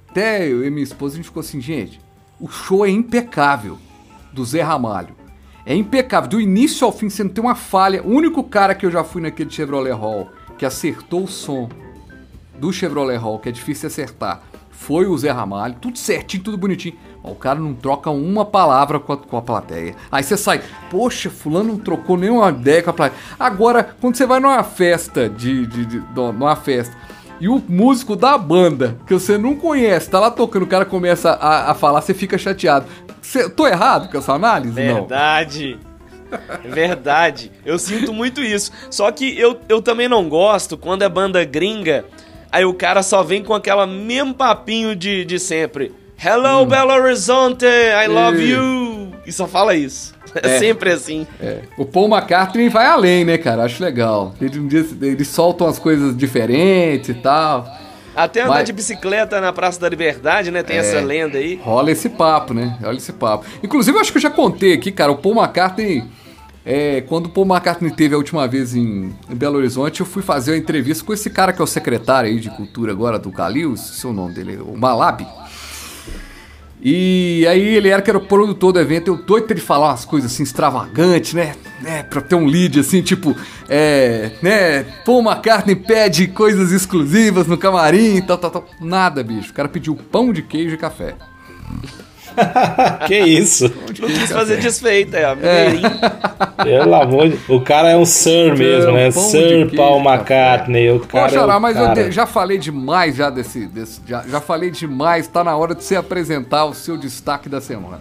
até 0.08 0.46
eu 0.46 0.64
e 0.64 0.70
minha 0.70 0.84
esposa 0.84 1.14
a 1.14 1.16
gente 1.16 1.26
ficou 1.26 1.40
assim, 1.40 1.60
gente, 1.60 2.00
o 2.38 2.48
show 2.48 2.86
é 2.86 2.90
impecável 2.90 3.76
do 4.32 4.44
Zé 4.44 4.62
Ramalho. 4.62 5.16
É 5.66 5.74
impecável, 5.74 6.30
do 6.30 6.40
início 6.40 6.86
ao 6.86 6.92
fim 6.92 7.10
você 7.10 7.22
não 7.22 7.30
tem 7.30 7.42
uma 7.42 7.54
falha. 7.54 8.02
O 8.02 8.10
único 8.10 8.42
cara 8.44 8.74
que 8.74 8.86
eu 8.86 8.90
já 8.90 9.04
fui 9.04 9.20
naquele 9.20 9.50
Chevrolet 9.50 9.92
Hall 9.92 10.30
que 10.56 10.64
acertou 10.64 11.24
o 11.24 11.28
som 11.28 11.68
do 12.58 12.72
Chevrolet 12.72 13.16
Hall, 13.16 13.38
que 13.38 13.48
é 13.48 13.52
difícil 13.52 13.86
acertar, 13.86 14.42
foi 14.80 15.06
o 15.06 15.16
Zé 15.16 15.30
Ramalho, 15.30 15.76
tudo 15.78 15.98
certinho, 15.98 16.42
tudo 16.42 16.56
bonitinho. 16.56 16.96
O 17.22 17.34
cara 17.34 17.60
não 17.60 17.74
troca 17.74 18.10
uma 18.10 18.46
palavra 18.46 18.98
com 18.98 19.12
a, 19.12 19.16
com 19.18 19.36
a 19.36 19.42
plateia. 19.42 19.94
Aí 20.10 20.22
você 20.22 20.38
sai, 20.38 20.62
poxa, 20.90 21.28
fulano 21.28 21.74
não 21.74 21.78
trocou 21.78 22.16
nenhuma 22.16 22.48
ideia 22.48 22.82
com 22.82 22.88
a 22.88 22.92
plateia. 22.94 23.20
Agora, 23.38 23.94
quando 24.00 24.16
você 24.16 24.24
vai 24.24 24.40
numa 24.40 24.64
festa 24.64 25.28
de, 25.28 25.66
de, 25.66 25.84
de, 25.84 26.00
de 26.00 26.22
numa 26.32 26.56
festa 26.56 26.96
e 27.38 27.46
o 27.46 27.62
músico 27.68 28.16
da 28.16 28.38
banda, 28.38 28.96
que 29.06 29.12
você 29.12 29.36
não 29.36 29.54
conhece, 29.54 30.08
tá 30.08 30.18
lá 30.18 30.30
tocando, 30.30 30.62
o 30.62 30.66
cara 30.66 30.86
começa 30.86 31.32
a, 31.32 31.72
a 31.72 31.74
falar, 31.74 32.00
você 32.00 32.14
fica 32.14 32.38
chateado. 32.38 32.86
Cê, 33.20 33.50
tô 33.50 33.66
errado 33.66 34.10
com 34.10 34.16
essa 34.16 34.32
análise? 34.32 34.72
Verdade. 34.72 35.78
Não. 35.78 36.70
Verdade. 36.72 37.52
Eu 37.66 37.78
sinto 37.78 38.14
muito 38.14 38.40
isso. 38.40 38.72
Só 38.90 39.12
que 39.12 39.38
eu, 39.38 39.60
eu 39.68 39.82
também 39.82 40.08
não 40.08 40.26
gosto 40.26 40.78
quando 40.78 41.02
é 41.02 41.08
banda 41.08 41.44
gringa 41.44 42.06
Aí 42.52 42.64
o 42.64 42.74
cara 42.74 43.02
só 43.02 43.22
vem 43.22 43.42
com 43.42 43.54
aquela 43.54 43.86
mesmo 43.86 44.34
papinho 44.34 44.96
de, 44.96 45.24
de 45.24 45.38
sempre. 45.38 45.92
Hello, 46.22 46.62
hum. 46.62 46.66
Belo 46.66 46.92
Horizonte, 46.92 47.64
I 47.64 48.06
love 48.08 48.42
you. 48.42 49.12
E 49.26 49.32
só 49.32 49.46
fala 49.46 49.74
isso. 49.74 50.18
É, 50.44 50.46
é 50.54 50.58
sempre 50.60 50.92
assim. 50.92 51.26
É. 51.40 51.62
O 51.76 51.84
Paul 51.84 52.06
McCartney 52.06 52.68
vai 52.68 52.86
além, 52.86 53.24
né, 53.24 53.36
cara? 53.36 53.64
Acho 53.64 53.82
legal. 53.82 54.32
Ele, 54.40 54.60
dia, 54.68 54.86
eles 55.02 55.26
soltam 55.26 55.66
as 55.66 55.76
coisas 55.76 56.16
diferentes 56.16 57.08
e 57.08 57.14
tal. 57.14 57.66
Até 58.14 58.42
andar 58.42 58.54
Mas... 58.54 58.66
de 58.66 58.72
bicicleta 58.72 59.40
na 59.40 59.52
Praça 59.52 59.80
da 59.80 59.88
Liberdade, 59.88 60.52
né? 60.52 60.62
Tem 60.62 60.76
é, 60.76 60.78
essa 60.78 61.00
lenda 61.00 61.38
aí. 61.38 61.60
Rola 61.60 61.90
esse 61.90 62.08
papo, 62.08 62.54
né? 62.54 62.78
Rola 62.80 62.96
esse 62.96 63.12
papo. 63.12 63.44
Inclusive, 63.60 63.96
eu 63.96 64.00
acho 64.00 64.12
que 64.12 64.18
eu 64.18 64.22
já 64.22 64.30
contei 64.30 64.72
aqui, 64.72 64.92
cara. 64.92 65.10
O 65.10 65.16
Paul 65.16 65.34
McCartney 65.34 66.04
é, 66.64 67.00
quando 67.02 67.26
o 67.26 67.28
Paul 67.30 67.46
McCartney 67.46 67.90
teve 67.90 68.14
a 68.14 68.18
última 68.18 68.46
vez 68.46 68.74
em, 68.74 69.14
Belo 69.30 69.56
Horizonte, 69.56 70.00
eu 70.00 70.06
fui 70.06 70.22
fazer 70.22 70.52
uma 70.52 70.58
entrevista 70.58 71.04
com 71.04 71.12
esse 71.12 71.30
cara 71.30 71.52
que 71.52 71.60
é 71.60 71.64
o 71.64 71.66
secretário 71.66 72.28
aí 72.28 72.38
de 72.38 72.50
cultura 72.50 72.92
agora 72.92 73.18
do 73.18 73.32
Calil, 73.32 73.76
seu 73.76 74.12
nome 74.12 74.34
dele, 74.34 74.58
o 74.58 74.76
Malab. 74.76 75.26
E 76.82 77.46
aí 77.46 77.76
ele 77.76 77.88
era 77.88 78.00
que 78.00 78.08
era 78.08 78.16
o 78.18 78.24
produtor 78.24 78.72
do 78.72 78.80
evento, 78.80 79.08
eu 79.08 79.16
doido 79.16 79.44
pra 79.44 79.54
ele 79.54 79.60
falar 79.60 79.88
umas 79.88 80.06
coisas 80.06 80.32
assim 80.32 80.42
extravagantes, 80.42 81.34
né? 81.34 81.54
né? 81.82 82.02
Pra 82.02 82.22
ter 82.22 82.34
um 82.34 82.46
lead 82.46 82.80
assim, 82.80 83.02
tipo, 83.02 83.36
é, 83.68 84.32
né? 84.42 84.84
Paul 85.04 85.22
McCartney 85.22 85.76
pede 85.76 86.26
coisas 86.28 86.72
exclusivas 86.72 87.46
no 87.46 87.58
camarim 87.58 88.16
e 88.16 88.22
tal, 88.22 88.38
tal, 88.38 88.50
tal. 88.50 88.66
Nada, 88.80 89.22
bicho. 89.22 89.50
O 89.50 89.54
cara 89.54 89.68
pediu 89.68 89.94
pão 89.94 90.32
de 90.32 90.40
queijo 90.40 90.74
e 90.74 90.78
café. 90.78 91.16
que 93.06 93.18
isso? 93.18 93.72
Não 93.98 94.08
quis 94.08 94.30
fazer 94.30 94.58
desfeita, 94.58 95.16
é. 95.16 95.22
é. 95.22 96.64
Pelo 96.64 96.94
amor 96.94 97.28
de 97.28 97.38
O 97.48 97.60
cara 97.60 97.90
é 97.90 97.96
um 97.96 98.04
Sir 98.04 98.56
mesmo, 98.56 98.92
né? 98.92 99.10
Sir 99.10 99.74
Paul 99.74 100.00
McCartney. 100.00 100.90
O 100.90 101.00
cara 101.00 101.28
Poxa, 101.28 101.40
é 101.40 101.58
mas 101.58 101.76
cara. 101.76 102.00
eu 102.00 102.12
já 102.12 102.26
falei 102.26 102.58
demais 102.58 103.16
já 103.16 103.30
desse. 103.30 103.66
desse 103.66 104.00
já, 104.06 104.22
já 104.28 104.40
falei 104.40 104.70
demais. 104.70 105.28
Tá 105.28 105.44
na 105.44 105.56
hora 105.56 105.74
de 105.74 105.82
você 105.82 105.96
apresentar 105.96 106.64
o 106.64 106.74
seu 106.74 106.96
destaque 106.96 107.48
da 107.48 107.60
semana. 107.60 108.00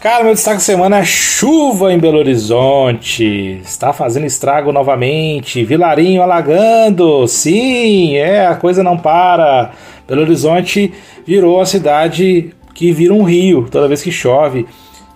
Cara, 0.00 0.24
meu 0.24 0.34
destaque 0.34 0.56
da 0.56 0.62
semana 0.62 0.98
é 0.98 1.04
chuva 1.04 1.92
em 1.92 1.98
Belo 1.98 2.18
Horizonte. 2.18 3.60
Está 3.62 3.92
fazendo 3.92 4.26
estrago 4.26 4.72
novamente. 4.72 5.64
Vilarinho 5.64 6.22
alagando. 6.22 7.28
Sim, 7.28 8.16
é, 8.16 8.46
a 8.46 8.56
coisa 8.56 8.82
não 8.82 8.98
para. 8.98 9.70
Belo 10.08 10.22
Horizonte 10.22 10.92
virou 11.24 11.60
a 11.60 11.66
cidade 11.66 12.52
que 12.74 12.92
vira 12.92 13.12
um 13.12 13.22
rio 13.22 13.68
toda 13.70 13.88
vez 13.88 14.02
que 14.02 14.10
chove. 14.10 14.66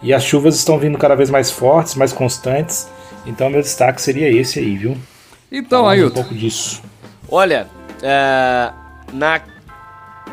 E 0.03 0.13
as 0.13 0.23
chuvas 0.23 0.55
estão 0.57 0.79
vindo 0.79 0.99
cada 0.99 1.15
vez 1.15 1.31
mais 1.31 1.51
fortes, 1.51 1.95
mais 1.95 2.13
constantes. 2.13 2.89
Então 3.27 3.51
meu 3.51 3.63
destaque 3.63 4.01
seria 4.01 4.31
esse 4.31 4.59
aí, 4.59 4.77
viu? 4.77 4.97
Então, 5.51 5.89
aí 5.89 6.05
um 6.05 6.11
pouco 6.11 6.35
disso. 6.35 6.83
Olha, 7.29 7.69
é, 8.03 8.73
na 9.13 9.41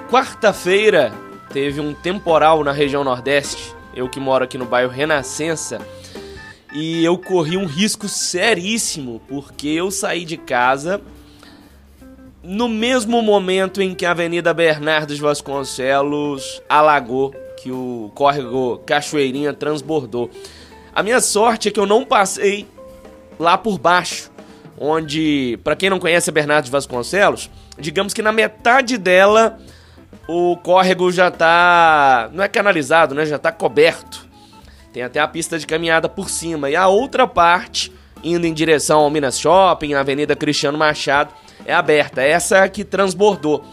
quarta-feira 0.10 1.14
teve 1.52 1.80
um 1.80 1.94
temporal 1.94 2.64
na 2.64 2.72
região 2.72 3.04
Nordeste. 3.04 3.74
Eu 3.96 4.10
que 4.10 4.20
moro 4.20 4.44
aqui 4.44 4.58
no 4.58 4.66
bairro 4.66 4.92
Renascença. 4.92 5.80
E 6.74 7.06
eu 7.06 7.18
corri 7.18 7.56
um 7.56 7.66
risco 7.66 8.10
seríssimo, 8.10 9.22
porque 9.28 9.68
eu 9.68 9.92
saí 9.92 10.26
de 10.26 10.38
casa 10.38 11.00
no 12.44 12.68
mesmo 12.68 13.22
momento 13.22 13.82
em 13.82 13.96
que 13.96 14.06
a 14.06 14.12
Avenida 14.12 14.54
Bernardes 14.54 15.18
Vasconcelos 15.18 16.62
alagou, 16.68 17.34
que 17.62 17.72
o 17.72 18.12
córrego 18.14 18.80
Cachoeirinha 18.86 19.54
transbordou. 19.54 20.30
A 20.94 21.02
minha 21.02 21.22
sorte 21.22 21.70
é 21.70 21.72
que 21.72 21.80
eu 21.80 21.86
não 21.86 22.04
passei 22.04 22.68
lá 23.40 23.58
por 23.58 23.80
baixo, 23.80 24.30
onde, 24.78 25.58
para 25.64 25.76
quem 25.76 25.90
não 25.90 26.00
conhece 26.00 26.30
a 26.30 26.34
Bernardes 26.34 26.70
Vasconcelos, 26.70 27.50
digamos 27.80 28.14
que 28.14 28.22
na 28.22 28.34
metade 28.34 28.98
dela 28.98 29.58
o 30.28 30.58
córrego 30.58 31.12
já 31.12 31.32
tá, 31.32 32.30
não 32.34 32.44
é 32.44 32.50
canalizado, 32.50 33.16
né, 33.16 33.26
já 33.26 33.40
tá 33.40 33.52
coberto. 33.52 34.28
Tem 34.92 35.02
até 35.02 35.20
a 35.20 35.28
pista 35.28 35.58
de 35.58 35.66
caminhada 35.66 36.10
por 36.10 36.30
cima 36.30 36.70
e 36.70 36.76
a 36.76 36.88
outra 36.88 37.26
parte 37.26 37.92
indo 38.24 38.46
em 38.46 38.54
direção 38.54 39.00
ao 39.00 39.10
Minas 39.10 39.40
Shopping, 39.40 39.94
Avenida 39.94 40.36
Cristiano 40.36 40.78
Machado, 40.78 41.34
é 41.66 41.74
aberta. 41.74 42.22
Essa 42.22 42.58
é 42.58 42.62
a 42.62 42.70
que 42.70 42.84
transbordou. 42.84 43.64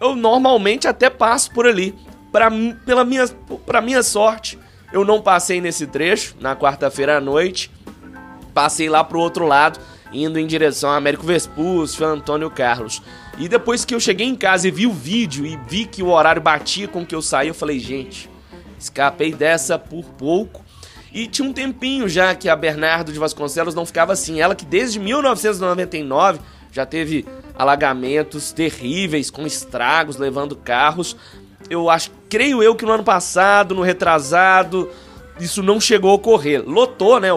Eu 0.00 0.14
normalmente 0.14 0.88
até 0.88 1.08
passo 1.08 1.50
por 1.52 1.66
ali. 1.66 1.94
Pra, 2.32 2.50
pela 2.84 3.04
minha, 3.04 3.26
pra 3.64 3.80
minha 3.80 4.02
sorte, 4.02 4.58
eu 4.92 5.04
não 5.04 5.20
passei 5.20 5.60
nesse 5.60 5.86
trecho 5.86 6.36
na 6.40 6.56
quarta-feira 6.56 7.18
à 7.18 7.20
noite. 7.20 7.70
Passei 8.52 8.88
lá 8.88 9.02
pro 9.02 9.20
outro 9.20 9.46
lado, 9.46 9.80
indo 10.12 10.38
em 10.38 10.46
direção 10.46 10.90
a 10.90 10.96
Américo 10.96 11.26
Vespúcio, 11.26 12.06
Antônio 12.06 12.50
Carlos. 12.50 13.02
E 13.38 13.48
depois 13.48 13.84
que 13.84 13.94
eu 13.94 14.00
cheguei 14.00 14.26
em 14.26 14.36
casa 14.36 14.68
e 14.68 14.70
vi 14.70 14.86
o 14.86 14.92
vídeo 14.92 15.44
e 15.44 15.56
vi 15.68 15.86
que 15.86 16.02
o 16.02 16.10
horário 16.10 16.40
batia 16.40 16.86
com 16.86 17.04
que 17.04 17.14
eu 17.14 17.22
saí, 17.22 17.48
eu 17.48 17.54
falei, 17.54 17.78
gente, 17.80 18.30
escapei 18.78 19.32
dessa 19.32 19.78
por 19.78 20.04
pouco. 20.04 20.64
E 21.12 21.28
tinha 21.28 21.48
um 21.48 21.52
tempinho 21.52 22.08
já 22.08 22.34
que 22.34 22.48
a 22.48 22.56
Bernardo 22.56 23.12
de 23.12 23.18
Vasconcelos 23.18 23.74
não 23.74 23.86
ficava 23.86 24.12
assim. 24.12 24.40
Ela 24.40 24.54
que 24.54 24.64
desde 24.64 24.98
1999 24.98 26.40
já 26.74 26.84
teve 26.84 27.24
alagamentos 27.56 28.50
terríveis, 28.50 29.30
com 29.30 29.46
estragos, 29.46 30.16
levando 30.16 30.56
carros. 30.56 31.16
Eu 31.70 31.88
acho, 31.88 32.10
creio 32.28 32.60
eu 32.60 32.74
que 32.74 32.84
no 32.84 32.90
ano 32.90 33.04
passado, 33.04 33.76
no 33.76 33.82
retrasado, 33.82 34.90
isso 35.38 35.62
não 35.62 35.80
chegou 35.80 36.10
a 36.10 36.14
ocorrer. 36.14 36.68
Lotou, 36.68 37.20
né? 37.20 37.28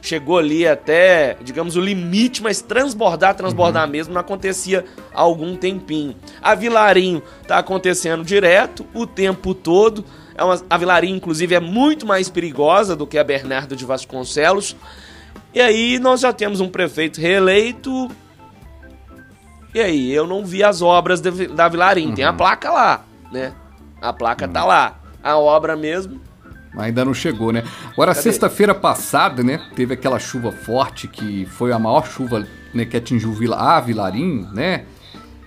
chegou 0.00 0.38
ali 0.38 0.68
até, 0.68 1.36
digamos, 1.42 1.76
o 1.76 1.80
limite, 1.80 2.42
mas 2.42 2.60
transbordar, 2.60 3.34
transbordar 3.34 3.86
uhum. 3.86 3.90
mesmo, 3.90 4.14
não 4.14 4.20
acontecia 4.20 4.84
há 5.12 5.22
algum 5.22 5.56
tempinho. 5.56 6.14
A 6.40 6.54
Vilarinho 6.54 7.22
tá 7.48 7.58
acontecendo 7.58 8.22
direto, 8.22 8.86
o 8.94 9.06
tempo 9.06 9.54
todo. 9.54 10.04
É 10.36 10.44
uma, 10.44 10.62
a 10.68 10.76
Vilarinho, 10.76 11.16
inclusive, 11.16 11.54
é 11.54 11.60
muito 11.60 12.06
mais 12.06 12.28
perigosa 12.28 12.94
do 12.94 13.06
que 13.06 13.18
a 13.18 13.24
Bernardo 13.24 13.74
de 13.74 13.84
Vasconcelos. 13.84 14.76
E 15.54 15.60
aí 15.60 15.98
nós 15.98 16.20
já 16.20 16.32
temos 16.32 16.60
um 16.60 16.68
prefeito 16.68 17.18
reeleito. 17.18 18.10
E 19.74 19.80
aí, 19.80 20.12
eu 20.12 20.26
não 20.26 20.44
vi 20.44 20.62
as 20.62 20.80
obras 20.80 21.20
de, 21.20 21.48
da 21.48 21.68
Vilarinho. 21.68 22.10
Uhum. 22.10 22.14
Tem 22.14 22.24
a 22.24 22.30
uhum. 22.30 22.36
placa 22.36 22.70
lá, 22.70 23.04
né? 23.32 23.52
A 24.00 24.12
placa 24.12 24.46
uhum. 24.46 24.52
tá 24.52 24.64
lá. 24.64 25.00
A 25.22 25.36
obra 25.38 25.74
mesmo 25.74 26.20
Ainda 26.76 27.04
não 27.04 27.14
chegou, 27.14 27.52
né? 27.52 27.62
Agora, 27.92 28.14
sexta-feira 28.14 28.74
passada, 28.74 29.42
né? 29.42 29.60
Teve 29.76 29.94
aquela 29.94 30.18
chuva 30.18 30.50
forte 30.50 31.06
que 31.06 31.46
foi 31.46 31.72
a 31.72 31.78
maior 31.78 32.06
chuva 32.06 32.46
né, 32.72 32.84
que 32.84 32.96
atingiu 32.96 33.32
Vila, 33.32 33.56
a 33.56 33.80
Vilarim, 33.80 34.48
né? 34.52 34.84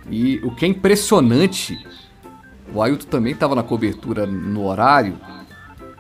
E 0.10 0.40
o 0.44 0.56
que 0.56 0.66
é 0.66 0.70
impressionante, 0.70 1.78
o 2.74 2.82
Ailton 2.82 3.10
também 3.10 3.34
estava 3.34 3.56
na 3.56 3.64
cobertura 3.64 4.26
no 4.26 4.66
horário. 4.66 5.20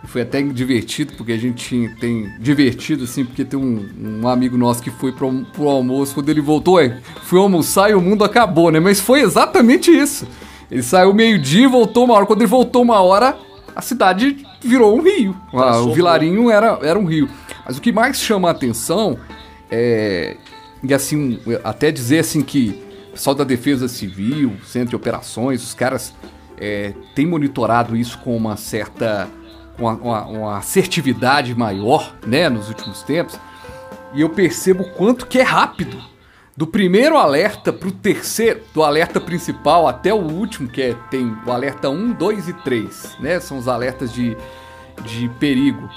Foi 0.05 0.21
até 0.21 0.41
divertido, 0.41 1.13
porque 1.17 1.31
a 1.31 1.37
gente 1.37 1.89
tem 1.99 2.31
divertido, 2.39 3.03
assim, 3.03 3.25
porque 3.25 3.43
tem 3.43 3.59
um, 3.59 4.21
um 4.21 4.27
amigo 4.27 4.57
nosso 4.57 4.81
que 4.81 4.91
foi 4.91 5.11
pro, 5.11 5.45
pro 5.45 5.67
almoço, 5.67 6.13
quando 6.13 6.29
ele 6.29 6.39
voltou, 6.39 6.79
é, 6.79 7.01
foi 7.23 7.39
almoçar 7.39 7.89
e 7.89 7.93
o 7.93 8.01
mundo 8.01 8.23
acabou, 8.23 8.71
né? 8.71 8.79
Mas 8.79 8.99
foi 8.99 9.21
exatamente 9.21 9.91
isso. 9.91 10.27
Ele 10.69 10.83
saiu 10.83 11.13
meio-dia 11.13 11.63
e 11.63 11.67
voltou 11.67 12.05
uma 12.05 12.13
hora. 12.13 12.25
Quando 12.25 12.41
ele 12.41 12.49
voltou 12.49 12.81
uma 12.81 13.01
hora, 13.01 13.37
a 13.75 13.81
cidade 13.81 14.45
virou 14.61 14.97
um 14.97 15.01
rio. 15.01 15.35
Ah, 15.53 15.79
o 15.79 15.93
Vilarinho 15.93 16.49
era, 16.49 16.79
era 16.81 16.97
um 16.97 17.05
rio. 17.05 17.29
Mas 17.65 17.77
o 17.77 17.81
que 17.81 17.91
mais 17.91 18.17
chama 18.17 18.47
a 18.47 18.51
atenção 18.51 19.17
é. 19.69 20.37
E 20.83 20.93
assim, 20.93 21.39
até 21.63 21.91
dizer 21.91 22.19
assim 22.19 22.41
que 22.41 22.81
o 23.09 23.11
pessoal 23.13 23.35
da 23.35 23.43
Defesa 23.43 23.87
Civil, 23.87 24.53
Centro 24.65 24.89
de 24.89 24.95
Operações, 24.95 25.63
os 25.63 25.73
caras 25.73 26.13
é, 26.57 26.93
têm 27.15 27.25
monitorado 27.25 27.95
isso 27.95 28.17
com 28.19 28.35
uma 28.35 28.57
certa. 28.57 29.27
Uma, 29.78 29.93
uma, 29.93 30.25
uma 30.25 30.57
assertividade 30.57 31.53
maior, 31.55 32.15
né, 32.25 32.49
nos 32.49 32.67
últimos 32.67 33.03
tempos. 33.03 33.39
E 34.13 34.21
eu 34.21 34.30
percebo 34.30 34.84
o 34.84 34.91
quanto 34.91 35.28
que 35.28 35.39
é 35.39 35.43
rápido 35.43 35.97
do 36.57 36.65
primeiro 36.65 37.17
alerta 37.17 37.71
para 37.71 37.88
o 37.88 37.91
terceiro, 37.91 38.61
do 38.73 38.84
alerta 38.84 39.21
principal 39.21 39.88
até 39.88 40.11
o 40.11 40.17
último, 40.17 40.67
que 40.67 40.82
é, 40.82 40.95
tem 41.11 41.38
o 41.45 41.51
alerta 41.51 41.88
1, 41.88 42.13
2 42.13 42.49
e 42.49 42.53
3, 42.53 43.17
né? 43.19 43.39
São 43.39 43.59
os 43.59 43.67
alertas 43.67 44.11
de, 44.11 44.36
de 45.03 45.30
perigo. 45.39 45.88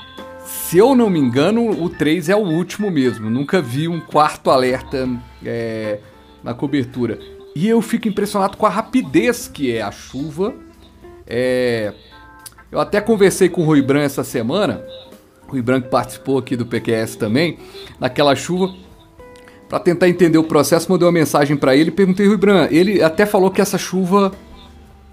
Se 0.45 0.77
eu 0.77 0.95
não 0.95 1.09
me 1.09 1.19
engano, 1.19 1.71
o 1.83 1.89
3 1.89 2.29
é 2.29 2.37
o 2.37 2.41
último 2.41 2.91
mesmo. 2.91 3.31
Nunca 3.31 3.63
vi 3.63 3.89
um 3.89 4.01
quarto 4.01 4.51
alerta 4.51 5.09
é, 5.43 5.99
na 6.45 6.53
cobertura. 6.53 7.19
E 7.57 7.67
eu 7.67 7.81
fico 7.81 8.07
impressionado 8.07 8.59
com 8.59 8.67
a 8.67 8.71
rapidez 8.71 9.49
que 9.49 9.75
é 9.75 9.81
a 9.81 9.91
chuva. 9.91 10.55
É, 11.27 11.95
eu 12.71 12.81
até 12.81 13.01
conversei 13.01 13.49
com 13.49 13.63
o 13.63 13.65
Rui 13.65 13.83
Bran 13.83 14.03
essa 14.03 14.25
semana. 14.25 14.85
O 15.49 15.53
Rui 15.53 15.63
Bran 15.63 15.81
que 15.81 15.89
participou 15.89 16.39
aqui 16.39 16.57
do 16.57 16.67
PQS 16.67 17.17
também, 17.17 17.59
naquela 17.99 18.35
chuva 18.37 18.73
para 19.71 19.79
tentar 19.79 20.09
entender 20.09 20.37
o 20.37 20.43
processo, 20.43 20.91
mandei 20.91 21.07
uma 21.07 21.13
mensagem 21.13 21.57
para 21.57 21.77
ele 21.77 21.91
e 21.91 21.93
perguntei, 21.93 22.27
Rui 22.27 22.37
Bran, 22.37 22.67
ele 22.73 23.01
até 23.01 23.25
falou 23.25 23.53
que 23.53 23.61
essa 23.61 23.79
chuva 23.79 24.33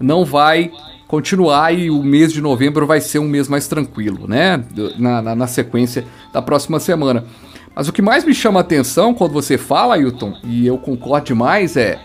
não 0.00 0.24
vai 0.24 0.72
continuar 1.06 1.72
e 1.72 1.88
o 1.88 2.02
mês 2.02 2.32
de 2.32 2.40
novembro 2.40 2.84
vai 2.84 3.00
ser 3.00 3.20
um 3.20 3.28
mês 3.28 3.48
mais 3.48 3.68
tranquilo, 3.68 4.26
né? 4.26 4.64
Na, 4.98 5.22
na, 5.22 5.34
na 5.36 5.46
sequência 5.46 6.04
da 6.32 6.42
próxima 6.42 6.80
semana. 6.80 7.24
Mas 7.72 7.86
o 7.86 7.92
que 7.92 8.02
mais 8.02 8.24
me 8.24 8.34
chama 8.34 8.58
a 8.58 8.62
atenção 8.62 9.14
quando 9.14 9.32
você 9.32 9.56
fala, 9.56 9.94
Ailton, 9.94 10.34
e 10.42 10.66
eu 10.66 10.76
concordo 10.76 11.28
demais, 11.28 11.76
é 11.76 12.00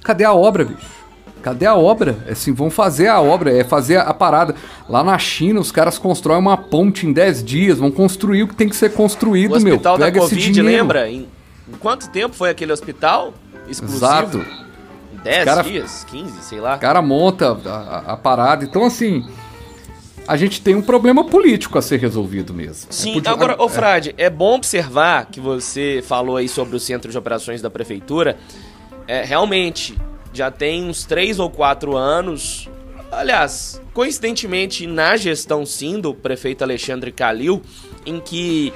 cadê 0.00 0.22
a 0.22 0.32
obra, 0.32 0.64
bicho? 0.64 0.97
Cadê 1.42 1.66
a 1.66 1.74
obra? 1.74 2.18
É 2.26 2.32
assim, 2.32 2.52
vão 2.52 2.70
fazer 2.70 3.08
a 3.08 3.20
obra, 3.20 3.56
é 3.56 3.64
fazer 3.64 3.98
a 3.98 4.12
parada. 4.12 4.54
Lá 4.88 5.04
na 5.04 5.18
China, 5.18 5.60
os 5.60 5.70
caras 5.70 5.98
constroem 5.98 6.38
uma 6.38 6.56
ponte 6.56 7.06
em 7.06 7.12
10 7.12 7.44
dias, 7.44 7.78
vão 7.78 7.90
construir 7.90 8.42
o 8.42 8.48
que 8.48 8.54
tem 8.54 8.68
que 8.68 8.76
ser 8.76 8.92
construído, 8.92 9.56
o 9.56 9.60
meu. 9.60 9.74
O 9.74 9.76
hospital 9.76 9.98
da 9.98 10.12
Covid, 10.12 10.62
lembra? 10.62 11.08
Em 11.08 11.28
Quanto 11.80 12.08
tempo 12.10 12.34
foi 12.34 12.50
aquele 12.50 12.72
hospital 12.72 13.34
exclusivo? 13.68 14.04
Exato. 14.06 14.44
10 15.22 15.44
cara, 15.44 15.62
dias, 15.62 16.04
15, 16.04 16.42
sei 16.42 16.60
lá. 16.60 16.76
O 16.76 16.78
cara 16.78 17.02
monta 17.02 17.58
a, 17.66 18.12
a, 18.12 18.16
parada. 18.16 18.64
Então, 18.64 18.84
assim, 18.84 19.26
a 20.26 20.36
gente 20.36 20.62
tem 20.62 20.74
um 20.74 20.82
problema 20.82 21.24
político 21.24 21.76
a 21.76 21.82
ser 21.82 21.98
resolvido 21.98 22.54
mesmo. 22.54 22.88
É 22.88 22.92
Sim, 22.92 23.20
é 23.22 23.28
agora, 23.28 23.60
ô 23.60 23.66
é. 23.66 23.68
Frade, 23.68 24.14
é 24.16 24.30
bom 24.30 24.54
observar 24.54 25.26
que 25.26 25.40
você 25.40 26.02
falou 26.06 26.36
aí 26.36 26.48
sobre 26.48 26.76
o 26.76 26.80
centro 26.80 27.10
de 27.10 27.18
operações 27.18 27.60
da 27.60 27.68
prefeitura. 27.68 28.38
É, 29.06 29.24
realmente, 29.24 29.96
já 30.38 30.50
tem 30.50 30.84
uns 30.84 31.04
3 31.04 31.38
ou 31.38 31.50
4 31.50 31.96
anos. 31.96 32.68
Aliás, 33.10 33.80
coincidentemente, 33.92 34.86
na 34.86 35.16
gestão 35.16 35.66
sim 35.66 36.00
do 36.00 36.14
prefeito 36.14 36.62
Alexandre 36.62 37.10
Calil, 37.10 37.60
em 38.06 38.20
que 38.20 38.72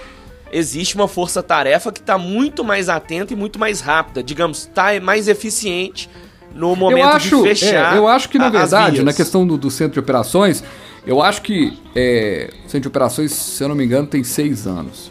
existe 0.51 0.95
uma 0.97 1.09
força-tarefa 1.09 1.93
que 1.93 2.01
está 2.01 2.19
muito 2.19 2.65
mais 2.65 2.89
atenta 2.89 3.33
e 3.33 3.37
muito 3.37 3.59
mais 3.59 3.81
rápida, 3.81 4.23
digamos, 4.23 4.61
está 4.63 4.99
mais 5.01 5.29
eficiente 5.29 6.11
no 6.55 6.75
momento 6.77 7.07
acho, 7.07 7.43
de 7.43 7.49
fechar. 7.49 7.95
É, 7.95 7.99
eu 7.99 8.07
acho 8.07 8.29
que, 8.29 8.39
na 8.39 8.51
verdade, 8.51 9.03
na 9.03 9.13
questão 9.13 9.47
do, 9.47 9.57
do, 9.57 9.71
centro 9.71 9.95
de 9.95 10.01
operações, 10.01 10.63
eu 11.07 11.23
acho 11.23 11.41
que 11.43 11.79
é, 11.95 12.53
o 12.67 12.69
centro 12.69 12.81
de 12.81 12.89
operações, 12.89 13.33
se 13.33 13.63
eu 13.63 13.69
não 13.69 13.75
me 13.75 13.85
engano, 13.85 14.07
tem 14.07 14.23
seis 14.25 14.67
anos. 14.67 15.11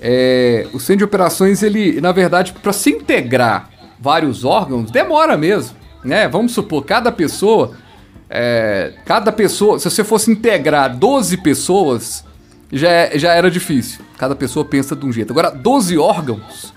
É, 0.00 0.66
o 0.72 0.80
centro 0.80 0.98
de 0.98 1.04
operações, 1.04 1.62
ele, 1.62 2.00
na 2.00 2.10
verdade, 2.10 2.52
para 2.52 2.72
se 2.72 2.90
integrar 2.90 3.70
vários 4.00 4.44
órgãos, 4.44 4.90
demora 4.90 5.36
mesmo. 5.36 5.81
Né? 6.04 6.28
Vamos 6.28 6.52
supor, 6.52 6.84
cada 6.84 7.12
pessoa. 7.12 7.76
É, 8.28 8.94
cada 9.04 9.30
pessoa, 9.30 9.78
se 9.78 9.90
você 9.90 10.02
fosse 10.02 10.30
integrar 10.30 10.96
12 10.96 11.36
pessoas 11.38 12.24
já, 12.72 12.88
é, 12.88 13.18
já 13.18 13.34
era 13.34 13.50
difícil. 13.50 14.00
Cada 14.16 14.34
pessoa 14.34 14.64
pensa 14.64 14.96
de 14.96 15.04
um 15.04 15.12
jeito. 15.12 15.30
Agora, 15.30 15.50
12 15.50 15.98
órgãos. 15.98 16.72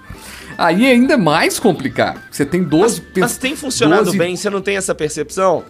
Aí 0.57 0.86
é 0.86 0.91
ainda 0.91 1.17
mais 1.17 1.59
complicado. 1.59 2.21
Você 2.30 2.45
tem 2.45 2.63
12 2.63 3.01
Mas, 3.01 3.17
mas 3.17 3.38
tem 3.38 3.55
funcionado 3.55 4.05
12... 4.05 4.17
bem? 4.17 4.36
Você 4.36 4.49
não 4.49 4.61
tem 4.61 4.78
essa 4.78 4.93
percepção? 4.93 5.63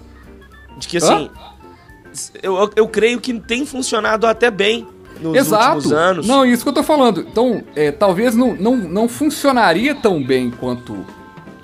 De 0.77 0.87
que 0.87 0.97
assim. 0.97 1.29
Eu, 2.41 2.71
eu 2.75 2.87
creio 2.87 3.19
que 3.19 3.33
tem 3.39 3.65
funcionado 3.65 4.25
até 4.25 4.49
bem 4.49 4.87
nos 5.21 5.35
Exato. 5.35 5.75
últimos 5.75 5.91
anos. 5.91 6.27
Não, 6.27 6.45
isso 6.45 6.63
que 6.63 6.69
eu 6.69 6.73
tô 6.73 6.83
falando. 6.83 7.21
Então, 7.21 7.63
é, 7.75 7.91
talvez 7.91 8.35
não, 8.35 8.55
não, 8.55 8.75
não 8.75 9.09
funcionaria 9.09 9.93
tão 9.93 10.23
bem 10.23 10.49
quanto 10.49 11.05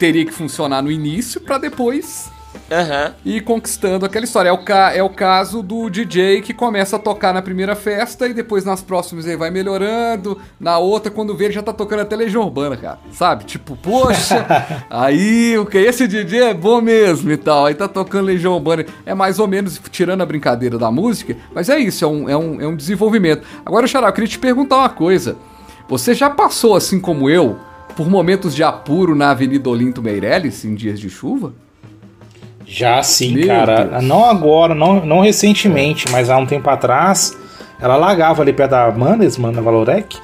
teria 0.01 0.25
que 0.25 0.33
funcionar 0.33 0.81
no 0.81 0.89
início 0.89 1.39
para 1.39 1.59
depois 1.59 2.31
Uhum. 2.53 3.13
E 3.23 3.39
conquistando 3.39 4.05
aquela 4.05 4.25
história. 4.25 4.49
É 4.49 4.51
o, 4.51 4.57
ca 4.57 4.93
é 4.93 5.01
o 5.01 5.09
caso 5.09 5.63
do 5.63 5.89
DJ 5.89 6.41
que 6.41 6.53
começa 6.53 6.97
a 6.97 6.99
tocar 6.99 7.33
na 7.33 7.41
primeira 7.41 7.77
festa 7.77 8.27
e 8.27 8.33
depois 8.33 8.65
nas 8.65 8.81
próximas 8.81 9.25
ele 9.25 9.37
vai 9.37 9.49
melhorando. 9.49 10.37
Na 10.59 10.77
outra, 10.77 11.09
quando 11.09 11.33
vê, 11.33 11.45
ele 11.45 11.53
já 11.53 11.63
tá 11.63 11.71
tocando 11.71 12.01
até 12.01 12.13
Legião 12.13 12.43
Urbana, 12.43 12.75
cara. 12.75 12.99
Sabe? 13.13 13.45
Tipo, 13.45 13.77
poxa, 13.77 14.45
aí 14.89 15.57
o 15.57 15.65
que? 15.65 15.77
Esse 15.77 16.07
DJ 16.09 16.41
é 16.43 16.53
bom 16.53 16.81
mesmo 16.81 17.31
e 17.31 17.37
tal. 17.37 17.67
Aí 17.67 17.73
tá 17.73 17.87
tocando 17.87 18.25
Legião 18.25 18.53
Urbana. 18.53 18.85
É 19.05 19.13
mais 19.13 19.39
ou 19.39 19.47
menos, 19.47 19.79
tirando 19.89 20.21
a 20.21 20.25
brincadeira 20.25 20.77
da 20.77 20.91
música, 20.91 21.37
mas 21.55 21.69
é 21.69 21.79
isso, 21.79 22.03
é 22.03 22.07
um, 22.09 22.29
é 22.29 22.35
um, 22.35 22.61
é 22.61 22.67
um 22.67 22.75
desenvolvimento. 22.75 23.47
Agora, 23.65 23.87
Xará, 23.87 24.07
eu 24.07 24.13
queria 24.13 24.27
te 24.27 24.39
perguntar 24.39 24.77
uma 24.77 24.89
coisa. 24.89 25.37
Você 25.87 26.13
já 26.13 26.29
passou, 26.29 26.75
assim 26.75 26.99
como 26.99 27.29
eu, 27.29 27.57
por 27.95 28.09
momentos 28.09 28.55
de 28.55 28.63
apuro 28.63 29.15
na 29.15 29.31
Avenida 29.31 29.69
Olinto 29.69 30.01
Meirelles 30.01 30.63
em 30.65 30.75
dias 30.75 30.99
de 30.99 31.09
chuva? 31.09 31.53
Já 32.65 33.03
sim, 33.03 33.33
Meu 33.33 33.47
cara. 33.47 33.83
Deus. 33.83 34.03
Não 34.03 34.25
agora, 34.25 34.73
não, 34.73 35.05
não 35.05 35.19
recentemente, 35.19 36.09
mas 36.09 36.29
há 36.29 36.37
um 36.37 36.45
tempo 36.45 36.69
atrás, 36.69 37.37
ela 37.81 37.97
lagava 37.97 38.41
ali 38.41 38.53
perto 38.53 38.71
da 38.71 38.91
Mannesman, 38.91 39.51
na 39.51 39.61
Valorec. 39.61 40.17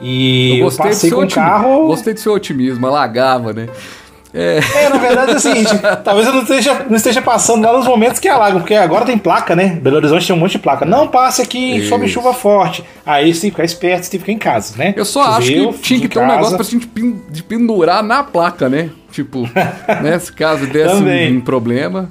E 0.00 0.58
eu, 0.58 0.68
eu 0.68 0.76
passei 0.76 1.10
com 1.10 1.22
o 1.22 1.28
carro. 1.28 1.86
Gostei 1.86 2.14
do 2.14 2.20
seu 2.20 2.32
otimismo, 2.32 2.86
ela 2.86 3.00
lagava, 3.00 3.52
né? 3.52 3.68
É. 4.34 4.58
é, 4.58 4.88
na 4.88 4.96
verdade 4.96 5.30
é 5.30 5.36
o 5.36 5.38
seguinte, 5.38 5.70
talvez 6.02 6.26
eu 6.26 6.34
não 6.34 6.42
esteja, 6.42 6.86
não 6.90 6.96
esteja 6.96 7.22
passando 7.22 7.64
lá 7.64 7.72
nos 7.72 7.86
momentos 7.86 8.18
que 8.18 8.26
alaga, 8.26 8.58
porque 8.58 8.74
agora 8.74 9.04
tem 9.04 9.16
placa, 9.16 9.54
né? 9.54 9.78
Belo 9.80 9.96
Horizonte 9.96 10.26
tem 10.26 10.34
um 10.34 10.38
monte 10.40 10.52
de 10.52 10.58
placa. 10.58 10.84
Não 10.84 11.06
passe 11.06 11.40
aqui 11.40 11.76
Isso. 11.76 11.88
sob 11.88 12.08
chuva 12.08 12.34
forte. 12.34 12.82
Aí 13.06 13.32
você 13.32 13.42
tem 13.42 13.50
que 13.50 13.54
ficar 13.54 13.64
esperto, 13.64 14.04
você 14.04 14.10
tem 14.10 14.18
que 14.18 14.26
ficar 14.26 14.32
em 14.32 14.38
casa, 14.38 14.74
né? 14.76 14.92
Eu 14.96 15.04
só 15.04 15.40
Choveu, 15.40 15.68
acho 15.68 15.78
que 15.78 15.82
tinha 15.82 16.00
que 16.00 16.08
ter 16.08 16.18
um 16.18 16.26
negócio 16.26 16.56
pra 16.56 16.64
gente 16.64 16.90
de 17.30 17.42
pendurar 17.44 18.02
na 18.02 18.24
placa, 18.24 18.68
né? 18.68 18.90
Tipo, 19.12 19.48
né? 20.02 20.18
Se 20.18 20.32
caso 20.32 20.66
desse 20.66 20.96
um, 20.96 21.36
um 21.36 21.40
problema. 21.40 22.10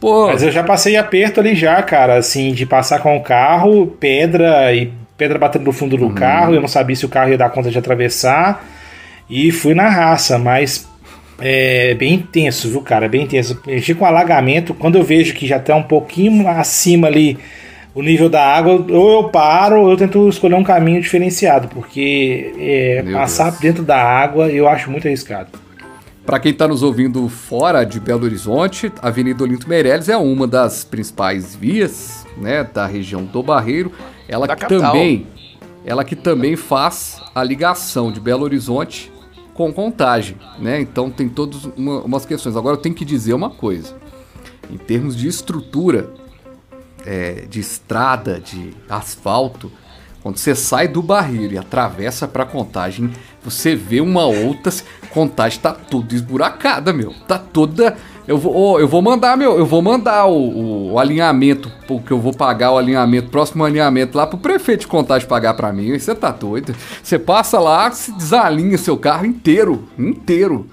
Pô. 0.00 0.28
Mas 0.28 0.44
eu 0.44 0.52
já 0.52 0.62
passei 0.62 0.96
aperto 0.96 1.40
ali 1.40 1.56
já, 1.56 1.82
cara, 1.82 2.16
assim, 2.16 2.52
de 2.52 2.64
passar 2.64 3.00
com 3.00 3.16
o 3.16 3.22
carro, 3.22 3.88
pedra 3.98 4.72
e 4.72 4.92
pedra 5.18 5.38
batendo 5.38 5.64
no 5.64 5.72
fundo 5.72 5.96
do 5.96 6.06
uhum. 6.06 6.14
carro, 6.14 6.54
eu 6.54 6.60
não 6.60 6.68
sabia 6.68 6.96
se 6.96 7.04
o 7.04 7.08
carro 7.08 7.30
ia 7.30 7.36
dar 7.36 7.50
conta 7.50 7.70
de 7.70 7.78
atravessar. 7.78 8.64
E 9.28 9.52
fui 9.52 9.74
na 9.74 9.88
raça, 9.88 10.38
mas 10.38 10.89
é 11.40 11.94
bem 11.94 12.14
intenso, 12.14 12.68
viu, 12.68 12.82
cara? 12.82 13.06
É 13.06 13.08
bem 13.08 13.22
intenso. 13.22 13.60
Mexer 13.66 13.94
com 13.94 14.04
alagamento, 14.04 14.74
quando 14.74 14.98
eu 14.98 15.02
vejo 15.02 15.34
que 15.34 15.46
já 15.46 15.58
tá 15.58 15.74
um 15.74 15.82
pouquinho 15.82 16.46
acima 16.48 17.06
ali 17.08 17.38
o 17.94 18.02
nível 18.02 18.28
da 18.28 18.44
água, 18.44 18.84
ou 18.88 19.22
eu 19.22 19.28
paro, 19.30 19.82
ou 19.82 19.90
eu 19.90 19.96
tento 19.96 20.28
escolher 20.28 20.54
um 20.54 20.62
caminho 20.62 21.00
diferenciado, 21.00 21.68
porque 21.68 22.52
é, 22.58 23.04
passar 23.12 23.50
Deus. 23.50 23.60
dentro 23.60 23.82
da 23.82 24.00
água 24.00 24.48
eu 24.48 24.68
acho 24.68 24.90
muito 24.90 25.06
arriscado. 25.08 25.50
Para 26.24 26.38
quem 26.38 26.52
está 26.52 26.68
nos 26.68 26.82
ouvindo 26.82 27.28
fora 27.28 27.82
de 27.82 27.98
Belo 27.98 28.24
Horizonte, 28.24 28.92
a 29.02 29.08
Avenida 29.08 29.42
Olinto 29.42 29.68
Meirelles 29.68 30.08
é 30.08 30.16
uma 30.16 30.46
das 30.46 30.84
principais 30.84 31.56
vias 31.56 32.24
né, 32.36 32.62
da 32.62 32.86
região 32.86 33.24
do 33.24 33.42
Barreiro. 33.42 33.90
Ela 34.28 34.46
da 34.46 34.54
que 34.54 34.66
também, 34.66 35.26
ela 35.84 36.04
que 36.04 36.14
também 36.14 36.54
faz 36.54 37.20
a 37.34 37.42
ligação 37.42 38.12
de 38.12 38.20
Belo 38.20 38.44
Horizonte 38.44 39.10
com 39.60 39.74
Contagem, 39.74 40.38
né? 40.58 40.80
Então 40.80 41.10
tem 41.10 41.28
todas 41.28 41.66
uma, 41.76 42.00
umas 42.00 42.24
questões. 42.24 42.56
Agora 42.56 42.76
eu 42.76 42.80
tenho 42.80 42.94
que 42.94 43.04
dizer 43.04 43.34
uma 43.34 43.50
coisa: 43.50 43.94
em 44.70 44.78
termos 44.78 45.14
de 45.14 45.28
estrutura, 45.28 46.10
é, 47.04 47.44
de 47.46 47.60
estrada, 47.60 48.40
de 48.40 48.72
asfalto, 48.88 49.70
quando 50.22 50.38
você 50.38 50.54
sai 50.54 50.88
do 50.88 51.02
barreiro 51.02 51.52
e 51.52 51.58
atravessa 51.58 52.26
para 52.26 52.46
Contagem, 52.46 53.12
você 53.44 53.76
vê 53.76 54.00
uma 54.00 54.24
outra. 54.24 54.72
Contagem 55.10 55.60
tá 55.60 55.74
toda 55.74 56.14
esburacada, 56.14 56.90
meu. 56.90 57.12
Tá 57.28 57.38
toda. 57.38 57.98
Eu 58.26 58.38
vou, 58.38 58.78
eu 58.78 58.86
vou 58.86 59.02
mandar, 59.02 59.36
meu. 59.36 59.58
Eu 59.58 59.66
vou 59.66 59.82
mandar 59.82 60.26
o, 60.26 60.36
o, 60.36 60.92
o, 60.92 60.98
alinhamento, 60.98 61.70
porque 61.86 62.12
eu 62.12 62.18
vou 62.20 62.32
pagar 62.32 62.72
o 62.72 62.78
alinhamento, 62.78 63.28
próximo 63.28 63.64
alinhamento 63.64 64.16
lá 64.16 64.26
pro 64.26 64.38
prefeito 64.38 64.80
de 64.80 64.86
Contagem 64.86 65.26
pagar 65.26 65.54
para 65.54 65.72
mim. 65.72 65.98
Você 65.98 66.14
tá 66.14 66.30
doido? 66.30 66.74
Você 67.02 67.18
passa 67.18 67.58
lá, 67.58 67.90
se 67.90 68.12
desalinha 68.12 68.78
seu 68.78 68.96
carro 68.96 69.26
inteiro. 69.26 69.88
Inteiro. 69.98 70.66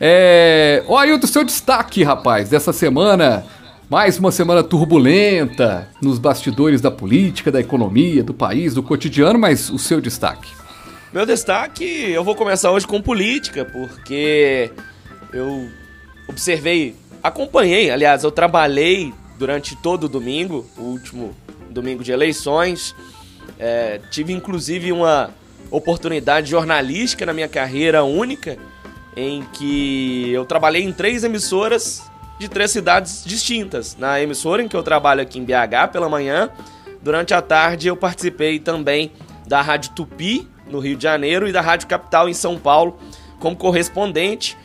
É. 0.00 0.82
Ó, 0.86 0.98
Ailton, 0.98 1.26
seu 1.26 1.44
destaque, 1.44 2.02
rapaz, 2.02 2.48
dessa 2.48 2.72
semana. 2.72 3.44
Mais 3.90 4.18
uma 4.18 4.30
semana 4.30 4.62
turbulenta 4.62 5.88
nos 6.02 6.18
bastidores 6.18 6.82
da 6.82 6.90
política, 6.90 7.50
da 7.50 7.58
economia, 7.58 8.22
do 8.22 8.34
país, 8.34 8.74
do 8.74 8.82
cotidiano, 8.82 9.38
mas 9.38 9.70
o 9.70 9.78
seu 9.78 9.98
destaque. 9.98 10.50
Meu 11.10 11.24
destaque, 11.24 11.84
eu 11.84 12.22
vou 12.22 12.34
começar 12.34 12.70
hoje 12.70 12.86
com 12.86 13.00
política, 13.00 13.64
porque 13.64 14.70
eu 15.32 15.70
observei, 16.28 16.94
acompanhei, 17.22 17.90
aliás, 17.90 18.24
eu 18.24 18.30
trabalhei 18.30 19.12
durante 19.38 19.74
todo 19.76 20.04
o 20.04 20.08
domingo, 20.08 20.66
o 20.76 20.82
último 20.82 21.34
domingo 21.70 22.02
de 22.02 22.12
eleições. 22.12 22.94
É, 23.58 24.00
tive 24.10 24.32
inclusive 24.32 24.92
uma 24.92 25.30
oportunidade 25.70 26.50
jornalística 26.50 27.26
na 27.26 27.32
minha 27.32 27.48
carreira 27.48 28.04
única, 28.04 28.56
em 29.16 29.42
que 29.52 30.30
eu 30.30 30.44
trabalhei 30.44 30.82
em 30.82 30.92
três 30.92 31.24
emissoras 31.24 32.02
de 32.38 32.48
três 32.48 32.70
cidades 32.70 33.24
distintas. 33.24 33.96
Na 33.98 34.20
emissora 34.20 34.62
em 34.62 34.68
que 34.68 34.76
eu 34.76 34.82
trabalho 34.82 35.20
aqui 35.20 35.38
em 35.38 35.44
BH 35.44 35.92
pela 35.92 36.08
manhã, 36.08 36.50
durante 37.02 37.34
a 37.34 37.42
tarde 37.42 37.88
eu 37.88 37.96
participei 37.96 38.58
também 38.58 39.12
da 39.46 39.60
Rádio 39.60 39.92
Tupi, 39.92 40.46
no 40.70 40.78
Rio 40.78 40.96
de 40.96 41.02
Janeiro, 41.02 41.48
e 41.48 41.52
da 41.52 41.60
Rádio 41.60 41.88
Capital 41.88 42.28
em 42.28 42.34
São 42.34 42.58
Paulo, 42.58 42.98
como 43.40 43.56
correspondente. 43.56 44.56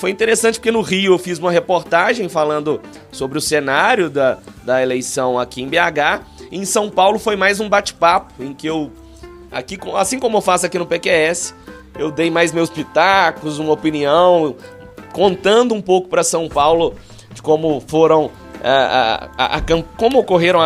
Foi 0.00 0.10
interessante 0.10 0.58
porque 0.58 0.72
no 0.72 0.80
Rio 0.80 1.12
eu 1.12 1.18
fiz 1.18 1.38
uma 1.38 1.52
reportagem 1.52 2.26
falando 2.26 2.80
sobre 3.12 3.36
o 3.36 3.40
cenário 3.40 4.08
da, 4.08 4.38
da 4.64 4.82
eleição 4.82 5.38
aqui 5.38 5.60
em 5.60 5.68
BH. 5.68 6.24
E 6.50 6.56
em 6.56 6.64
São 6.64 6.88
Paulo 6.88 7.18
foi 7.18 7.36
mais 7.36 7.60
um 7.60 7.68
bate-papo 7.68 8.42
em 8.42 8.54
que 8.54 8.66
eu, 8.66 8.90
aqui, 9.52 9.78
assim 9.94 10.18
como 10.18 10.38
eu 10.38 10.40
faço 10.40 10.64
aqui 10.64 10.78
no 10.78 10.86
PQS, 10.86 11.54
eu 11.98 12.10
dei 12.10 12.30
mais 12.30 12.50
meus 12.50 12.70
pitacos, 12.70 13.58
uma 13.58 13.74
opinião, 13.74 14.56
contando 15.12 15.74
um 15.74 15.82
pouco 15.82 16.08
para 16.08 16.24
São 16.24 16.48
Paulo 16.48 16.94
de 17.34 17.42
como 17.42 17.78
foram 17.86 18.30
a, 18.64 19.28
a, 19.36 19.56
a, 19.56 19.56
a 19.58 19.62
como 19.98 20.18
ocorreram 20.18 20.60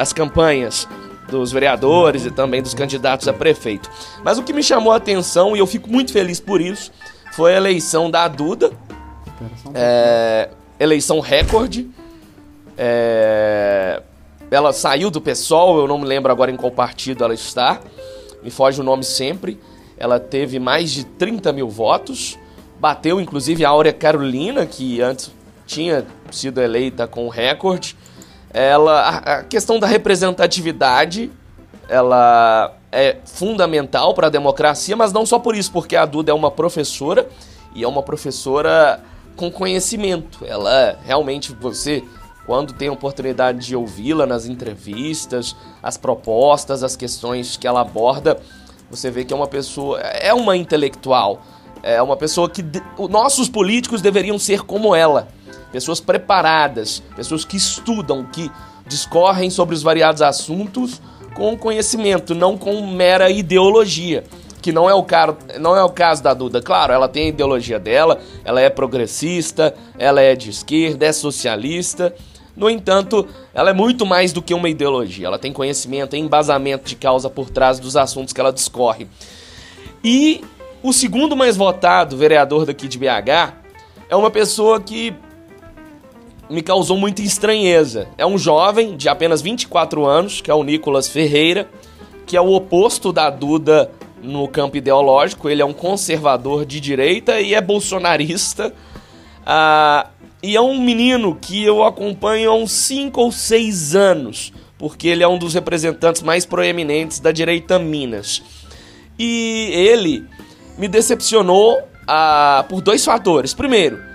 as 0.00 0.12
campanhas 0.14 0.88
dos 1.28 1.52
vereadores 1.52 2.24
e 2.24 2.30
também 2.30 2.62
dos 2.62 2.72
candidatos 2.72 3.28
a 3.28 3.32
prefeito. 3.34 3.90
Mas 4.24 4.38
o 4.38 4.42
que 4.42 4.54
me 4.54 4.62
chamou 4.62 4.90
a 4.90 4.96
atenção, 4.96 5.54
e 5.54 5.58
eu 5.58 5.66
fico 5.66 5.86
muito 5.90 6.14
feliz 6.14 6.40
por 6.40 6.62
isso, 6.62 6.90
foi 7.32 7.54
a 7.54 7.56
eleição 7.56 8.10
da 8.10 8.26
Duda. 8.28 8.72
É, 9.74 10.50
eleição 10.78 11.20
recorde. 11.20 11.88
É, 12.76 14.02
ela 14.50 14.72
saiu 14.72 15.10
do 15.10 15.20
PSOL, 15.20 15.78
eu 15.78 15.86
não 15.86 15.98
me 15.98 16.06
lembro 16.06 16.32
agora 16.32 16.50
em 16.50 16.56
qual 16.56 16.72
partido 16.72 17.24
ela 17.24 17.34
está. 17.34 17.80
Me 18.42 18.50
foge 18.50 18.80
o 18.80 18.84
nome 18.84 19.04
sempre. 19.04 19.60
Ela 19.96 20.18
teve 20.18 20.58
mais 20.58 20.90
de 20.90 21.04
30 21.04 21.52
mil 21.52 21.68
votos. 21.68 22.38
Bateu 22.78 23.20
inclusive 23.20 23.64
a 23.64 23.68
Áurea 23.68 23.92
Carolina, 23.92 24.64
que 24.64 25.00
antes 25.02 25.30
tinha 25.66 26.06
sido 26.30 26.60
eleita 26.60 27.06
com 27.06 27.28
recorde. 27.28 27.96
Ela, 28.52 29.08
a 29.08 29.44
questão 29.44 29.78
da 29.78 29.86
representatividade, 29.86 31.30
ela 31.88 32.74
é 32.92 33.18
fundamental 33.24 34.14
para 34.14 34.26
a 34.26 34.30
democracia, 34.30 34.96
mas 34.96 35.12
não 35.12 35.24
só 35.24 35.38
por 35.38 35.54
isso, 35.54 35.70
porque 35.72 35.96
a 35.96 36.04
Duda 36.04 36.32
é 36.32 36.34
uma 36.34 36.50
professora 36.50 37.28
e 37.74 37.84
é 37.84 37.88
uma 37.88 38.02
professora 38.02 39.02
com 39.36 39.50
conhecimento. 39.50 40.44
Ela 40.44 40.98
realmente 41.04 41.52
você 41.52 42.02
quando 42.46 42.72
tem 42.72 42.88
a 42.88 42.92
oportunidade 42.92 43.64
de 43.66 43.76
ouvi-la 43.76 44.26
nas 44.26 44.46
entrevistas, 44.46 45.54
as 45.80 45.96
propostas, 45.96 46.82
as 46.82 46.96
questões 46.96 47.56
que 47.56 47.64
ela 47.64 47.80
aborda, 47.80 48.40
você 48.90 49.08
vê 49.08 49.24
que 49.24 49.32
é 49.32 49.36
uma 49.36 49.46
pessoa, 49.46 50.00
é 50.00 50.34
uma 50.34 50.56
intelectual, 50.56 51.42
é 51.80 52.02
uma 52.02 52.16
pessoa 52.16 52.50
que 52.50 52.64
nossos 53.08 53.48
políticos 53.48 54.02
deveriam 54.02 54.36
ser 54.36 54.62
como 54.62 54.96
ela 54.96 55.28
pessoas 55.70 56.00
preparadas, 56.00 57.00
pessoas 57.14 57.44
que 57.44 57.56
estudam, 57.56 58.24
que 58.24 58.50
discorrem 58.86 59.48
sobre 59.48 59.74
os 59.74 59.82
variados 59.82 60.20
assuntos 60.20 61.00
com 61.40 61.56
conhecimento, 61.56 62.34
não 62.34 62.58
com 62.58 62.86
mera 62.86 63.30
ideologia. 63.30 64.24
Que 64.60 64.72
não 64.72 64.90
é 64.90 64.92
o, 64.92 65.02
caro, 65.02 65.38
não 65.58 65.74
é 65.74 65.82
o 65.82 65.88
caso 65.88 66.22
da 66.22 66.34
Duda. 66.34 66.60
Claro, 66.60 66.92
ela 66.92 67.08
tem 67.08 67.24
a 67.24 67.28
ideologia 67.28 67.78
dela, 67.78 68.20
ela 68.44 68.60
é 68.60 68.68
progressista, 68.68 69.74
ela 69.98 70.20
é 70.20 70.36
de 70.36 70.50
esquerda, 70.50 71.06
é 71.06 71.12
socialista. 71.12 72.14
No 72.54 72.68
entanto, 72.68 73.26
ela 73.54 73.70
é 73.70 73.72
muito 73.72 74.04
mais 74.04 74.34
do 74.34 74.42
que 74.42 74.52
uma 74.52 74.68
ideologia. 74.68 75.28
Ela 75.28 75.38
tem 75.38 75.50
conhecimento, 75.50 76.10
tem 76.10 76.22
embasamento 76.22 76.86
de 76.86 76.94
causa 76.94 77.30
por 77.30 77.48
trás 77.48 77.80
dos 77.80 77.96
assuntos 77.96 78.34
que 78.34 78.40
ela 78.42 78.52
discorre. 78.52 79.08
E 80.04 80.44
o 80.82 80.92
segundo 80.92 81.34
mais 81.34 81.56
votado 81.56 82.18
vereador 82.18 82.66
daqui 82.66 82.86
de 82.86 82.98
BH 82.98 83.54
é 84.10 84.14
uma 84.14 84.30
pessoa 84.30 84.78
que 84.78 85.14
me 86.50 86.62
causou 86.62 86.96
muita 86.96 87.22
estranheza. 87.22 88.08
É 88.18 88.26
um 88.26 88.36
jovem 88.36 88.96
de 88.96 89.08
apenas 89.08 89.40
24 89.40 90.04
anos, 90.04 90.40
que 90.40 90.50
é 90.50 90.54
o 90.54 90.64
Nicolas 90.64 91.08
Ferreira, 91.08 91.68
que 92.26 92.36
é 92.36 92.40
o 92.40 92.52
oposto 92.52 93.12
da 93.12 93.30
Duda 93.30 93.90
no 94.20 94.48
campo 94.48 94.76
ideológico. 94.76 95.48
Ele 95.48 95.62
é 95.62 95.64
um 95.64 95.72
conservador 95.72 96.66
de 96.66 96.80
direita 96.80 97.40
e 97.40 97.54
é 97.54 97.60
bolsonarista. 97.60 98.74
Ah, 99.46 100.08
e 100.42 100.56
é 100.56 100.60
um 100.60 100.80
menino 100.80 101.38
que 101.40 101.62
eu 101.64 101.84
acompanho 101.84 102.50
há 102.50 102.54
uns 102.54 102.72
5 102.72 103.20
ou 103.20 103.30
6 103.30 103.94
anos, 103.94 104.52
porque 104.76 105.06
ele 105.06 105.22
é 105.22 105.28
um 105.28 105.38
dos 105.38 105.54
representantes 105.54 106.20
mais 106.20 106.44
proeminentes 106.44 107.20
da 107.20 107.30
direita 107.30 107.78
Minas. 107.78 108.42
E 109.16 109.70
ele 109.72 110.24
me 110.76 110.88
decepcionou 110.88 111.78
ah, 112.08 112.64
por 112.68 112.80
dois 112.80 113.04
fatores. 113.04 113.54
Primeiro, 113.54 114.09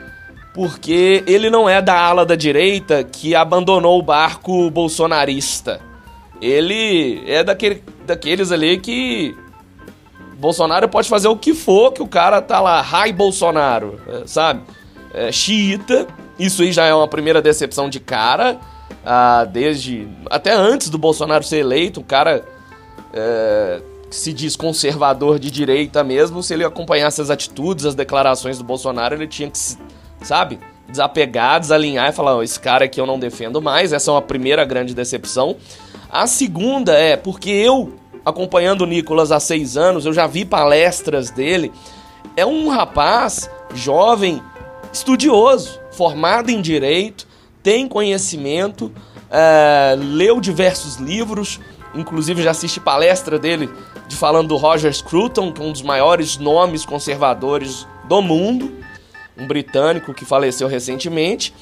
porque 0.55 1.21
ele 1.27 1.49
não 1.49 1.67
é 1.67 1.81
da 1.81 1.99
ala 1.99 2.25
da 2.25 2.33
direita 2.33 3.03
que 3.03 3.35
abandonou 3.35 3.99
o 3.99 4.01
barco 4.01 4.71
bolsonarista. 4.71 5.81
Ele 6.41 7.21
é 7.27 7.43
daquele, 7.43 7.83
daqueles 8.05 8.53
ali 8.53 8.77
que 8.77 9.35
Bolsonaro 10.37 10.87
pode 10.87 11.09
fazer 11.09 11.27
o 11.27 11.35
que 11.35 11.53
for, 11.53 11.91
que 11.91 12.01
o 12.01 12.07
cara 12.07 12.41
tá 12.41 12.61
lá, 12.61 12.79
Rai 12.79 13.11
Bolsonaro, 13.11 13.99
é, 14.07 14.27
sabe? 14.27 14.61
É, 15.13 15.29
xiita, 15.29 16.07
isso 16.39 16.61
aí 16.61 16.71
já 16.71 16.85
é 16.85 16.93
uma 16.93 17.07
primeira 17.07 17.41
decepção 17.41 17.89
de 17.89 17.99
cara, 17.99 18.57
ah, 19.05 19.43
desde. 19.43 20.07
até 20.31 20.53
antes 20.53 20.89
do 20.89 20.97
Bolsonaro 20.97 21.43
ser 21.43 21.57
eleito, 21.57 21.99
o 21.99 22.03
cara 22.03 22.45
é, 23.13 23.81
se 24.09 24.31
diz 24.31 24.55
conservador 24.55 25.37
de 25.37 25.51
direita 25.51 26.01
mesmo, 26.01 26.41
se 26.41 26.53
ele 26.53 26.63
acompanhasse 26.63 27.19
as 27.19 27.29
atitudes, 27.29 27.85
as 27.85 27.95
declarações 27.95 28.57
do 28.57 28.63
Bolsonaro, 28.63 29.15
ele 29.15 29.27
tinha 29.27 29.49
que 29.49 29.57
se 29.57 29.77
sabe? 30.25 30.59
Desapegar, 30.89 31.59
desalinhar 31.59 32.09
e 32.09 32.11
falar: 32.11 32.35
oh, 32.35 32.43
esse 32.43 32.59
cara 32.59 32.85
aqui 32.85 32.99
eu 32.99 33.05
não 33.05 33.19
defendo 33.19 33.61
mais. 33.61 33.93
Essa 33.93 34.11
é 34.11 34.13
uma 34.13 34.21
primeira 34.21 34.65
grande 34.65 34.93
decepção. 34.93 35.55
A 36.09 36.27
segunda 36.27 36.93
é 36.93 37.15
porque 37.15 37.49
eu, 37.49 37.93
acompanhando 38.25 38.81
o 38.81 38.85
Nicolas 38.85 39.31
há 39.31 39.39
seis 39.39 39.77
anos, 39.77 40.05
eu 40.05 40.13
já 40.13 40.27
vi 40.27 40.43
palestras 40.45 41.29
dele. 41.29 41.71
É 42.35 42.45
um 42.45 42.69
rapaz 42.69 43.49
jovem, 43.73 44.41
estudioso, 44.91 45.79
formado 45.91 46.49
em 46.49 46.61
direito, 46.61 47.27
tem 47.63 47.87
conhecimento, 47.87 48.91
é, 49.29 49.95
leu 49.97 50.39
diversos 50.39 50.97
livros, 50.97 51.59
inclusive 51.93 52.41
já 52.41 52.51
assisti 52.51 52.79
palestra 52.79 53.39
dele 53.39 53.69
de 54.07 54.15
falando 54.15 54.49
do 54.49 54.57
Roger 54.57 54.93
Scruton, 54.93 55.51
que 55.51 55.61
é 55.61 55.65
um 55.65 55.71
dos 55.71 55.81
maiores 55.81 56.37
nomes 56.37 56.85
conservadores 56.85 57.87
do 58.07 58.21
mundo 58.21 58.84
um 59.37 59.47
britânico 59.47 60.13
que 60.13 60.25
faleceu 60.25 60.67
recentemente. 60.67 61.53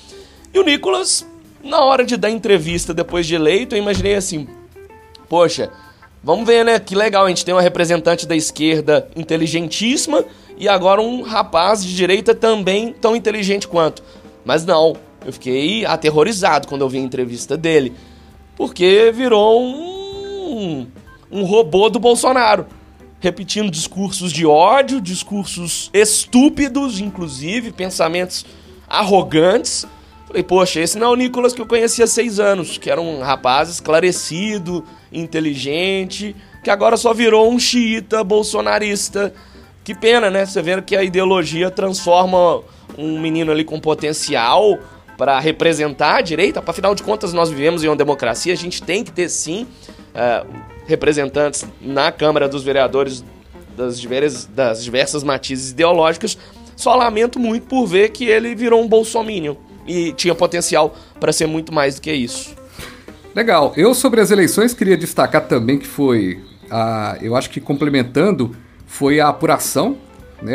E 0.54 0.60
o 0.60 0.64
Nicholas 0.64 1.26
Na 1.64 1.82
hora 1.82 2.06
de 2.06 2.18
dar 2.18 2.30
entrevista 2.30 2.94
depois 2.94 3.26
de 3.26 3.36
eleito, 3.36 3.74
eu 3.74 3.80
imaginei 3.80 4.16
assim: 4.16 4.48
poxa, 5.30 5.72
vamos 6.22 6.46
ver, 6.46 6.66
né? 6.66 6.78
Que 6.78 6.94
legal, 6.94 7.26
a 7.26 7.30
gente 7.30 7.46
tem 7.46 7.54
uma 7.54 7.62
representante 7.62 8.28
da 8.28 8.36
esquerda 8.36 9.08
inteligentíssima 9.16 10.26
e 10.58 10.68
agora 10.68 11.02
um 11.02 11.22
rapaz 11.22 11.84
de 11.84 11.96
direita 11.96 12.36
também 12.36 12.94
tão 12.94 13.16
inteligente 13.16 13.68
quanto. 13.68 14.04
Mas 14.44 14.66
não, 14.66 14.98
eu 15.26 15.32
fiquei 15.32 15.86
aterrorizado 15.86 16.68
quando 16.68 16.82
eu 16.82 16.90
vi 16.90 16.98
a 16.98 17.02
entrevista 17.02 17.56
dele, 17.56 17.94
porque 18.58 19.12
virou 19.14 19.64
um, 19.64 20.86
um 21.32 21.44
robô 21.46 21.90
do 21.90 22.00
Bolsonaro 22.00 22.66
repetindo 23.24 23.72
discursos 23.72 24.34
de 24.34 24.46
ódio, 24.46 25.00
discursos 25.00 25.90
estúpidos, 25.94 27.00
inclusive, 27.00 27.72
pensamentos 27.72 28.46
arrogantes. 28.86 29.88
Falei, 30.28 30.44
poxa, 30.44 30.82
esse 30.82 31.00
não 31.00 31.08
é 31.08 31.10
o 31.12 31.16
Nicolas 31.16 31.54
que 31.54 31.62
eu 31.62 31.66
conhecia 31.66 32.04
há 32.04 32.08
seis 32.08 32.38
anos, 32.38 32.78
que 32.78 32.90
era 32.90 33.00
um 33.00 33.22
rapaz 33.22 33.70
esclarecido, 33.70 34.84
inteligente, 35.10 36.36
que 36.62 36.70
agora 36.70 36.98
só 36.98 37.14
virou 37.14 37.50
um 37.50 37.58
xiita 37.58 38.26
bolsonarista. 38.26 39.34
Que 39.86 39.96
pena, 39.96 40.30
né? 40.30 40.46
Você 40.46 40.62
vendo 40.62 40.82
que 40.82 40.94
a 40.94 41.02
ideologia 41.02 41.72
transforma 41.72 42.62
um 42.98 43.22
menino 43.22 43.54
ali 43.54 43.64
com 43.64 43.80
potencial 43.80 44.78
para 45.18 45.40
representar 45.40 46.18
a 46.18 46.22
direita. 46.22 46.62
Afinal 46.66 46.94
de 46.94 47.04
contas, 47.04 47.32
nós 47.32 47.50
vivemos 47.50 47.86
em 47.86 47.88
uma 47.88 47.96
democracia, 47.96 48.52
a 48.52 48.58
gente 48.58 48.84
tem 48.84 49.02
que 49.02 49.14
ter 49.14 49.30
sim. 49.30 49.66
Uh, 50.14 50.73
representantes 50.86 51.66
na 51.82 52.12
Câmara 52.12 52.48
dos 52.48 52.64
Vereadores 52.64 53.24
das 53.76 54.00
diversas, 54.00 54.46
das 54.46 54.84
diversas 54.84 55.24
matizes 55.24 55.72
ideológicas. 55.72 56.38
Só 56.76 56.96
lamento 56.96 57.40
muito 57.40 57.68
por 57.68 57.86
ver 57.86 58.10
que 58.10 58.26
ele 58.26 58.56
virou 58.56 58.82
um 58.82 58.88
bolsominion 58.88 59.56
e 59.88 60.12
tinha 60.14 60.34
potencial 60.34 60.96
para 61.20 61.32
ser 61.32 61.48
muito 61.48 61.74
mais 61.74 61.96
do 61.96 62.02
que 62.02 62.12
isso. 62.12 62.56
Legal. 63.36 63.74
Eu 63.76 63.94
sobre 63.94 64.22
as 64.22 64.32
eleições 64.32 64.74
queria 64.74 64.98
destacar 64.98 65.48
também 65.48 65.80
que 65.80 65.88
foi, 65.88 66.42
a, 66.70 67.18
eu 67.22 67.36
acho 67.36 67.50
que 67.50 67.60
complementando, 67.60 68.56
foi 68.86 69.20
a 69.20 69.28
apuração, 69.28 69.98
né? 70.42 70.54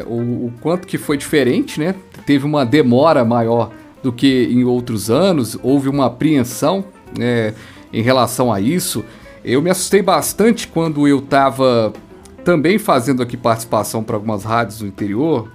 É, 0.00 0.04
o, 0.06 0.46
o 0.46 0.52
quanto 0.60 0.86
que 0.86 0.98
foi 0.98 1.16
diferente, 1.16 1.80
né? 1.80 1.94
Teve 2.26 2.44
uma 2.44 2.66
demora 2.66 3.24
maior 3.24 3.70
do 4.02 4.12
que 4.12 4.48
em 4.50 4.64
outros 4.64 5.10
anos, 5.10 5.58
houve 5.62 5.88
uma 5.88 6.06
apreensão 6.06 6.84
né, 7.18 7.54
em 7.90 8.02
relação 8.02 8.52
a 8.52 8.60
isso. 8.60 9.02
Eu 9.44 9.60
me 9.60 9.68
assustei 9.68 10.00
bastante 10.00 10.66
quando 10.66 11.06
eu 11.06 11.18
estava 11.18 11.92
também 12.44 12.78
fazendo 12.78 13.22
aqui 13.22 13.36
participação 13.36 14.02
para 14.02 14.16
algumas 14.16 14.42
rádios 14.42 14.78
do 14.78 14.86
interior 14.86 15.50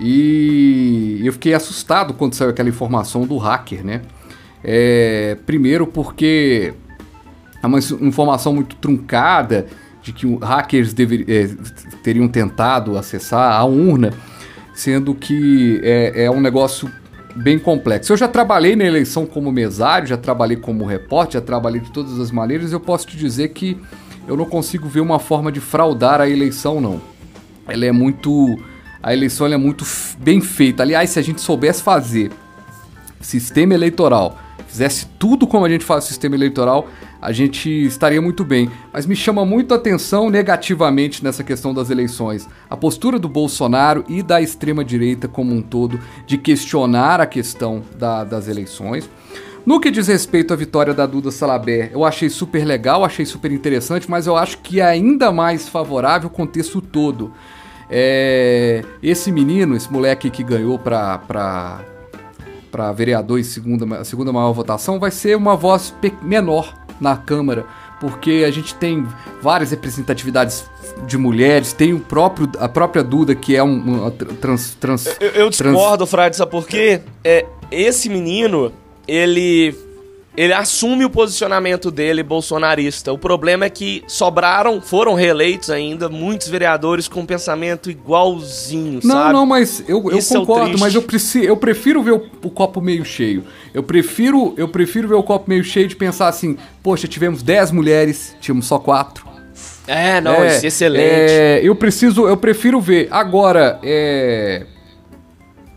e 0.00 1.20
eu 1.22 1.32
fiquei 1.34 1.52
assustado 1.52 2.14
quando 2.14 2.34
saiu 2.34 2.50
aquela 2.50 2.68
informação 2.68 3.26
do 3.26 3.36
hacker, 3.36 3.84
né? 3.84 4.00
É, 4.62 5.36
primeiro 5.44 5.86
porque 5.86 6.72
é 7.62 7.66
uma 7.66 7.78
informação 7.78 8.54
muito 8.54 8.76
truncada 8.76 9.66
de 10.02 10.10
que 10.12 10.26
hackers 10.36 10.94
dever, 10.94 11.26
é, 11.28 11.48
teriam 12.02 12.26
tentado 12.26 12.96
acessar 12.96 13.52
a 13.52 13.64
urna, 13.64 14.14
sendo 14.74 15.14
que 15.14 15.78
é, 15.82 16.24
é 16.24 16.30
um 16.30 16.40
negócio 16.40 16.90
bem 17.36 17.58
complexo. 17.58 18.12
Eu 18.12 18.16
já 18.16 18.28
trabalhei 18.28 18.76
na 18.76 18.84
eleição 18.84 19.26
como 19.26 19.50
mesário, 19.50 20.06
já 20.08 20.16
trabalhei 20.16 20.56
como 20.56 20.84
repórter, 20.84 21.40
já 21.40 21.40
trabalhei 21.40 21.80
de 21.80 21.90
todas 21.90 22.18
as 22.20 22.30
maneiras. 22.30 22.72
Eu 22.72 22.80
posso 22.80 23.06
te 23.06 23.16
dizer 23.16 23.48
que 23.48 23.78
eu 24.26 24.36
não 24.36 24.44
consigo 24.44 24.88
ver 24.88 25.00
uma 25.00 25.18
forma 25.18 25.50
de 25.50 25.60
fraudar 25.60 26.20
a 26.20 26.28
eleição, 26.28 26.80
não. 26.80 27.00
Ela 27.66 27.86
é 27.86 27.92
muito. 27.92 28.58
A 29.02 29.12
eleição 29.12 29.46
é 29.46 29.56
muito 29.56 29.84
bem 30.18 30.40
feita. 30.40 30.82
Aliás, 30.82 31.10
se 31.10 31.18
a 31.18 31.22
gente 31.22 31.40
soubesse 31.40 31.82
fazer 31.82 32.30
sistema 33.20 33.74
eleitoral, 33.74 34.38
fizesse 34.74 35.06
tudo 35.20 35.46
como 35.46 35.64
a 35.64 35.68
gente 35.68 35.84
faz 35.84 36.04
o 36.04 36.08
sistema 36.08 36.34
eleitoral, 36.34 36.88
a 37.22 37.30
gente 37.30 37.70
estaria 37.70 38.20
muito 38.20 38.44
bem. 38.44 38.68
Mas 38.92 39.06
me 39.06 39.14
chama 39.14 39.46
muito 39.46 39.72
a 39.72 39.76
atenção 39.76 40.28
negativamente 40.28 41.22
nessa 41.22 41.44
questão 41.44 41.72
das 41.72 41.90
eleições 41.90 42.48
a 42.68 42.76
postura 42.76 43.18
do 43.18 43.28
Bolsonaro 43.28 44.04
e 44.08 44.20
da 44.20 44.42
extrema-direita 44.42 45.28
como 45.28 45.54
um 45.54 45.62
todo 45.62 46.00
de 46.26 46.36
questionar 46.36 47.20
a 47.20 47.26
questão 47.26 47.82
da, 47.96 48.24
das 48.24 48.48
eleições. 48.48 49.08
No 49.64 49.80
que 49.80 49.92
diz 49.92 50.08
respeito 50.08 50.52
à 50.52 50.56
vitória 50.56 50.92
da 50.92 51.06
Duda 51.06 51.30
Salaber, 51.30 51.90
eu 51.92 52.04
achei 52.04 52.28
super 52.28 52.64
legal, 52.66 53.04
achei 53.04 53.24
super 53.24 53.52
interessante, 53.52 54.10
mas 54.10 54.26
eu 54.26 54.36
acho 54.36 54.58
que 54.58 54.80
é 54.80 54.84
ainda 54.84 55.30
mais 55.30 55.68
favorável 55.68 56.28
o 56.28 56.32
contexto 56.32 56.80
todo. 56.80 57.32
É, 57.88 58.84
esse 59.02 59.30
menino, 59.30 59.76
esse 59.76 59.90
moleque 59.90 60.28
que 60.30 60.42
ganhou 60.42 60.78
para 60.78 61.80
para 62.74 62.90
vereador 62.90 63.38
em 63.38 63.44
segunda, 63.44 64.02
segunda 64.02 64.32
maior 64.32 64.52
votação, 64.52 64.98
vai 64.98 65.12
ser 65.12 65.36
uma 65.36 65.54
voz 65.54 65.94
menor 66.20 66.74
na 67.00 67.16
Câmara, 67.16 67.64
porque 68.00 68.44
a 68.44 68.50
gente 68.50 68.74
tem 68.74 69.06
várias 69.40 69.70
representatividades 69.70 70.68
de 71.06 71.16
mulheres, 71.16 71.72
tem 71.72 71.92
o 71.92 72.00
próprio, 72.00 72.50
a 72.58 72.68
própria 72.68 73.04
Duda, 73.04 73.32
que 73.32 73.54
é 73.54 73.62
um, 73.62 74.06
um 74.06 74.10
trans, 74.10 74.74
trans, 74.74 75.06
Eu, 75.20 75.28
eu 75.30 75.50
discordo, 75.50 75.98
trans... 75.98 76.10
Frade, 76.10 76.36
sabe 76.36 76.50
por 76.50 76.66
quê? 76.66 77.00
É, 77.22 77.46
esse 77.70 78.08
menino, 78.08 78.72
ele 79.06 79.72
ele 80.36 80.52
assume 80.52 81.04
o 81.04 81.10
posicionamento 81.10 81.90
dele 81.90 82.22
bolsonarista. 82.22 83.12
O 83.12 83.18
problema 83.18 83.64
é 83.64 83.70
que 83.70 84.02
sobraram, 84.06 84.80
foram 84.80 85.14
reeleitos 85.14 85.70
ainda, 85.70 86.08
muitos 86.08 86.48
vereadores 86.48 87.06
com 87.06 87.24
pensamento 87.24 87.90
igualzinho, 87.90 89.00
não, 89.02 89.14
sabe? 89.14 89.32
Não, 89.32 89.40
não, 89.40 89.46
mas 89.46 89.84
eu, 89.86 90.10
eu 90.10 90.18
é 90.18 90.22
concordo, 90.22 90.76
é 90.76 90.80
mas 90.80 90.94
eu, 90.94 91.02
preciso, 91.02 91.44
eu 91.44 91.56
prefiro 91.56 92.02
ver 92.02 92.12
o, 92.12 92.26
o, 92.42 92.50
copo 92.50 92.80
meio 92.80 93.04
cheio. 93.04 93.44
Eu 93.72 93.82
prefiro, 93.82 94.54
eu 94.56 94.68
prefiro 94.68 95.08
ver 95.08 95.14
o 95.14 95.22
copo 95.22 95.48
meio 95.48 95.62
cheio 95.62 95.86
de 95.86 95.94
pensar 95.94 96.28
assim, 96.28 96.56
poxa, 96.82 97.06
tivemos 97.06 97.42
10 97.42 97.70
mulheres, 97.70 98.36
tínhamos 98.40 98.66
só 98.66 98.78
4. 98.78 99.24
É, 99.86 100.20
não, 100.20 100.34
é, 100.34 100.56
isso 100.56 100.64
é 100.64 100.68
excelente. 100.68 101.04
É, 101.04 101.60
eu 101.62 101.74
preciso, 101.74 102.26
eu 102.26 102.36
prefiro 102.36 102.80
ver. 102.80 103.06
Agora, 103.10 103.78
é 103.82 104.66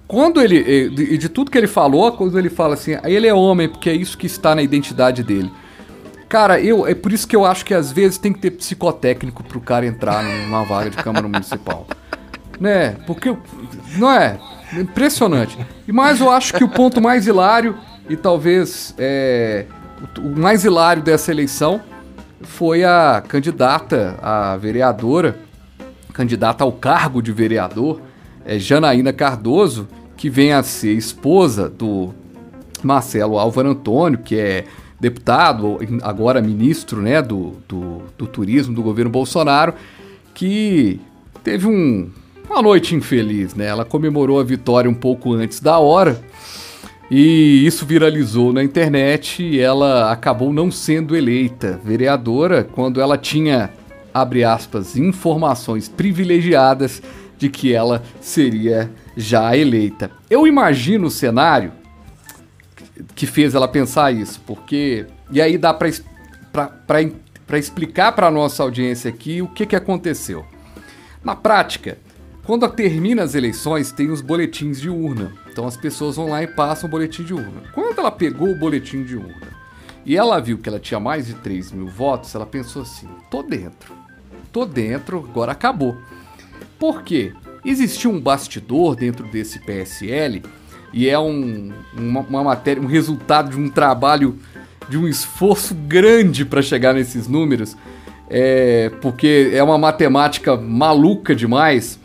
quando 0.07 0.41
ele. 0.41 0.57
E 0.57 1.17
de 1.17 1.27
tudo 1.27 1.51
que 1.51 1.57
ele 1.57 1.67
falou, 1.67 2.11
quando 2.11 2.39
ele 2.39 2.49
fala 2.49 2.75
assim, 2.75 2.97
ele 3.03 3.27
é 3.27 3.33
homem, 3.33 3.67
porque 3.67 3.89
é 3.89 3.93
isso 3.93 4.17
que 4.17 4.25
está 4.25 4.55
na 4.55 4.61
identidade 4.61 5.23
dele. 5.23 5.51
Cara, 6.29 6.59
eu, 6.59 6.85
é 6.85 6.93
por 6.93 7.13
isso 7.13 7.27
que 7.27 7.35
eu 7.35 7.45
acho 7.45 7.65
que 7.65 7.73
às 7.73 7.91
vezes 7.91 8.17
tem 8.17 8.33
que 8.33 8.39
ter 8.39 8.51
psicotécnico 8.51 9.43
pro 9.43 9.61
cara 9.61 9.85
entrar 9.85 10.23
numa 10.23 10.63
vaga 10.63 10.89
de 10.89 10.97
Câmara 10.97 11.27
Municipal. 11.27 11.85
Né? 12.59 12.95
Porque. 13.05 13.37
Não 13.97 14.11
é? 14.11 14.39
Impressionante. 14.73 15.55
E 15.87 15.91
mais 15.91 16.19
eu 16.19 16.31
acho 16.31 16.55
que 16.55 16.63
o 16.63 16.67
ponto 16.67 16.99
mais 16.99 17.27
hilário, 17.27 17.77
e 18.09 18.17
talvez 18.17 18.95
é, 18.97 19.67
o 20.17 20.29
mais 20.29 20.65
hilário 20.65 21.03
dessa 21.03 21.29
eleição, 21.29 21.79
foi 22.41 22.83
a 22.83 23.23
candidata, 23.27 24.17
a 24.23 24.57
vereadora, 24.57 25.37
candidata 26.13 26.63
ao 26.63 26.71
cargo 26.71 27.21
de 27.21 27.31
vereador, 27.31 28.01
é 28.47 28.57
Janaína 28.57 29.11
Cardoso, 29.11 29.87
que 30.15 30.29
vem 30.29 30.53
a 30.53 30.63
ser 30.63 30.93
esposa 30.93 31.69
do 31.69 32.13
Marcelo 32.81 33.37
Álvaro 33.37 33.69
Antônio, 33.69 34.19
que 34.19 34.37
é 34.37 34.63
deputado, 34.99 35.77
agora 36.01 36.41
ministro 36.41 37.01
né, 37.01 37.21
do, 37.21 37.57
do, 37.67 38.01
do 38.17 38.25
turismo 38.25 38.73
do 38.73 38.81
governo 38.81 39.11
Bolsonaro, 39.11 39.73
que 40.33 40.99
teve 41.43 41.67
um, 41.67 42.09
uma 42.49 42.61
noite 42.61 42.95
infeliz, 42.95 43.53
né? 43.53 43.65
Ela 43.65 43.83
comemorou 43.83 44.39
a 44.39 44.43
vitória 44.43 44.89
um 44.89 44.93
pouco 44.93 45.33
antes 45.33 45.59
da 45.59 45.77
hora 45.77 46.19
e 47.11 47.65
isso 47.65 47.85
viralizou 47.85 48.51
na 48.53 48.63
internet 48.63 49.43
e 49.43 49.59
ela 49.59 50.11
acabou 50.11 50.53
não 50.53 50.71
sendo 50.71 51.15
eleita 51.15 51.79
vereadora 51.83 52.63
quando 52.63 52.99
ela 53.01 53.17
tinha, 53.17 53.71
abre 54.13 54.43
aspas, 54.43 54.97
informações 54.97 55.87
privilegiadas 55.89 57.01
de 57.37 57.49
que 57.49 57.73
ela 57.73 58.03
seria 58.19 58.89
já 59.15 59.55
eleita. 59.55 60.11
Eu 60.29 60.47
imagino 60.47 61.07
o 61.07 61.11
cenário 61.11 61.71
que 63.15 63.25
fez 63.25 63.55
ela 63.55 63.67
pensar 63.67 64.11
isso, 64.11 64.41
porque. 64.45 65.05
E 65.31 65.41
aí 65.41 65.57
dá 65.57 65.73
para 65.73 67.57
explicar 67.57 68.11
para 68.13 68.27
a 68.27 68.31
nossa 68.31 68.63
audiência 68.63 69.09
aqui 69.09 69.41
o 69.41 69.47
que, 69.47 69.65
que 69.65 69.75
aconteceu. 69.75 70.45
Na 71.23 71.35
prática, 71.35 71.97
quando 72.45 72.67
termina 72.69 73.23
as 73.23 73.35
eleições, 73.35 73.91
tem 73.91 74.09
os 74.09 74.21
boletins 74.21 74.79
de 74.79 74.89
urna. 74.89 75.33
Então 75.51 75.67
as 75.67 75.75
pessoas 75.75 76.15
vão 76.15 76.29
lá 76.29 76.41
e 76.41 76.47
passam 76.47 76.87
o 76.87 76.91
boletim 76.91 77.23
de 77.23 77.33
urna. 77.33 77.63
Quando 77.73 77.99
ela 77.99 78.11
pegou 78.11 78.49
o 78.49 78.57
boletim 78.57 79.03
de 79.03 79.17
urna 79.17 79.47
e 80.05 80.15
ela 80.15 80.39
viu 80.39 80.57
que 80.57 80.69
ela 80.69 80.79
tinha 80.79 80.99
mais 80.99 81.27
de 81.27 81.33
3 81.33 81.73
mil 81.73 81.87
votos, 81.87 82.33
ela 82.33 82.45
pensou 82.45 82.83
assim: 82.83 83.09
tô 83.29 83.43
dentro. 83.43 83.93
Tô 84.53 84.65
dentro, 84.65 85.27
agora 85.29 85.51
acabou. 85.51 85.97
Por 86.79 87.01
quê? 87.03 87.33
Existiu 87.65 88.11
um 88.11 88.19
bastidor 88.19 88.95
dentro 88.95 89.27
desse 89.27 89.59
PSL 89.59 90.43
e 90.93 91.09
é 91.09 91.19
um, 91.19 91.73
uma, 91.97 92.21
uma 92.21 92.43
matéria, 92.43 92.81
um 92.81 92.85
resultado 92.85 93.51
de 93.51 93.57
um 93.57 93.69
trabalho, 93.69 94.37
de 94.87 94.97
um 94.97 95.07
esforço 95.07 95.75
grande 95.75 96.45
para 96.45 96.61
chegar 96.61 96.93
nesses 96.93 97.27
números, 97.27 97.75
é, 98.29 98.91
porque 99.01 99.51
é 99.53 99.61
uma 99.61 99.77
matemática 99.77 100.55
maluca 100.55 101.35
demais, 101.35 101.99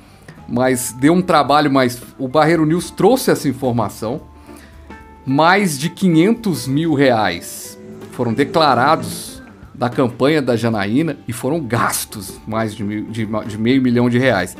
mas 0.49 0.93
deu 0.93 1.12
um 1.12 1.23
trabalho, 1.23 1.70
mas 1.70 2.03
o 2.18 2.27
Barreiro 2.27 2.66
News 2.66 2.91
trouxe 2.91 3.31
essa 3.31 3.49
informação. 3.49 4.20
mais 5.25 5.79
de 5.79 5.89
500 5.89 6.66
mil 6.66 6.95
reais 6.95 7.79
foram 8.11 8.35
declarados 8.35 9.32
da 9.83 9.89
campanha 9.89 10.41
da 10.41 10.55
Janaína 10.55 11.16
e 11.26 11.33
foram 11.33 11.59
gastos 11.61 12.41
mais 12.47 12.72
de, 12.72 12.85
mil, 12.85 13.07
de, 13.07 13.26
de 13.26 13.59
meio 13.59 13.83
milhão 13.83 14.09
de 14.09 14.16
reais. 14.16 14.57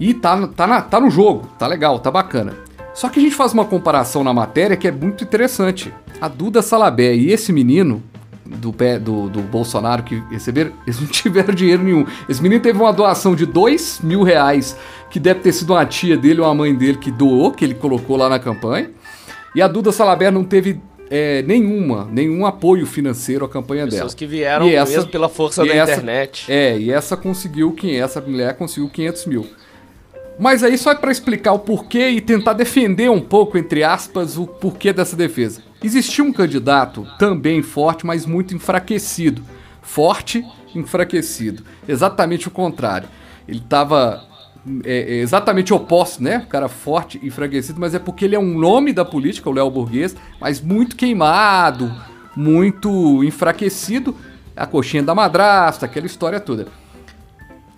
E 0.00 0.12
tá, 0.12 0.44
tá, 0.48 0.66
na, 0.66 0.82
tá 0.82 0.98
no 0.98 1.08
jogo, 1.08 1.46
tá 1.56 1.68
legal, 1.68 2.00
tá 2.00 2.10
bacana. 2.10 2.54
Só 2.92 3.08
que 3.08 3.20
a 3.20 3.22
gente 3.22 3.36
faz 3.36 3.52
uma 3.52 3.64
comparação 3.64 4.24
na 4.24 4.34
matéria 4.34 4.76
que 4.76 4.88
é 4.88 4.90
muito 4.90 5.22
interessante. 5.22 5.94
A 6.20 6.26
Duda 6.26 6.62
Salabé 6.62 7.14
e 7.14 7.30
esse 7.30 7.52
menino 7.52 8.02
do, 8.44 8.72
pé, 8.72 8.98
do, 8.98 9.28
do 9.28 9.40
Bolsonaro 9.40 10.02
que 10.02 10.20
receberam, 10.32 10.72
eles 10.84 11.00
não 11.00 11.06
tiveram 11.14 11.54
dinheiro 11.54 11.84
nenhum. 11.84 12.04
Esse 12.28 12.42
menino 12.42 12.60
teve 12.60 12.76
uma 12.76 12.92
doação 12.92 13.36
de 13.36 13.46
dois 13.46 14.00
mil 14.02 14.24
reais, 14.24 14.76
que 15.12 15.20
deve 15.20 15.38
ter 15.38 15.52
sido 15.52 15.74
uma 15.74 15.86
tia 15.86 16.16
dele 16.16 16.40
ou 16.40 16.46
uma 16.48 16.56
mãe 16.56 16.74
dele 16.74 16.98
que 16.98 17.12
doou, 17.12 17.52
que 17.52 17.64
ele 17.64 17.74
colocou 17.74 18.16
lá 18.16 18.28
na 18.28 18.40
campanha. 18.40 18.90
E 19.54 19.62
a 19.62 19.68
Duda 19.68 19.92
Salabé 19.92 20.28
não 20.28 20.42
teve 20.42 20.80
é, 21.10 21.42
nenhuma, 21.42 22.08
nenhum 22.10 22.46
apoio 22.46 22.86
financeiro 22.86 23.44
à 23.44 23.48
campanha 23.48 23.84
Pessoas 23.84 23.90
dela. 23.90 24.06
Pessoas 24.06 24.14
que 24.14 24.26
vieram 24.26 24.68
e 24.68 24.74
essa, 24.76 24.92
mesmo 24.92 25.10
pela 25.10 25.28
força 25.28 25.64
da 25.66 25.74
essa, 25.74 25.92
internet. 25.92 26.50
É, 26.50 26.78
e 26.78 26.92
essa 26.92 27.16
conseguiu, 27.16 27.74
essa 27.98 28.20
mulher 28.20 28.56
conseguiu 28.56 28.88
500 28.88 29.26
mil. 29.26 29.46
Mas 30.38 30.62
aí 30.62 30.78
só 30.78 30.92
é 30.92 30.94
para 30.94 31.10
explicar 31.10 31.52
o 31.52 31.58
porquê 31.58 32.08
e 32.10 32.20
tentar 32.20 32.52
defender 32.52 33.10
um 33.10 33.20
pouco, 33.20 33.58
entre 33.58 33.82
aspas, 33.82 34.38
o 34.38 34.46
porquê 34.46 34.92
dessa 34.92 35.16
defesa. 35.16 35.62
Existia 35.82 36.24
um 36.24 36.32
candidato 36.32 37.06
também 37.18 37.60
forte, 37.60 38.06
mas 38.06 38.24
muito 38.24 38.54
enfraquecido. 38.54 39.42
Forte, 39.82 40.44
enfraquecido. 40.74 41.64
Exatamente 41.86 42.48
o 42.48 42.50
contrário. 42.50 43.08
Ele 43.48 43.58
estava 43.58 44.29
é, 44.84 45.14
é 45.14 45.16
exatamente 45.16 45.72
oposto, 45.72 46.22
né? 46.22 46.38
O 46.38 46.46
cara 46.46 46.68
forte 46.68 47.18
e 47.22 47.28
enfraquecido, 47.28 47.80
mas 47.80 47.94
é 47.94 47.98
porque 47.98 48.24
ele 48.24 48.36
é 48.36 48.38
um 48.38 48.58
nome 48.58 48.92
da 48.92 49.04
política, 49.04 49.48
o 49.48 49.52
Léo 49.52 49.70
Burguês, 49.70 50.14
mas 50.40 50.60
muito 50.60 50.96
queimado, 50.96 51.92
muito 52.36 53.24
enfraquecido. 53.24 54.14
A 54.56 54.66
coxinha 54.66 55.02
da 55.02 55.14
madrasta, 55.14 55.86
aquela 55.86 56.06
história 56.06 56.38
toda. 56.38 56.66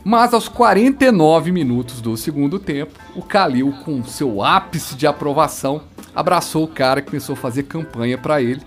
Mas 0.05 0.35
aos 0.35 0.49
49 0.49 1.53
minutos 1.53 2.01
do 2.01 2.17
segundo 2.17 2.59
tempo, 2.59 2.99
o 3.15 3.23
Calil, 3.23 3.73
com 3.85 4.03
seu 4.03 4.43
ápice 4.43 4.97
de 4.97 5.07
aprovação, 5.07 5.83
abraçou 6.13 6.65
o 6.65 6.69
cara 6.69 6.99
e 6.99 7.05
começou 7.05 7.35
a 7.35 7.37
fazer 7.37 7.65
campanha 7.65 8.19
para 8.19 8.43
ele. 8.43 8.61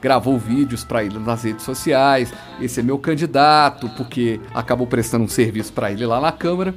Gravou 0.00 0.36
vídeos 0.36 0.82
para 0.82 1.04
ele 1.04 1.18
nas 1.18 1.44
redes 1.44 1.64
sociais. 1.64 2.32
Esse 2.60 2.80
é 2.80 2.82
meu 2.82 2.98
candidato, 2.98 3.88
porque 3.90 4.40
acabou 4.52 4.86
prestando 4.86 5.24
um 5.24 5.28
serviço 5.28 5.72
para 5.72 5.92
ele 5.92 6.04
lá 6.06 6.20
na 6.20 6.32
Câmara. 6.32 6.74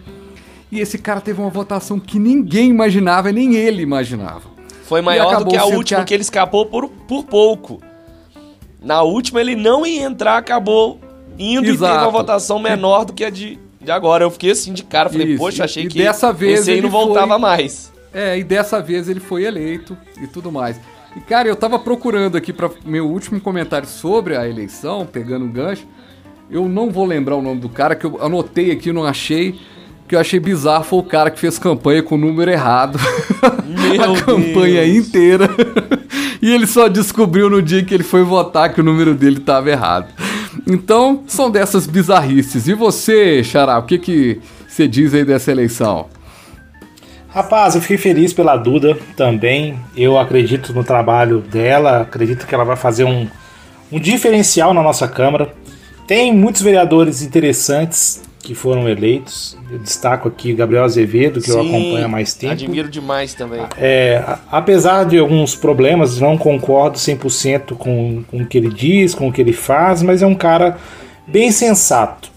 E 0.73 0.79
esse 0.79 0.97
cara 0.97 1.21
teve 1.21 1.39
uma 1.39 1.51
votação 1.51 1.99
que 1.99 2.17
ninguém 2.17 2.71
imaginava, 2.71 3.31
nem 3.31 3.55
ele 3.55 3.83
imaginava. 3.83 4.49
Foi 4.85 5.03
maior 5.03 5.37
do 5.37 5.45
que 5.45 5.55
a 5.55 5.65
última, 5.65 5.99
que, 5.99 6.07
que 6.07 6.13
ele 6.15 6.23
escapou 6.23 6.65
por, 6.65 6.89
por 6.89 7.25
pouco. 7.25 7.79
Na 8.81 9.03
última 9.03 9.39
ele 9.39 9.55
não 9.55 9.85
ia 9.85 10.01
entrar, 10.01 10.35
acabou 10.35 10.99
indo 11.37 11.67
Exato. 11.67 11.93
e 11.93 11.95
teve 11.95 12.05
uma 12.05 12.11
votação 12.11 12.57
menor 12.57 13.05
do 13.05 13.13
que 13.13 13.23
a 13.23 13.29
de, 13.29 13.59
de 13.79 13.91
agora. 13.91 14.23
Eu 14.23 14.31
fiquei 14.31 14.49
assim 14.49 14.73
de 14.73 14.83
cara, 14.83 15.11
falei, 15.11 15.27
Isso. 15.27 15.37
poxa, 15.37 15.63
achei 15.63 15.83
e 15.83 15.87
que 15.87 15.99
dessa 15.99 16.33
vez 16.33 16.61
esse 16.61 16.71
aí 16.71 16.81
não 16.81 16.89
voltava 16.89 17.33
foi... 17.33 17.39
mais. 17.39 17.93
É, 18.11 18.39
e 18.39 18.43
dessa 18.43 18.81
vez 18.81 19.07
ele 19.07 19.19
foi 19.19 19.43
eleito 19.43 19.95
e 20.19 20.25
tudo 20.25 20.51
mais. 20.51 20.81
E 21.15 21.19
cara, 21.19 21.47
eu 21.47 21.55
tava 21.55 21.77
procurando 21.77 22.35
aqui 22.35 22.51
para 22.51 22.71
meu 22.83 23.07
último 23.07 23.39
comentário 23.39 23.87
sobre 23.87 24.35
a 24.35 24.49
eleição, 24.49 25.05
pegando 25.05 25.45
um 25.45 25.51
gancho. 25.51 25.85
Eu 26.49 26.67
não 26.67 26.89
vou 26.89 27.05
lembrar 27.05 27.35
o 27.35 27.43
nome 27.43 27.61
do 27.61 27.69
cara 27.69 27.95
que 27.95 28.07
eu 28.07 28.19
anotei 28.19 28.71
aqui, 28.71 28.91
não 28.91 29.05
achei. 29.05 29.59
Que 30.07 30.15
eu 30.15 30.19
achei 30.19 30.39
bizarro 30.39 30.83
foi 30.83 30.99
o 30.99 31.03
cara 31.03 31.31
que 31.31 31.39
fez 31.39 31.57
campanha 31.57 32.03
com 32.03 32.15
o 32.15 32.17
número 32.17 32.51
errado. 32.51 32.99
a 33.39 34.21
campanha 34.25 34.85
inteira. 34.85 35.49
e 36.41 36.51
ele 36.51 36.67
só 36.67 36.87
descobriu 36.87 37.49
no 37.49 37.61
dia 37.61 37.83
que 37.83 37.93
ele 37.93 38.03
foi 38.03 38.23
votar 38.23 38.73
que 38.73 38.81
o 38.81 38.83
número 38.83 39.13
dele 39.13 39.37
estava 39.37 39.69
errado. 39.69 40.07
Então, 40.67 41.23
são 41.27 41.49
dessas 41.49 41.87
bizarrices. 41.87 42.67
E 42.67 42.73
você, 42.73 43.43
Xará, 43.43 43.77
o 43.79 43.83
que, 43.83 43.97
que 43.97 44.39
você 44.67 44.87
diz 44.87 45.13
aí 45.13 45.25
dessa 45.25 45.51
eleição? 45.51 46.07
Rapaz, 47.29 47.73
eu 47.75 47.81
fiquei 47.81 47.97
feliz 47.97 48.31
pela 48.31 48.55
Duda 48.55 48.97
também. 49.17 49.79
Eu 49.97 50.19
acredito 50.19 50.71
no 50.71 50.83
trabalho 50.83 51.39
dela, 51.39 52.01
acredito 52.01 52.45
que 52.45 52.53
ela 52.53 52.63
vai 52.63 52.75
fazer 52.75 53.05
um, 53.05 53.27
um 53.91 53.99
diferencial 53.99 54.73
na 54.73 54.83
nossa 54.83 55.07
Câmara. 55.07 55.51
Tem 56.05 56.31
muitos 56.31 56.61
vereadores 56.61 57.21
interessantes 57.21 58.21
que 58.43 58.53
foram 58.53 58.89
eleitos. 58.89 59.57
Eu 59.71 59.79
destaco 59.79 60.27
aqui 60.27 60.53
Gabriel 60.53 60.83
Azevedo, 60.83 61.39
que 61.39 61.49
Sim, 61.49 61.53
eu 61.53 61.61
acompanho 61.61 62.05
há 62.05 62.07
mais 62.09 62.33
tempo. 62.33 62.51
Admiro 62.51 62.89
demais 62.89 63.33
também. 63.33 63.61
É, 63.77 64.21
apesar 64.51 65.05
de 65.05 65.17
alguns 65.17 65.55
problemas, 65.55 66.19
não 66.19 66.37
concordo 66.37 66.97
100% 66.97 67.75
com, 67.77 68.23
com 68.29 68.41
o 68.41 68.45
que 68.45 68.57
ele 68.57 68.69
diz, 68.69 69.15
com 69.15 69.29
o 69.29 69.33
que 69.33 69.41
ele 69.41 69.53
faz, 69.53 70.03
mas 70.03 70.21
é 70.21 70.27
um 70.27 70.35
cara 70.35 70.77
bem 71.25 71.51
sensato. 71.51 72.32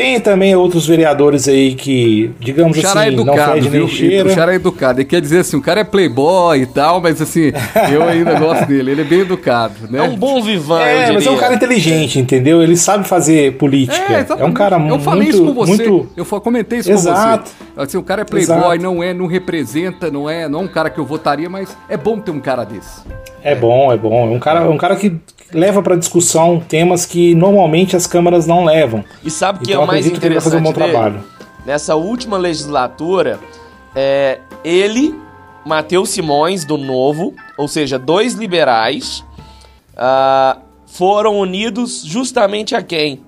Tem 0.00 0.18
também 0.18 0.56
outros 0.56 0.86
vereadores 0.86 1.46
aí 1.46 1.74
que, 1.74 2.30
digamos 2.40 2.76
o 2.76 2.80
assim, 2.80 3.08
educado, 3.08 3.36
não 3.36 3.54
fede 3.54 3.68
nem 3.68 3.88
cheira. 3.88 4.32
O 4.32 4.34
cara 4.34 4.52
é 4.52 4.54
educado. 4.56 5.00
Ele 5.00 5.04
quer 5.04 5.20
dizer 5.20 5.40
assim, 5.40 5.58
o 5.58 5.60
cara 5.60 5.80
é 5.80 5.84
playboy 5.84 6.62
e 6.62 6.66
tal, 6.66 7.02
mas 7.02 7.20
assim, 7.20 7.52
eu 7.92 8.02
ainda 8.02 8.38
gosto 8.38 8.64
dele. 8.64 8.92
Ele 8.92 9.02
é 9.02 9.04
bem 9.04 9.20
educado, 9.20 9.74
né? 9.90 9.98
É 9.98 10.02
um 10.02 10.16
bom 10.16 10.42
vivan, 10.42 10.80
É, 10.80 11.12
mas 11.12 11.26
é 11.26 11.30
um 11.30 11.36
cara 11.36 11.54
inteligente, 11.54 12.18
entendeu? 12.18 12.62
Ele 12.62 12.76
sabe 12.78 13.06
fazer 13.06 13.58
política. 13.58 14.10
É, 14.10 14.26
é 14.42 14.44
um 14.44 14.52
cara 14.52 14.78
muito... 14.78 14.94
Eu 14.94 15.00
falei 15.00 15.28
isso 15.28 15.44
com 15.44 15.52
você. 15.52 15.86
Muito... 15.86 16.08
Eu 16.16 16.24
comentei 16.24 16.78
isso 16.78 16.90
Exato. 16.90 17.50
com 17.50 17.54
você. 17.54 17.69
Assim, 17.76 17.96
o 17.96 18.02
cara 18.02 18.22
é 18.22 18.24
playboy, 18.24 18.56
Exato. 18.56 18.78
não 18.82 19.02
é, 19.02 19.14
não 19.14 19.26
representa, 19.26 20.10
não 20.10 20.28
é, 20.28 20.48
não 20.48 20.60
é 20.60 20.62
um 20.62 20.68
cara 20.68 20.90
que 20.90 20.98
eu 20.98 21.04
votaria, 21.04 21.48
mas 21.48 21.76
é 21.88 21.96
bom 21.96 22.18
ter 22.18 22.30
um 22.30 22.40
cara 22.40 22.64
desse. 22.64 23.02
É 23.42 23.54
bom, 23.54 23.92
é 23.92 23.96
bom. 23.96 24.32
É 24.32 24.36
um 24.36 24.38
cara, 24.38 24.60
é 24.60 24.68
um 24.68 24.76
cara 24.76 24.96
que 24.96 25.18
leva 25.52 25.82
para 25.82 25.96
discussão 25.96 26.60
temas 26.60 27.06
que 27.06 27.34
normalmente 27.34 27.96
as 27.96 28.06
câmaras 28.06 28.46
não 28.46 28.64
levam. 28.64 29.04
E 29.24 29.30
sabe 29.30 29.58
o 29.58 29.62
que 29.62 29.70
é 29.70 29.74
então, 29.74 29.82
é 29.82 29.84
o 29.84 29.86
mais 29.86 30.06
interessante 30.06 30.20
que 30.20 30.26
ele 30.26 30.40
fazer 30.40 30.56
um 30.56 30.62
bom 30.62 30.72
dele? 30.72 30.92
trabalho. 30.92 31.24
Nessa 31.64 31.94
última 31.94 32.36
legislatura, 32.36 33.38
é, 33.94 34.38
ele, 34.64 35.14
Matheus 35.64 36.10
Simões, 36.10 36.64
do 36.64 36.76
Novo, 36.76 37.34
ou 37.56 37.68
seja, 37.68 37.98
dois 37.98 38.34
liberais, 38.34 39.24
uh, 39.94 40.60
foram 40.86 41.38
unidos 41.38 42.02
justamente 42.04 42.74
a 42.74 42.82
quem? 42.82 43.20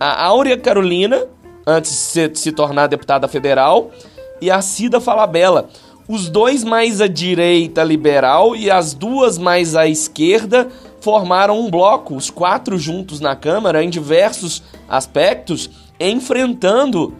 A 0.00 0.24
Áurea 0.26 0.56
Carolina, 0.56 1.24
antes 1.68 1.92
de 1.92 1.96
se, 1.98 2.28
de 2.28 2.38
se 2.38 2.52
tornar 2.52 2.86
deputada 2.86 3.28
federal, 3.28 3.90
e 4.40 4.50
a 4.50 4.62
Cida 4.62 5.00
Falabella 5.00 5.68
os 6.08 6.30
dois 6.30 6.64
mais 6.64 7.02
à 7.02 7.06
direita 7.06 7.84
liberal 7.84 8.56
e 8.56 8.70
as 8.70 8.94
duas 8.94 9.36
mais 9.36 9.76
à 9.76 9.86
esquerda 9.86 10.68
formaram 11.02 11.60
um 11.60 11.70
bloco, 11.70 12.16
os 12.16 12.30
quatro 12.30 12.78
juntos 12.78 13.20
na 13.20 13.36
Câmara, 13.36 13.84
em 13.84 13.90
diversos 13.90 14.62
aspectos, 14.88 15.70
enfrentando 16.00 17.14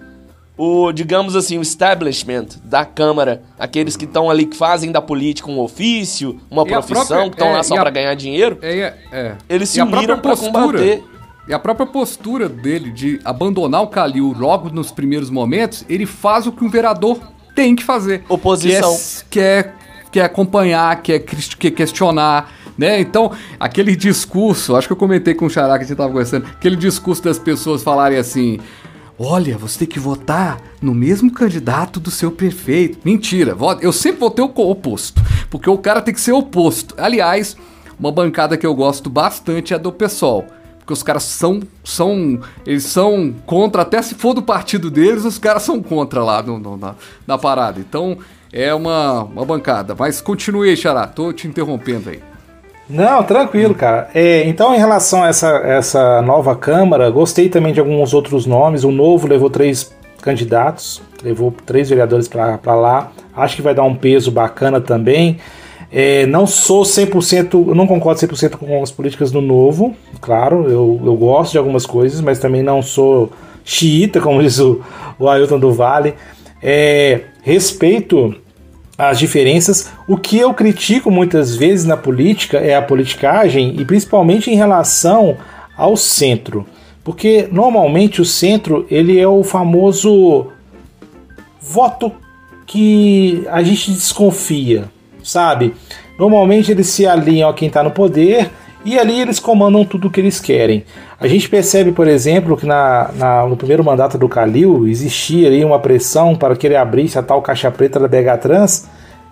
o, 0.57 0.91
digamos 0.91 1.37
assim, 1.37 1.59
o 1.59 1.63
establishment 1.63 2.47
da 2.65 2.85
Câmara, 2.85 3.43
aqueles 3.59 3.95
que 3.95 4.07
estão 4.07 4.31
ali 4.31 4.47
que 4.47 4.57
fazem 4.57 4.91
da 4.91 5.03
política 5.03 5.51
um 5.51 5.61
ofício, 5.61 6.41
uma 6.51 6.63
e 6.63 6.69
profissão, 6.69 7.07
própria, 7.07 7.29
que 7.29 7.37
estão 7.37 7.49
é, 7.49 7.53
lá 7.53 7.63
só 7.63 7.75
para 7.77 7.91
ganhar 7.91 8.15
dinheiro. 8.15 8.59
É, 8.63 8.95
é. 9.13 9.37
Eles 9.49 9.69
se 9.69 9.83
uniram 9.83 10.19
para 10.19 10.35
combater. 10.35 11.05
E 11.49 11.55
a 11.55 11.59
própria 11.59 11.87
postura 11.87 12.47
dele 12.47 12.91
de 12.91 13.19
abandonar 13.25 13.83
o 13.83 13.87
Calil 13.87 14.35
logo 14.37 14.69
nos 14.69 14.91
primeiros 14.91 15.31
momentos, 15.31 15.83
ele 15.89 16.05
faz 16.05 16.47
o 16.47 16.53
que 16.53 16.63
um 16.63 16.69
vereador 16.69 17.19
tem 17.55 17.75
que 17.75 17.83
fazer. 17.83 18.23
Oposição. 18.29 18.95
Que 19.31 19.41
é, 19.41 19.63
que 19.63 19.71
é, 19.71 19.75
que 20.13 20.21
é 20.21 20.25
acompanhar, 20.25 21.01
que 21.01 21.13
é, 21.13 21.17
é 21.17 21.71
questionar, 21.71 22.53
né? 22.77 23.01
Então, 23.01 23.33
aquele 23.59 23.97
discurso, 23.97 24.77
acho 24.77 24.87
que 24.87 24.93
eu 24.93 24.97
comentei 24.97 25.35
com 25.35 25.47
o 25.47 25.51
Xará 25.51 25.79
que 25.79 25.85
a 25.85 25.87
gente 25.87 25.97
tava 25.97 26.11
conversando, 26.11 26.47
aquele 26.47 26.77
discurso 26.77 27.23
das 27.23 27.39
pessoas 27.39 27.83
falarem 27.83 28.19
assim: 28.19 28.61
olha, 29.19 29.57
você 29.57 29.79
tem 29.79 29.89
que 29.89 29.99
votar 29.99 30.61
no 30.83 30.95
mesmo 30.95 31.33
candidato 31.33 31.99
do 31.99 32.11
seu 32.11 32.31
prefeito. 32.31 32.99
Mentira, 33.03 33.57
eu 33.81 33.93
sempre 33.93 34.21
votei 34.21 34.45
o 34.45 34.53
oposto, 34.71 35.23
porque 35.49 35.71
o 35.71 35.79
cara 35.79 36.03
tem 36.03 36.13
que 36.13 36.21
ser 36.21 36.33
oposto. 36.33 36.95
Aliás, 36.99 37.57
uma 37.99 38.13
bancada 38.13 38.57
que 38.57 38.67
eu 38.67 38.75
gosto 38.75 39.09
bastante 39.09 39.73
é 39.73 39.77
a 39.77 39.79
do 39.79 39.91
PSOL. 39.91 40.58
Porque 40.89 40.95
os 40.95 41.03
caras 41.03 41.25
são, 41.25 41.61
são. 41.85 42.41
Eles 42.67 42.85
são 42.85 43.35
contra, 43.45 43.83
até 43.83 44.01
se 44.01 44.15
for 44.15 44.33
do 44.33 44.41
partido 44.41 44.91
deles, 44.91 45.27
os 45.27 45.39
caras 45.39 45.63
são 45.63 45.83
contra 45.83 46.25
lá 46.25 46.43
no, 46.43 46.59
no, 46.59 46.79
na, 46.79 46.95
na 47.27 47.37
parada. 47.37 47.79
Então 47.79 48.17
é 48.51 48.73
uma, 48.73 49.25
uma 49.25 49.45
bancada. 49.45 49.95
Mas 49.99 50.23
continue 50.23 50.71
aí, 50.71 50.77
Xará, 50.79 51.07
tô 51.07 51.31
te 51.31 51.47
interrompendo 51.47 52.09
aí. 52.09 52.21
Não, 52.89 53.23
tranquilo, 53.23 53.75
cara. 53.75 54.09
É, 54.15 54.49
então, 54.49 54.75
em 54.75 54.79
relação 54.79 55.25
a 55.25 55.29
essa, 55.29 55.59
essa 55.59 56.23
nova 56.23 56.57
Câmara, 56.57 57.11
gostei 57.11 57.51
também 57.51 57.75
de 57.75 57.81
alguns 57.81 58.15
outros 58.15 58.47
nomes. 58.47 58.83
O 58.83 58.91
Novo 58.91 59.29
levou 59.29 59.51
três 59.51 59.95
candidatos, 60.23 61.03
levou 61.23 61.55
três 61.67 61.91
vereadores 61.91 62.27
para 62.27 62.75
lá. 62.75 63.13
Acho 63.37 63.57
que 63.57 63.63
vai 63.63 63.75
dar 63.75 63.83
um 63.83 63.95
peso 63.95 64.31
bacana 64.31 64.81
também. 64.81 65.39
É, 65.91 66.27
não 66.27 66.47
sou 66.47 66.83
100%, 66.83 67.75
não 67.75 67.87
concordo 67.87 68.21
100% 68.21 68.57
com 68.57 68.83
as 68.83 68.91
políticas 68.91 69.31
do 69.31 69.41
Novo, 69.41 69.97
claro, 70.21 70.65
eu, 70.69 71.01
eu 71.03 71.17
gosto 71.17 71.53
de 71.53 71.59
algumas 71.59 71.87
coisas, 71.87 72.21
mas 72.21 72.39
também 72.39 72.63
não 72.63 72.83
sou 72.83 73.33
xiita, 73.65 74.21
como 74.21 74.41
diz 74.43 74.59
o, 74.59 74.83
o 75.19 75.29
Ailton 75.29 75.59
do 75.59 75.73
Vale. 75.73 76.15
É, 76.63 77.23
respeito 77.43 78.35
as 78.99 79.19
diferenças. 79.19 79.91
O 80.09 80.17
que 80.17 80.39
eu 80.39 80.53
critico 80.53 81.11
muitas 81.11 81.55
vezes 81.55 81.87
na 81.87 81.97
política 81.97 82.59
é 82.59 82.75
a 82.75 82.83
politicagem 82.83 83.77
e 83.79 83.85
principalmente 83.85 84.51
em 84.51 84.57
relação 84.57 85.37
ao 85.77 85.97
centro. 85.97 86.67
Porque 87.05 87.49
normalmente 87.51 88.21
o 88.21 88.25
centro 88.25 88.85
ele 88.91 89.19
é 89.19 89.29
o 89.29 89.45
famoso 89.45 90.49
voto 91.61 92.13
que 92.67 93.45
a 93.49 93.63
gente 93.63 93.93
desconfia, 93.93 94.91
sabe? 95.29 95.75
Normalmente 96.19 96.73
eles 96.73 96.89
se 96.89 97.07
alinham 97.07 97.49
a 97.49 97.55
quem 97.55 97.69
está 97.69 97.83
no 97.83 97.91
poder 97.91 98.51
e 98.85 98.99
ali 98.99 99.21
eles 99.21 99.39
comandam 99.39 99.85
tudo 99.85 100.09
o 100.09 100.11
que 100.11 100.21
eles 100.21 100.41
querem. 100.41 100.85
A 101.21 101.29
gente 101.29 101.49
percebe, 101.49 101.93
por 101.93 102.09
exemplo, 102.09 102.57
que 102.57 102.67
na, 102.67 103.11
na, 103.15 103.47
no 103.47 103.57
primeiro 103.57 103.85
mandato 103.85 104.17
do 104.17 104.29
Calil 104.29 104.87
existia 104.87 105.49
ali 105.49 105.65
uma 105.65 105.79
pressão 105.79 106.35
para 106.35 106.57
que 106.57 106.67
ele 106.67 106.77
abrisse 106.77 107.19
a 107.19 107.23
tal 107.23 107.43
caixa 107.43 107.71
preta 107.71 108.01
da 108.01 108.09
BH 108.09 108.41
Trans, 108.41 108.89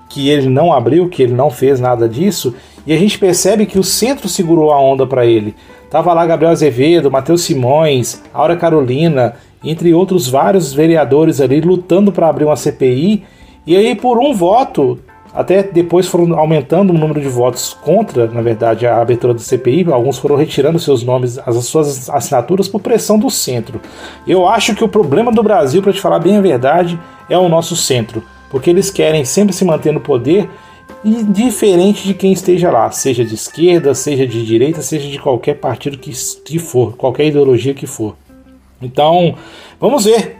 que 0.08 0.28
ele 0.28 0.48
não 0.48 0.72
abriu, 0.72 1.08
que 1.08 1.22
ele 1.22 1.32
não 1.32 1.50
fez 1.50 1.80
nada 1.80 2.08
disso, 2.08 2.54
e 2.86 2.92
a 2.92 2.98
gente 2.98 3.18
percebe 3.18 3.66
que 3.66 3.78
o 3.78 3.84
centro 3.84 4.28
segurou 4.28 4.72
a 4.72 4.80
onda 4.80 5.06
para 5.06 5.26
ele. 5.26 5.54
Tava 5.90 6.12
lá 6.12 6.26
Gabriel 6.26 6.52
Azevedo, 6.52 7.10
Matheus 7.10 7.42
Simões, 7.42 8.22
Aura 8.32 8.56
Carolina, 8.56 9.34
entre 9.64 9.94
outros 9.94 10.28
vários 10.28 10.72
vereadores 10.72 11.40
ali 11.40 11.60
lutando 11.60 12.12
para 12.12 12.28
abrir 12.28 12.44
uma 12.44 12.56
CPI, 12.56 13.24
e 13.66 13.76
aí 13.76 13.96
por 13.96 14.18
um 14.18 14.32
voto 14.32 14.98
até 15.36 15.62
depois 15.62 16.06
foram 16.06 16.38
aumentando 16.38 16.94
o 16.94 16.98
número 16.98 17.20
de 17.20 17.28
votos 17.28 17.74
contra, 17.74 18.26
na 18.26 18.40
verdade, 18.40 18.86
a 18.86 19.02
abertura 19.02 19.34
do 19.34 19.40
CPI. 19.40 19.84
Alguns 19.92 20.16
foram 20.16 20.34
retirando 20.34 20.78
seus 20.78 21.04
nomes, 21.04 21.38
as 21.38 21.54
suas 21.66 22.08
assinaturas 22.08 22.66
por 22.66 22.80
pressão 22.80 23.18
do 23.18 23.28
centro. 23.28 23.78
Eu 24.26 24.48
acho 24.48 24.74
que 24.74 24.82
o 24.82 24.88
problema 24.88 25.30
do 25.30 25.42
Brasil, 25.42 25.82
para 25.82 25.92
te 25.92 26.00
falar 26.00 26.20
bem 26.20 26.38
a 26.38 26.40
verdade, 26.40 26.98
é 27.28 27.36
o 27.36 27.50
nosso 27.50 27.76
centro, 27.76 28.22
porque 28.50 28.70
eles 28.70 28.90
querem 28.90 29.26
sempre 29.26 29.54
se 29.54 29.62
manter 29.62 29.92
no 29.92 30.00
poder 30.00 30.48
indiferente 31.04 32.06
de 32.06 32.14
quem 32.14 32.32
esteja 32.32 32.70
lá, 32.70 32.90
seja 32.90 33.22
de 33.22 33.34
esquerda, 33.34 33.94
seja 33.94 34.26
de 34.26 34.42
direita, 34.42 34.80
seja 34.80 35.06
de 35.06 35.18
qualquer 35.18 35.54
partido 35.54 35.98
que, 35.98 36.12
que 36.46 36.58
for, 36.58 36.96
qualquer 36.96 37.26
ideologia 37.26 37.74
que 37.74 37.86
for. 37.86 38.16
Então, 38.80 39.34
vamos 39.78 40.06
ver. 40.06 40.36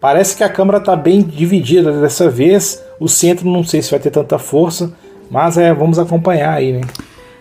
Parece 0.00 0.36
que 0.36 0.44
a 0.44 0.48
Câmara 0.48 0.78
está 0.78 0.94
bem 0.94 1.20
dividida 1.20 1.90
dessa 2.00 2.30
vez. 2.30 2.85
O 2.98 3.08
centro 3.08 3.50
não 3.50 3.62
sei 3.62 3.82
se 3.82 3.90
vai 3.90 4.00
ter 4.00 4.10
tanta 4.10 4.38
força, 4.38 4.92
mas 5.30 5.58
é, 5.58 5.72
vamos 5.74 5.98
acompanhar 5.98 6.54
aí, 6.54 6.72
né? 6.72 6.80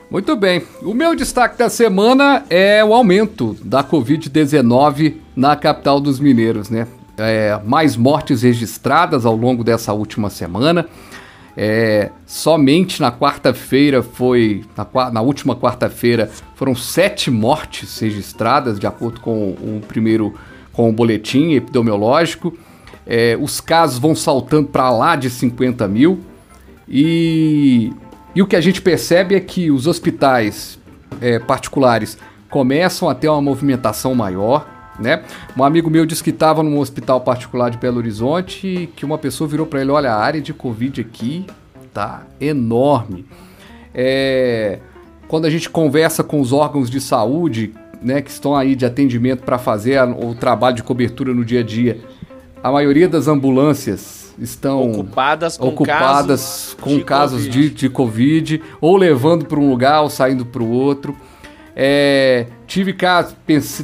Muito 0.10 0.36
bem. 0.36 0.62
O 0.84 0.94
meu 0.94 1.16
destaque 1.16 1.58
da 1.58 1.70
semana 1.70 2.44
é 2.50 2.84
o 2.84 2.94
aumento 2.94 3.58
da 3.64 3.84
Covid-19 3.84 5.16
na 5.36 5.56
capital 5.56 6.00
dos 6.00 6.20
mineiros, 6.20 6.70
né? 6.70 6.88
É, 7.18 7.60
mais 7.66 7.96
mortes 7.96 8.42
registradas 8.42 9.26
ao 9.26 9.36
longo 9.36 9.64
dessa 9.64 9.94
última 9.94 10.30
semana. 10.30 10.86
É, 11.58 12.12
somente 12.26 13.02
na 13.02 13.12
quarta-feira 13.12 14.04
foi. 14.04 14.66
Na, 14.76 15.12
na 15.12 15.22
última 15.22 15.56
quarta-feira 15.56 16.30
foram 16.56 16.76
sete 16.76 17.32
mortes 17.32 17.98
registradas, 18.00 18.78
de 18.78 18.86
acordo 18.86 19.22
com 19.22 19.52
o 19.52 19.82
primeiro 19.88 20.36
com 20.74 20.90
o 20.90 20.94
boletim 20.94 21.54
epidemiológico. 21.54 22.56
É, 23.06 23.38
os 23.40 23.62
casos 23.62 24.00
vão 24.00 24.16
saltando 24.16 24.68
para 24.68 24.90
lá 24.90 25.16
de 25.16 25.30
50 25.30 25.88
mil. 25.88 26.20
E, 26.88 27.94
e 28.36 28.42
o 28.42 28.48
que 28.48 28.56
a 28.56 28.62
gente 28.62 28.82
percebe 28.82 29.36
é 29.36 29.40
que 29.40 29.70
os 29.72 29.88
hospitais 29.88 30.80
é, 31.22 31.40
particulares 31.40 32.18
começam 32.50 33.10
a 33.10 33.16
ter 33.16 33.28
uma 33.28 33.42
movimentação 33.42 34.16
maior. 34.16 34.68
Né? 35.00 35.24
Um 35.58 35.64
amigo 35.64 35.90
meu 35.90 36.06
disse 36.06 36.24
que 36.24 36.30
estava 36.30 36.64
num 36.64 36.80
hospital 36.80 37.22
particular 37.22 37.70
de 37.70 37.78
Belo 37.78 37.98
Horizonte 37.98 38.68
e 38.68 38.88
que 38.88 39.04
uma 39.04 39.18
pessoa 39.18 39.48
virou 39.48 39.66
para 39.66 39.82
ele: 39.82 39.92
olha, 39.92 40.12
a 40.12 40.18
área 40.18 40.42
de 40.42 40.54
Covid 40.54 41.02
aqui 41.02 41.46
tá 41.94 42.24
enorme. 42.40 43.26
É, 43.94 44.80
quando 45.28 45.46
a 45.46 45.50
gente 45.50 45.70
conversa 45.70 46.24
com 46.24 46.40
os 46.40 46.54
órgãos 46.54 46.90
de 46.90 47.02
saúde 47.02 47.74
né, 48.02 48.22
que 48.22 48.30
estão 48.30 48.56
aí 48.56 48.76
de 48.76 48.86
atendimento 48.86 49.44
para 49.44 49.58
fazer 49.58 50.02
o 50.04 50.36
trabalho 50.36 50.76
de 50.76 50.84
cobertura 50.84 51.34
no 51.34 51.44
dia 51.44 51.62
a 51.62 51.64
dia, 51.64 52.00
a 52.66 52.72
maioria 52.72 53.08
das 53.08 53.28
ambulâncias 53.28 54.34
estão 54.40 54.92
ocupadas 54.92 55.56
com 55.56 55.68
ocupadas 55.68 56.42
casos, 56.42 56.78
com 56.82 56.98
de, 56.98 57.04
casos 57.04 57.44
COVID. 57.44 57.62
De, 57.62 57.76
de 57.76 57.90
Covid, 57.90 58.64
ou 58.82 58.98
levando 58.98 59.46
para 59.46 59.60
um 59.60 59.70
lugar 59.70 60.02
ou 60.02 60.10
saindo 60.10 60.44
para 60.44 60.64
o 60.64 60.72
outro. 60.72 61.16
É, 61.76 62.48
tive 62.66 62.92
casos, 62.94 63.36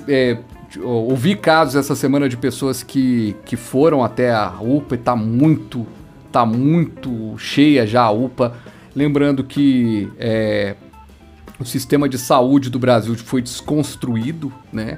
é, 0.07 0.39
ouvi 0.81 1.35
casos 1.35 1.75
essa 1.75 1.95
semana 1.95 2.27
de 2.27 2.35
pessoas 2.35 2.81
que, 2.81 3.35
que 3.45 3.55
foram 3.55 4.03
até 4.03 4.33
a 4.33 4.51
UPA 4.59 4.95
e 4.95 4.97
tá 4.97 5.15
muito, 5.15 5.85
tá 6.31 6.43
muito 6.43 7.37
cheia 7.37 7.85
já 7.85 8.01
a 8.01 8.09
UPA. 8.09 8.55
Lembrando 8.95 9.43
que 9.43 10.11
é, 10.17 10.75
o 11.59 11.65
sistema 11.65 12.09
de 12.09 12.17
saúde 12.17 12.67
do 12.71 12.79
Brasil 12.79 13.15
foi 13.15 13.43
desconstruído, 13.43 14.51
né? 14.73 14.97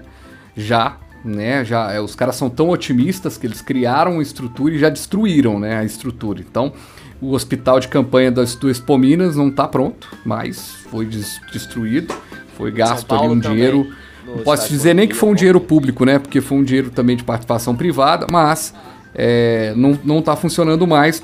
Já, 0.55 0.95
né? 1.23 1.63
Já, 1.63 1.91
é, 1.91 1.99
os 1.99 2.15
caras 2.15 2.35
são 2.35 2.49
tão 2.49 2.69
otimistas 2.69 3.37
que 3.37 3.47
eles 3.47 3.61
criaram 3.61 4.13
uma 4.13 4.23
estrutura 4.23 4.73
e 4.73 4.79
já 4.79 4.89
destruíram, 4.89 5.59
né? 5.59 5.77
A 5.77 5.83
estrutura. 5.83 6.41
Então, 6.41 6.73
o 7.21 7.31
hospital 7.31 7.79
de 7.79 7.87
campanha 7.87 8.31
das 8.31 8.55
do 8.55 8.69
Expo 8.69 8.97
Minas 8.97 9.35
não 9.35 9.47
está 9.47 9.67
pronto, 9.67 10.07
mas 10.25 10.75
foi 10.89 11.05
des 11.05 11.39
destruído, 11.51 12.13
foi 12.57 12.71
gasto 12.71 13.13
ali 13.13 13.27
um 13.27 13.39
também, 13.39 13.57
dinheiro. 13.57 13.93
Não 14.25 14.39
posso 14.39 14.69
dizer 14.69 14.93
nem 14.93 15.07
que 15.07 15.15
foi 15.15 15.29
um 15.29 15.35
dinheiro 15.35 15.59
público, 15.59 16.05
né? 16.05 16.19
Porque 16.19 16.41
foi 16.41 16.57
um 16.57 16.63
dinheiro 16.63 16.89
também 16.89 17.15
de 17.15 17.23
participação 17.23 17.75
privada, 17.75 18.27
mas 18.29 18.73
é, 19.13 19.73
não, 19.75 19.97
não 20.03 20.21
tá 20.21 20.35
funcionando 20.35 20.85
mais. 20.85 21.23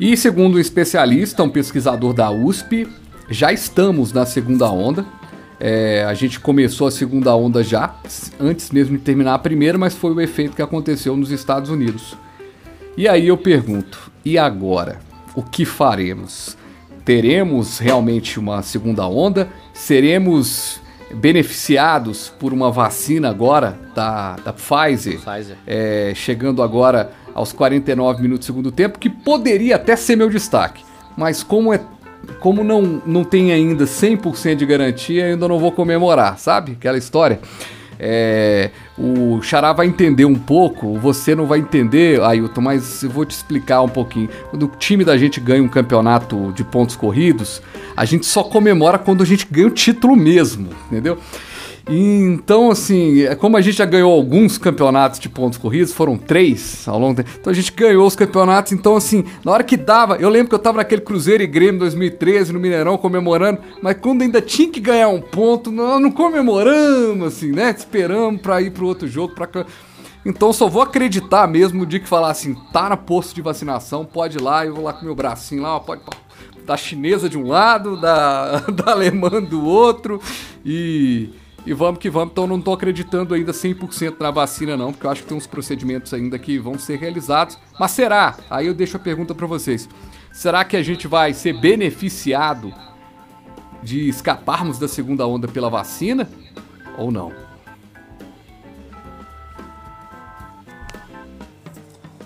E 0.00 0.16
segundo 0.16 0.56
um 0.56 0.60
especialista, 0.60 1.42
um 1.42 1.48
pesquisador 1.48 2.12
da 2.12 2.30
USP, 2.30 2.88
já 3.30 3.52
estamos 3.52 4.12
na 4.12 4.24
segunda 4.24 4.70
onda. 4.70 5.04
É, 5.60 6.04
a 6.04 6.14
gente 6.14 6.38
começou 6.38 6.86
a 6.86 6.90
segunda 6.90 7.34
onda 7.34 7.62
já, 7.64 7.96
antes 8.38 8.70
mesmo 8.70 8.96
de 8.96 9.02
terminar 9.02 9.34
a 9.34 9.38
primeira, 9.38 9.76
mas 9.76 9.94
foi 9.94 10.12
o 10.12 10.20
efeito 10.20 10.54
que 10.54 10.62
aconteceu 10.62 11.16
nos 11.16 11.30
Estados 11.30 11.68
Unidos. 11.68 12.16
E 12.96 13.08
aí 13.08 13.28
eu 13.28 13.36
pergunto: 13.36 14.10
e 14.24 14.38
agora? 14.38 15.00
O 15.34 15.42
que 15.42 15.64
faremos? 15.64 16.56
Teremos 17.04 17.78
realmente 17.78 18.38
uma 18.38 18.60
segunda 18.62 19.06
onda? 19.06 19.48
Seremos 19.72 20.80
beneficiados 21.14 22.28
por 22.38 22.52
uma 22.52 22.70
vacina 22.70 23.30
agora 23.30 23.78
da, 23.94 24.36
da 24.36 24.52
Pfizer, 24.52 25.18
Pfizer. 25.20 25.56
É, 25.66 26.12
chegando 26.14 26.62
agora 26.62 27.12
aos 27.34 27.52
49 27.52 28.20
minutos 28.20 28.46
do 28.46 28.50
segundo 28.50 28.72
tempo, 28.72 28.98
que 28.98 29.08
poderia 29.08 29.76
até 29.76 29.96
ser 29.96 30.16
meu 30.16 30.28
destaque. 30.28 30.84
Mas 31.16 31.42
como 31.42 31.72
é 31.72 31.80
como 32.40 32.62
não, 32.62 33.02
não 33.04 33.24
tem 33.24 33.52
ainda 33.52 33.84
100% 33.84 34.56
de 34.56 34.66
garantia, 34.66 35.26
ainda 35.26 35.48
não 35.48 35.58
vou 35.58 35.72
comemorar, 35.72 36.38
sabe? 36.38 36.72
Aquela 36.72 36.98
história. 36.98 37.40
É, 38.00 38.70
o 38.96 39.42
Xará 39.42 39.72
vai 39.72 39.86
entender 39.86 40.24
um 40.24 40.34
pouco, 40.34 40.96
você 40.98 41.34
não 41.34 41.46
vai 41.46 41.58
entender, 41.58 42.20
Ailton, 42.22 42.60
mas 42.60 43.02
eu 43.02 43.10
vou 43.10 43.24
te 43.24 43.32
explicar 43.32 43.82
um 43.82 43.88
pouquinho. 43.88 44.28
Quando 44.50 44.66
o 44.66 44.68
time 44.68 45.04
da 45.04 45.18
gente 45.18 45.40
ganha 45.40 45.62
um 45.62 45.68
campeonato 45.68 46.52
de 46.54 46.62
pontos 46.62 46.94
corridos, 46.94 47.60
a 47.96 48.04
gente 48.04 48.24
só 48.24 48.44
comemora 48.44 48.98
quando 48.98 49.22
a 49.22 49.26
gente 49.26 49.46
ganha 49.50 49.66
o 49.66 49.70
título 49.70 50.14
mesmo, 50.14 50.68
entendeu? 50.86 51.18
Então, 51.90 52.70
assim, 52.70 53.22
é 53.22 53.34
como 53.34 53.56
a 53.56 53.62
gente 53.62 53.78
já 53.78 53.86
ganhou 53.86 54.12
alguns 54.12 54.58
campeonatos 54.58 55.18
de 55.18 55.28
pontos 55.28 55.58
corridos, 55.58 55.92
foram 55.92 56.18
três 56.18 56.86
ao 56.86 56.98
longo 56.98 57.14
do 57.14 57.16
tempo. 57.24 57.38
Então 57.40 57.50
a 57.50 57.54
gente 57.54 57.72
ganhou 57.72 58.06
os 58.06 58.14
campeonatos. 58.14 58.72
Então, 58.72 58.94
assim, 58.94 59.24
na 59.42 59.52
hora 59.52 59.64
que 59.64 59.76
dava, 59.76 60.16
eu 60.16 60.28
lembro 60.28 60.50
que 60.50 60.54
eu 60.54 60.58
tava 60.58 60.78
naquele 60.78 61.00
Cruzeiro 61.00 61.42
e 61.42 61.46
Grêmio 61.46 61.78
2013 61.78 62.52
no 62.52 62.60
Mineirão 62.60 62.98
comemorando, 62.98 63.60
mas 63.82 63.96
quando 63.98 64.20
ainda 64.20 64.42
tinha 64.42 64.68
que 64.70 64.80
ganhar 64.80 65.08
um 65.08 65.20
ponto, 65.20 65.70
nós 65.70 66.00
não 66.00 66.10
comemoramos, 66.10 67.26
assim, 67.26 67.52
né? 67.52 67.74
Esperamos 67.76 68.40
pra 68.42 68.60
ir 68.60 68.70
pro 68.70 68.86
outro 68.86 69.08
jogo. 69.08 69.34
Pra... 69.34 69.48
Então 70.26 70.52
só 70.52 70.68
vou 70.68 70.82
acreditar 70.82 71.46
mesmo 71.48 71.84
o 71.84 71.86
dia 71.86 72.00
que 72.00 72.08
falar 72.08 72.30
assim, 72.30 72.54
tá 72.70 72.90
na 72.90 72.98
posto 72.98 73.34
de 73.34 73.40
vacinação, 73.40 74.04
pode 74.04 74.36
ir 74.36 74.42
lá, 74.42 74.66
eu 74.66 74.74
vou 74.74 74.84
lá 74.84 74.92
com 74.92 75.06
meu 75.06 75.14
bracinho 75.14 75.62
lá, 75.62 75.76
ó, 75.76 75.80
pode 75.80 76.02
da 76.66 76.76
chinesa 76.76 77.30
de 77.30 77.38
um 77.38 77.46
lado, 77.46 77.98
da, 77.98 78.60
da 78.68 78.92
alemã 78.92 79.42
do 79.42 79.64
outro 79.64 80.20
e 80.62 81.30
e 81.66 81.72
vamos 81.72 81.98
que 81.98 82.08
vamos. 82.08 82.32
Então 82.32 82.46
não 82.46 82.58
estou 82.58 82.74
acreditando 82.74 83.34
ainda 83.34 83.52
100% 83.52 84.16
na 84.20 84.30
vacina 84.30 84.76
não, 84.76 84.92
porque 84.92 85.06
eu 85.06 85.10
acho 85.10 85.22
que 85.22 85.28
tem 85.28 85.36
uns 85.36 85.46
procedimentos 85.46 86.12
ainda 86.14 86.38
que 86.38 86.58
vão 86.58 86.78
ser 86.78 86.98
realizados. 86.98 87.58
Mas 87.78 87.90
será? 87.90 88.36
Aí 88.48 88.66
eu 88.66 88.74
deixo 88.74 88.96
a 88.96 89.00
pergunta 89.00 89.34
para 89.34 89.46
vocês. 89.46 89.88
Será 90.32 90.64
que 90.64 90.76
a 90.76 90.82
gente 90.82 91.08
vai 91.08 91.34
ser 91.34 91.58
beneficiado 91.58 92.72
de 93.82 94.08
escaparmos 94.08 94.78
da 94.78 94.88
segunda 94.88 95.26
onda 95.26 95.48
pela 95.48 95.68
vacina 95.68 96.28
ou 96.96 97.10
não? 97.10 97.32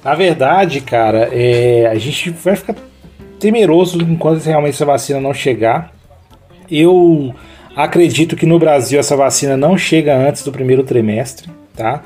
Na 0.05 0.15
verdade, 0.15 0.81
cara, 0.81 1.29
é, 1.33 1.87
a 1.87 1.95
gente 1.95 2.31
vai 2.31 2.57
ficar 2.57 2.75
temeroso 3.39 4.01
enquanto 4.03 4.43
realmente 4.43 4.75
essa 4.75 4.85
vacina 4.85 5.21
não 5.21 5.33
chegar. 5.33 5.93
Eu 6.69 7.35
Acredito 7.75 8.37
que 8.37 8.47
no 8.47 8.59
Brasil 8.59 9.01
essa 9.01 9.17
vacina 9.17 9.57
não 9.57 9.77
chega 9.79 10.17
antes 10.17 10.43
do 10.43 10.53
primeiro 10.53 10.83
trimestre, 10.83 11.51
tá? 11.75 12.03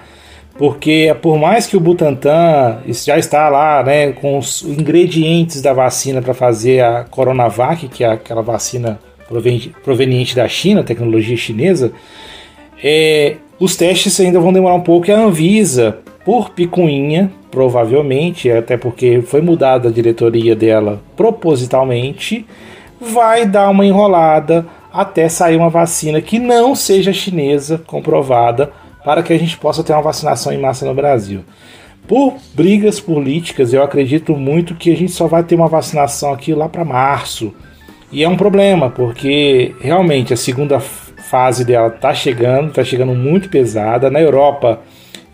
porque 0.59 1.15
por 1.21 1.39
mais 1.39 1.67
que 1.67 1.77
o 1.77 1.81
Butantan 1.81 2.79
já 2.89 3.19
está 3.19 3.49
lá 3.49 3.83
né, 3.83 4.13
com 4.13 4.39
os 4.39 4.63
ingredientes 4.63 5.61
da 5.61 5.73
vacina 5.73 6.23
para 6.23 6.35
fazer 6.35 6.83
a 6.83 7.05
Coronavac, 7.05 7.89
que 7.89 8.05
é 8.05 8.09
aquela 8.09 8.43
vacina 8.43 8.99
proveniente 9.85 10.35
da 10.35 10.49
China, 10.49 10.83
tecnologia 10.83 11.37
chinesa, 11.37 11.93
é, 12.83 13.37
os 13.59 13.77
testes 13.77 14.19
ainda 14.21 14.41
vão 14.41 14.53
demorar 14.53 14.75
um 14.75 14.81
pouco 14.81 15.09
e 15.09 15.13
a 15.13 15.19
Anvisa, 15.19 15.99
por 16.25 16.51
picuinha, 16.51 17.31
provavelmente, 17.51 18.51
até 18.51 18.77
porque 18.77 19.23
foi 19.23 19.41
mudada 19.41 19.89
a 19.89 19.93
diretoria 19.93 20.57
dela 20.57 21.01
propositalmente, 21.17 22.47
vai 23.01 23.47
dar 23.47 23.69
uma 23.71 23.85
enrolada 23.85 24.67
até 24.97 25.29
sair 25.29 25.57
uma 25.57 25.69
vacina 25.69 26.21
que 26.23 26.39
não 26.39 26.75
seja 26.75 27.13
chinesa 27.13 27.79
comprovada 27.87 28.73
para 29.05 29.23
que 29.23 29.33
a 29.33 29.39
gente 29.39 29.57
possa 29.59 29.85
ter 29.85 29.93
uma 29.93 30.03
vacinação 30.03 30.53
em 30.53 30.59
massa 30.59 30.87
no 30.87 30.95
Brasil. 30.95 31.45
Por 32.09 32.35
brigas 32.55 32.99
políticas, 32.99 33.73
eu 33.73 33.83
acredito 33.83 34.35
muito 34.35 34.75
que 34.75 34.91
a 34.91 34.97
gente 34.97 35.13
só 35.13 35.27
vai 35.27 35.43
ter 35.43 35.55
uma 35.55 35.69
vacinação 35.69 36.33
aqui 36.33 36.55
lá 36.55 36.69
para 36.69 36.85
março. 36.85 37.53
E 38.11 38.25
é 38.25 38.29
um 38.29 38.37
problema, 38.37 38.89
porque 38.89 39.75
realmente 39.81 40.33
a 40.33 40.37
segunda 40.37 40.81
fase 40.81 41.65
dela 41.65 41.89
está 41.89 42.15
chegando, 42.15 42.69
está 42.69 42.83
chegando 42.83 43.15
muito 43.15 43.49
pesada. 43.49 44.09
Na 44.09 44.21
Europa, 44.21 44.81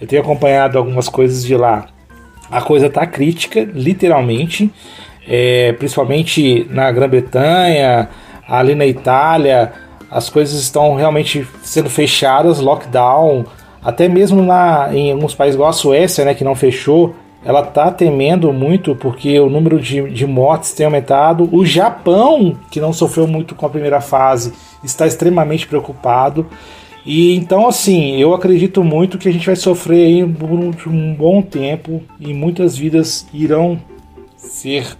eu 0.01 0.07
tenho 0.07 0.23
acompanhado 0.23 0.77
algumas 0.77 1.09
coisas 1.09 1.45
de 1.45 1.57
lá. 1.57 1.87
A 2.51 2.61
coisa 2.61 2.87
está 2.87 3.07
crítica, 3.07 3.69
literalmente, 3.73 4.71
é, 5.29 5.73
principalmente 5.75 6.67
na 6.71 6.91
Grã-Bretanha, 6.91 8.09
ali 8.49 8.75
na 8.75 8.87
Itália, 8.87 9.73
as 10.11 10.29
coisas 10.29 10.61
estão 10.61 10.95
realmente 10.95 11.47
sendo 11.63 11.89
fechadas, 11.89 12.61
lockdown, 12.61 13.45
até 13.83 14.09
mesmo 14.09 14.43
na, 14.43 14.95
em 14.95 15.13
alguns 15.13 15.35
países 15.35 15.55
igual 15.55 15.71
a 15.71 15.73
Suécia, 15.73 16.25
né, 16.25 16.35
que 16.35 16.45
não 16.45 16.55
fechou, 16.55 17.15
ela 17.45 17.61
está 17.61 17.91
temendo 17.91 18.53
muito 18.53 18.95
porque 18.95 19.39
o 19.41 19.51
número 19.51 19.81
de, 19.81 20.11
de 20.11 20.27
mortes 20.27 20.73
tem 20.73 20.87
aumentado. 20.87 21.49
O 21.51 21.67
Japão, 21.67 22.57
que 22.71 22.81
não 22.81 22.93
sofreu 22.93 23.27
muito 23.27 23.55
com 23.55 23.67
a 23.67 23.71
primeira 23.71 24.01
fase, 24.01 24.53
está 24.85 25.07
extremamente 25.07 25.67
preocupado. 25.67 26.47
E 27.05 27.35
então, 27.35 27.67
assim, 27.67 28.17
eu 28.17 28.33
acredito 28.33 28.85
muito 28.85 29.19
que 29.19 29.29
a 29.29 29.33
gente 29.33 29.45
vai 29.45 29.57
sofrer 29.57 30.07
aí 30.07 30.29
por 30.29 30.51
um, 30.51 30.71
um 30.87 31.15
bom 31.15 31.43
tempo 31.43 32.01
e 32.21 32.33
muitas 32.33 32.77
vidas 32.77 33.27
irão 33.35 33.81
ser 34.37 34.97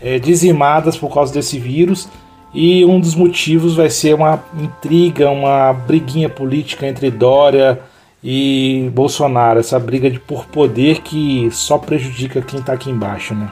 é, 0.00 0.20
dizimadas 0.20 0.96
por 0.96 1.12
causa 1.12 1.34
desse 1.34 1.58
vírus. 1.58 2.08
E 2.54 2.84
um 2.84 3.00
dos 3.00 3.16
motivos 3.16 3.74
vai 3.74 3.90
ser 3.90 4.14
uma 4.14 4.42
intriga, 4.56 5.28
uma 5.28 5.72
briguinha 5.72 6.28
política 6.28 6.86
entre 6.86 7.10
Dória 7.10 7.82
e 8.22 8.88
Bolsonaro, 8.94 9.58
essa 9.58 9.78
briga 9.78 10.08
de 10.08 10.20
por 10.20 10.46
poder 10.46 11.00
que 11.00 11.50
só 11.50 11.76
prejudica 11.78 12.40
quem 12.40 12.62
tá 12.62 12.72
aqui 12.72 12.90
embaixo, 12.90 13.34
né? 13.34 13.50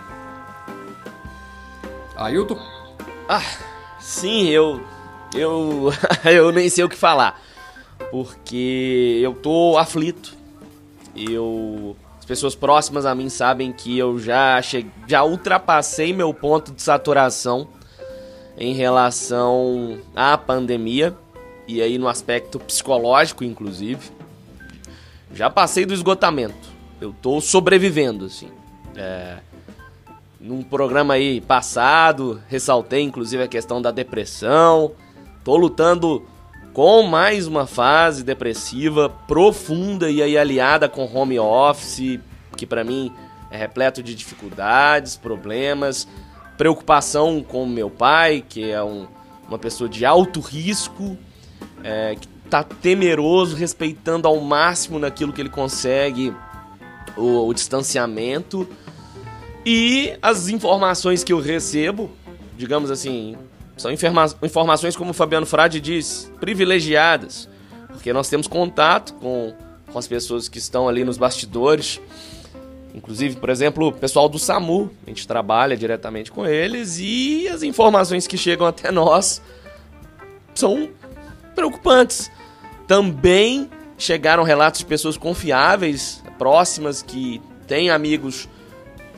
Ailton? 2.17 2.57
Ah, 3.29 3.43
sim, 3.99 4.49
eu. 4.49 4.81
Eu. 5.35 5.93
eu 6.25 6.53
nem 6.53 6.69
sei 6.69 6.85
o 6.85 6.89
que 6.89 6.97
falar. 6.97 7.41
Porque 8.11 9.19
eu 9.21 9.35
tô 9.35 9.77
aflito. 9.79 10.33
Eu. 11.17 11.97
As 12.21 12.25
pessoas 12.25 12.55
próximas 12.55 13.05
a 13.05 13.17
mim 13.17 13.29
sabem 13.29 13.73
que 13.73 13.99
eu 13.99 14.17
já, 14.17 14.63
che... 14.63 14.87
já 15.09 15.25
ultrapassei 15.25 16.13
meu 16.13 16.33
ponto 16.33 16.71
de 16.71 16.81
saturação 16.81 17.67
em 18.57 18.75
relação 18.75 19.99
à 20.15 20.37
pandemia. 20.37 21.17
E 21.67 21.81
aí 21.81 21.97
no 21.97 22.09
aspecto 22.09 22.59
psicológico, 22.59 23.45
inclusive 23.45 24.11
já 25.35 25.49
passei 25.49 25.87
do 25.87 25.95
esgotamento. 25.95 26.71
Eu 27.01 27.15
tô 27.21 27.41
sobrevivendo, 27.41 28.27
assim. 28.27 28.49
É, 28.95 29.39
num 30.39 30.63
programa 30.63 31.15
aí 31.15 31.41
passado, 31.41 32.41
ressaltei 32.49 33.01
inclusive 33.01 33.43
a 33.43 33.49
questão 33.49 33.81
da 33.81 33.91
depressão. 33.91 34.93
Tô 35.43 35.57
lutando 35.57 36.27
com 36.73 37.03
mais 37.03 37.47
uma 37.47 37.67
fase 37.67 38.23
depressiva 38.23 39.09
profunda 39.27 40.11
e 40.11 40.23
aí 40.23 40.37
aliada 40.39 40.89
com 40.89 41.05
home 41.05 41.39
office, 41.39 42.21
que 42.57 42.67
para 42.67 42.85
mim 42.85 43.13
é 43.51 43.57
repleto 43.57 44.03
de 44.03 44.15
dificuldades, 44.15 45.17
problemas, 45.17 46.07
preocupação 46.63 47.43
com 47.43 47.67
meu 47.67 47.91
pai, 47.91 48.45
que 48.49 48.71
é 48.71 48.81
um, 48.81 49.09
uma 49.49 49.59
pessoa 49.59 49.91
de 49.91 50.07
alto 50.07 50.39
risco, 50.39 51.19
é, 51.83 52.15
que 52.15 52.29
tá 52.49 52.63
temeroso, 52.63 53.57
respeitando 53.57 54.29
ao 54.29 54.41
máximo 54.41 54.97
naquilo 54.97 55.33
que 55.33 55.41
ele 55.43 55.49
consegue 55.49 56.33
o, 57.17 57.49
o 57.49 57.53
distanciamento. 57.53 58.69
E 59.67 60.17
as 60.23 60.47
informações 60.47 61.25
que 61.25 61.33
eu 61.33 61.41
recebo, 61.41 62.09
digamos 62.57 62.93
assim, 62.93 63.37
são 63.77 63.91
informa 63.91 64.27
informações, 64.45 64.95
como 64.95 65.11
o 65.11 65.15
Fabiano 65.15 65.47
Frade 65.47 65.81
diz, 65.81 66.31
privilegiadas. 66.39 67.49
Porque 67.89 68.13
nós 68.13 68.29
temos 68.29 68.47
contato 68.47 69.15
com, 69.15 69.53
com 69.93 69.99
as 69.99 70.07
pessoas 70.07 70.49
que 70.49 70.59
estão 70.59 70.89
ali 70.89 71.03
nos 71.03 71.19
bastidores. 71.19 72.01
Inclusive, 72.95 73.37
por 73.37 73.49
exemplo, 73.49 73.89
o 73.89 73.93
pessoal 73.93 74.29
do 74.29 74.39
SAMU, 74.39 74.91
a 75.07 75.11
gente 75.11 75.27
trabalha 75.27 75.77
diretamente 75.77 76.31
com 76.31 76.47
eles 76.47 76.99
e 76.99 77.49
as 77.49 77.63
informações 77.63 78.27
que 78.27 78.37
chegam 78.37 78.67
até 78.67 78.91
nós 78.91 79.41
são 80.55 80.91
preocupantes. 81.55 82.31
Também 82.87 83.71
chegaram 83.97 84.43
relatos 84.43 84.81
de 84.81 84.87
pessoas 84.87 85.17
confiáveis, 85.17 86.23
próximas, 86.39 87.01
que 87.03 87.41
têm 87.67 87.89
amigos 87.89 88.49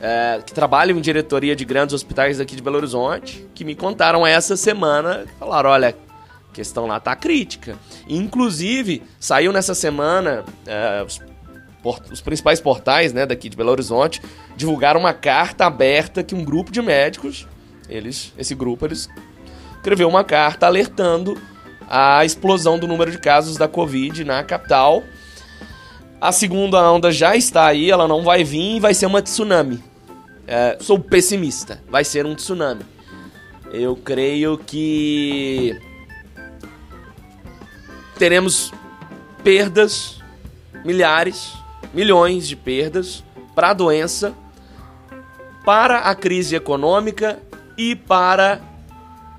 é, 0.01 0.41
que 0.45 0.53
trabalham 0.53 0.97
em 0.97 1.01
diretoria 1.01 1.55
de 1.55 1.65
grandes 1.65 1.93
hospitais 1.93 2.39
aqui 2.39 2.55
de 2.55 2.61
Belo 2.61 2.77
Horizonte, 2.77 3.45
que 3.53 3.65
me 3.65 3.75
contaram 3.75 4.25
essa 4.25 4.55
semana, 4.55 5.25
falaram, 5.39 5.69
olha, 5.69 5.89
a 5.89 6.53
questão 6.53 6.85
lá 6.85 6.99
tá 6.99 7.15
crítica. 7.15 7.77
Inclusive, 8.07 9.01
saiu 9.19 9.51
nessa 9.51 9.73
semana, 9.73 10.45
é, 10.65 11.05
os, 12.11 12.21
principais 12.21 12.59
portais 12.59 13.13
né, 13.13 13.25
daqui 13.25 13.49
de 13.49 13.55
Belo 13.55 13.71
Horizonte 13.71 14.21
divulgaram 14.55 14.99
uma 14.99 15.13
carta 15.13 15.65
aberta 15.65 16.23
que 16.23 16.33
um 16.33 16.43
grupo 16.43 16.71
de 16.71 16.81
médicos, 16.81 17.47
eles, 17.87 18.33
esse 18.37 18.55
grupo, 18.55 18.85
eles 18.85 19.07
escreveu 19.75 20.09
uma 20.09 20.23
carta 20.23 20.65
alertando 20.65 21.39
a 21.87 22.25
explosão 22.25 22.79
do 22.79 22.87
número 22.87 23.11
de 23.11 23.19
casos 23.19 23.57
da 23.57 23.67
Covid 23.67 24.23
na 24.23 24.43
capital. 24.43 25.03
A 26.19 26.31
segunda 26.31 26.91
onda 26.91 27.11
já 27.11 27.35
está 27.35 27.67
aí, 27.67 27.91
ela 27.91 28.07
não 28.07 28.23
vai 28.23 28.43
vir 28.43 28.77
e 28.77 28.79
vai 28.79 28.93
ser 28.93 29.05
uma 29.05 29.21
tsunami. 29.21 29.83
É, 30.47 30.77
sou 30.79 30.99
pessimista, 30.99 31.81
vai 31.87 32.03
ser 32.03 32.25
um 32.25 32.33
tsunami. 32.33 32.83
Eu 33.71 33.95
creio 33.95 34.57
que 34.57 35.79
teremos 38.17 38.71
perdas, 39.43 40.19
milhares, 40.83 41.53
milhões 41.95 42.45
de 42.45 42.57
perdas 42.57 43.23
para 43.55 43.69
a 43.69 43.73
doença, 43.73 44.35
para 45.65 45.99
a 45.99 46.13
crise 46.13 46.55
econômica 46.55 47.39
e 47.77 47.95
para, 47.95 48.61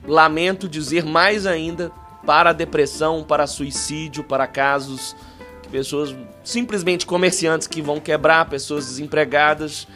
lamento 0.05 0.67
dizer 0.67 1.05
mais 1.05 1.47
ainda, 1.47 1.93
para 2.25 2.51
a 2.51 2.53
depressão, 2.55 3.23
para 3.23 3.47
suicídio, 3.47 4.25
para 4.25 4.47
casos 4.47 5.15
que 5.63 5.69
pessoas 5.69 6.15
simplesmente 6.43 7.05
comerciantes 7.05 7.69
que 7.69 7.83
vão 7.83 8.01
quebrar, 8.01 8.49
pessoas 8.49 8.87
desempregadas. 8.87 9.87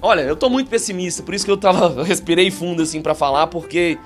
Olha, 0.00 0.20
eu 0.20 0.36
tô 0.36 0.48
muito 0.48 0.70
pessimista, 0.70 1.22
por 1.22 1.34
isso 1.34 1.44
que 1.44 1.50
eu 1.50 1.56
tava 1.56 1.92
eu 2.00 2.04
respirei 2.04 2.50
fundo 2.50 2.82
assim 2.82 3.02
para 3.02 3.14
falar, 3.14 3.48
porque 3.48 3.98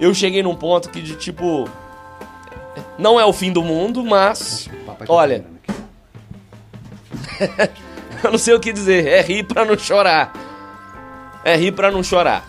eu 0.00 0.12
cheguei 0.12 0.42
num 0.42 0.56
ponto 0.56 0.90
que 0.90 1.00
de 1.00 1.14
tipo 1.14 1.68
não 2.98 3.20
é 3.20 3.24
o 3.24 3.32
fim 3.32 3.52
do 3.52 3.62
mundo, 3.62 4.04
mas 4.04 4.68
olha, 5.08 5.57
eu 8.24 8.32
não 8.32 8.38
sei 8.38 8.54
o 8.54 8.60
que 8.60 8.72
dizer, 8.72 9.06
é 9.06 9.20
rir 9.20 9.44
para 9.44 9.64
não 9.64 9.78
chorar. 9.78 10.32
É 11.44 11.56
rir 11.56 11.72
para 11.72 11.90
não 11.90 12.02
chorar. 12.02 12.46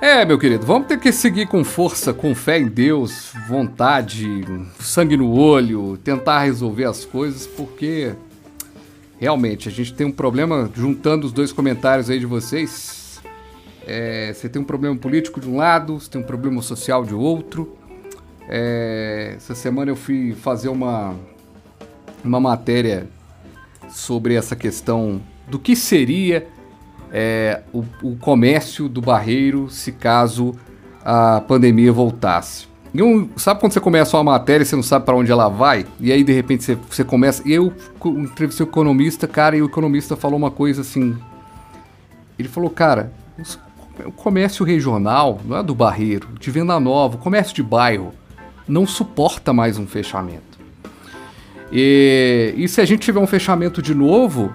É, 0.00 0.22
meu 0.22 0.38
querido, 0.38 0.66
vamos 0.66 0.86
ter 0.86 1.00
que 1.00 1.10
seguir 1.10 1.46
com 1.46 1.64
força, 1.64 2.12
com 2.12 2.34
fé 2.34 2.58
em 2.58 2.68
Deus, 2.68 3.32
vontade, 3.48 4.44
sangue 4.78 5.16
no 5.16 5.32
olho, 5.32 5.96
tentar 5.96 6.42
resolver 6.42 6.84
as 6.84 7.06
coisas, 7.06 7.46
porque 7.46 8.12
realmente 9.18 9.66
a 9.66 9.72
gente 9.72 9.94
tem 9.94 10.06
um 10.06 10.12
problema, 10.12 10.70
juntando 10.74 11.26
os 11.26 11.32
dois 11.32 11.52
comentários 11.52 12.10
aí 12.10 12.18
de 12.18 12.26
vocês. 12.26 13.18
É, 13.86 14.30
você 14.34 14.46
tem 14.46 14.60
um 14.60 14.64
problema 14.64 14.94
político 14.94 15.40
de 15.40 15.48
um 15.48 15.56
lado, 15.56 15.98
você 15.98 16.10
tem 16.10 16.20
um 16.20 16.24
problema 16.24 16.60
social 16.60 17.02
de 17.02 17.14
outro. 17.14 17.74
É, 18.46 19.32
essa 19.36 19.54
semana 19.54 19.90
eu 19.90 19.96
fui 19.96 20.34
fazer 20.34 20.68
uma, 20.68 21.16
uma 22.24 22.40
matéria 22.40 23.06
sobre 23.88 24.34
essa 24.34 24.56
questão 24.56 25.20
do 25.48 25.58
que 25.58 25.76
seria 25.76 26.46
é, 27.12 27.62
o, 27.72 27.84
o 28.02 28.16
comércio 28.16 28.88
do 28.88 29.00
Barreiro 29.00 29.68
se 29.70 29.92
caso 29.92 30.54
a 31.04 31.40
pandemia 31.40 31.92
voltasse. 31.92 32.66
Eu, 32.94 33.28
sabe 33.36 33.60
quando 33.60 33.72
você 33.72 33.80
começa 33.80 34.16
uma 34.16 34.32
matéria 34.32 34.62
e 34.62 34.66
você 34.66 34.76
não 34.76 34.82
sabe 34.82 35.04
para 35.04 35.16
onde 35.16 35.30
ela 35.30 35.48
vai? 35.48 35.84
E 35.98 36.12
aí, 36.12 36.22
de 36.22 36.32
repente, 36.32 36.62
você, 36.62 36.74
você 36.76 37.04
começa. 37.04 37.42
E 37.44 37.52
eu 37.52 37.72
entrevistei 38.04 38.64
o 38.64 38.68
economista, 38.68 39.26
cara, 39.26 39.56
e 39.56 39.62
o 39.62 39.66
economista 39.66 40.16
falou 40.16 40.38
uma 40.38 40.50
coisa 40.50 40.82
assim. 40.82 41.16
Ele 42.38 42.48
falou, 42.48 42.70
cara, 42.70 43.12
o 44.04 44.12
comércio 44.12 44.64
regional, 44.64 45.40
não 45.44 45.56
é 45.56 45.62
do 45.62 45.74
Barreiro, 45.74 46.28
de 46.38 46.50
Venda 46.52 46.78
Nova, 46.78 47.16
o 47.16 47.18
comércio 47.18 47.54
de 47.54 47.62
bairro, 47.64 48.12
não 48.66 48.86
suporta 48.86 49.52
mais 49.52 49.76
um 49.76 49.86
fechamento. 49.86 50.53
E, 51.76 52.54
e 52.56 52.68
se 52.68 52.80
a 52.80 52.84
gente 52.84 53.00
tiver 53.00 53.18
um 53.18 53.26
fechamento 53.26 53.82
de 53.82 53.92
novo, 53.96 54.54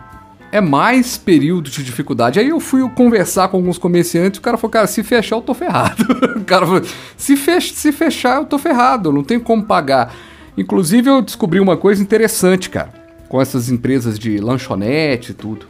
é 0.53 0.61
mais 0.61 1.17
período 1.17 1.70
de 1.70 1.84
dificuldade. 1.84 2.39
Aí 2.39 2.47
eu 2.47 2.61
fui 2.61 2.88
conversar 2.91 3.49
com 3.49 3.57
alguns 3.57 3.78
comerciantes, 3.78 4.39
o 4.39 4.41
cara 4.41 4.57
falou, 4.57 4.72
cara, 4.72 4.88
se 4.88 5.03
fechar 5.03 5.36
eu 5.36 5.41
tô 5.41 5.53
ferrado. 5.53 6.03
o 6.39 6.45
cara 6.45 6.65
falou, 6.65 6.82
se, 7.17 7.36
fech 7.36 7.74
se 7.74 7.91
fechar 7.91 8.38
eu 8.38 8.45
tô 8.45 8.57
ferrado, 8.57 9.11
não 9.11 9.22
tem 9.22 9.38
como 9.38 9.65
pagar. 9.65 10.15
Inclusive 10.57 11.09
eu 11.09 11.22
descobri 11.22 11.59
uma 11.59 11.76
coisa 11.76 12.01
interessante, 12.01 12.70
cara, 12.70 12.93
com 13.28 13.41
essas 13.41 13.70
empresas 13.70 14.17
de 14.17 14.38
lanchonete 14.38 15.32
e 15.32 15.36
tudo. 15.36 15.67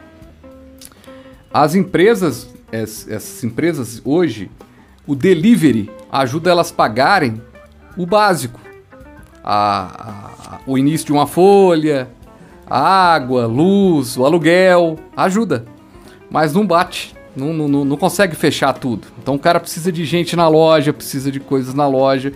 As 1.51 1.73
empresas, 1.73 2.47
essas 2.71 3.43
empresas 3.43 3.99
hoje, 4.05 4.51
o 5.07 5.15
delivery 5.15 5.89
ajuda 6.11 6.51
elas 6.51 6.69
a 6.69 6.75
pagarem 6.75 7.41
o 7.97 8.05
básico. 8.05 8.59
A, 9.43 10.28
a, 10.28 10.28
o 10.65 10.77
início 10.77 11.07
de 11.07 11.13
uma 11.13 11.27
folha, 11.27 12.09
a 12.69 12.79
água, 13.13 13.45
luz, 13.45 14.17
o 14.17 14.25
aluguel, 14.25 14.97
ajuda. 15.15 15.65
Mas 16.29 16.53
não 16.53 16.65
bate, 16.65 17.15
não, 17.35 17.53
não, 17.53 17.85
não 17.85 17.97
consegue 17.97 18.35
fechar 18.35 18.73
tudo. 18.73 19.07
Então 19.21 19.35
o 19.35 19.39
cara 19.39 19.59
precisa 19.59 19.91
de 19.91 20.05
gente 20.05 20.35
na 20.35 20.47
loja, 20.47 20.93
precisa 20.93 21.31
de 21.31 21.39
coisas 21.39 21.73
na 21.73 21.87
loja. 21.87 22.33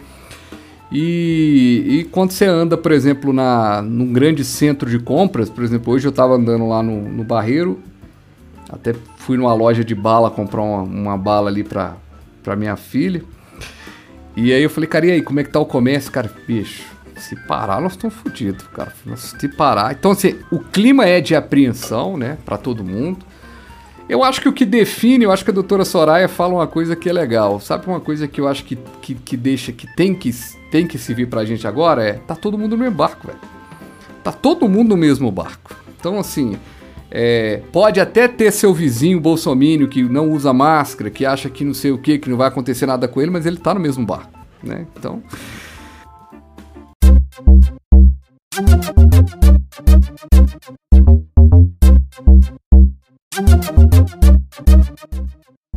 E, 0.92 1.86
e 1.88 2.04
quando 2.06 2.32
você 2.32 2.46
anda, 2.46 2.78
por 2.78 2.92
exemplo, 2.92 3.34
na, 3.34 3.82
num 3.82 4.14
grande 4.14 4.44
centro 4.44 4.90
de 4.90 5.00
compras, 5.00 5.50
por 5.50 5.64
exemplo, 5.64 5.94
hoje 5.94 6.06
eu 6.06 6.12
estava 6.12 6.36
andando 6.36 6.68
lá 6.68 6.84
no, 6.84 7.02
no 7.02 7.24
Barreiro, 7.24 7.80
até 8.70 8.94
fui 9.18 9.38
numa 9.38 9.54
loja 9.54 9.84
de 9.84 9.96
bala 9.96 10.30
comprar 10.30 10.62
uma, 10.62 10.84
uma 10.84 11.18
bala 11.18 11.50
ali 11.50 11.64
para 11.64 12.56
minha 12.56 12.76
filha. 12.76 13.24
E 14.36 14.52
aí 14.52 14.62
eu 14.62 14.70
falei, 14.70 14.88
cara, 14.88 15.06
e 15.06 15.12
aí, 15.12 15.22
como 15.22 15.40
é 15.40 15.44
que 15.44 15.50
tá 15.50 15.60
o 15.60 15.66
comércio? 15.66 16.12
Cara, 16.12 16.32
bicho, 16.48 16.93
se 17.24 17.36
parar, 17.36 17.80
nós 17.82 17.94
estamos 17.94 18.16
fodidos, 18.16 18.66
cara. 18.68 18.94
Se 19.16 19.48
parar. 19.48 19.94
Então, 19.94 20.12
assim, 20.12 20.40
o 20.52 20.60
clima 20.60 21.06
é 21.06 21.22
de 21.22 21.36
apreensão, 21.36 22.18
né, 22.18 22.38
para 22.46 22.58
todo 22.58 22.84
mundo. 22.84 23.26
Eu 24.08 24.24
acho 24.24 24.42
que 24.42 24.50
o 24.50 24.54
que 24.54 24.66
define, 24.66 25.24
eu 25.24 25.32
acho 25.32 25.46
que 25.46 25.52
a 25.52 25.54
doutora 25.54 25.86
Soraya 25.86 26.28
fala 26.28 26.56
uma 26.56 26.68
coisa 26.68 26.96
que 26.96 27.10
é 27.10 27.14
legal. 27.14 27.60
Sabe 27.60 27.88
uma 27.88 28.02
coisa 28.02 28.28
que 28.28 28.42
eu 28.42 28.48
acho 28.48 28.66
que, 28.66 28.78
que, 29.02 29.16
que 29.16 29.38
deixa, 29.38 29.72
que 29.72 29.88
tem 29.96 30.14
que 30.14 30.32
tem 30.70 30.86
que 30.86 30.98
servir 30.98 31.28
pra 31.28 31.46
gente 31.46 31.66
agora? 31.66 32.04
É, 32.04 32.14
tá 32.14 32.36
todo 32.36 32.58
mundo 32.58 32.76
no 32.76 32.84
mesmo 32.84 32.96
barco, 32.96 33.28
velho. 33.28 33.40
Tá 34.24 34.32
todo 34.32 34.68
mundo 34.68 34.90
no 34.90 34.98
mesmo 34.98 35.32
barco. 35.32 35.76
Então, 35.98 36.20
assim, 36.20 36.58
é, 37.10 37.62
pode 37.72 38.00
até 38.00 38.28
ter 38.28 38.52
seu 38.52 38.74
vizinho 38.74 39.20
bolsomínio 39.20 39.88
que 39.88 40.04
não 40.04 40.32
usa 40.32 40.52
máscara, 40.52 41.10
que 41.10 41.26
acha 41.26 41.50
que 41.50 41.64
não 41.64 41.74
sei 41.74 41.92
o 41.92 41.98
que, 41.98 42.18
que 42.18 42.30
não 42.30 42.38
vai 42.38 42.48
acontecer 42.48 42.86
nada 42.86 43.08
com 43.08 43.22
ele, 43.22 43.32
mas 43.32 43.46
ele 43.46 43.58
tá 43.58 43.74
no 43.74 43.80
mesmo 43.80 44.06
barco, 44.06 44.38
né? 44.62 44.86
Então, 44.98 45.22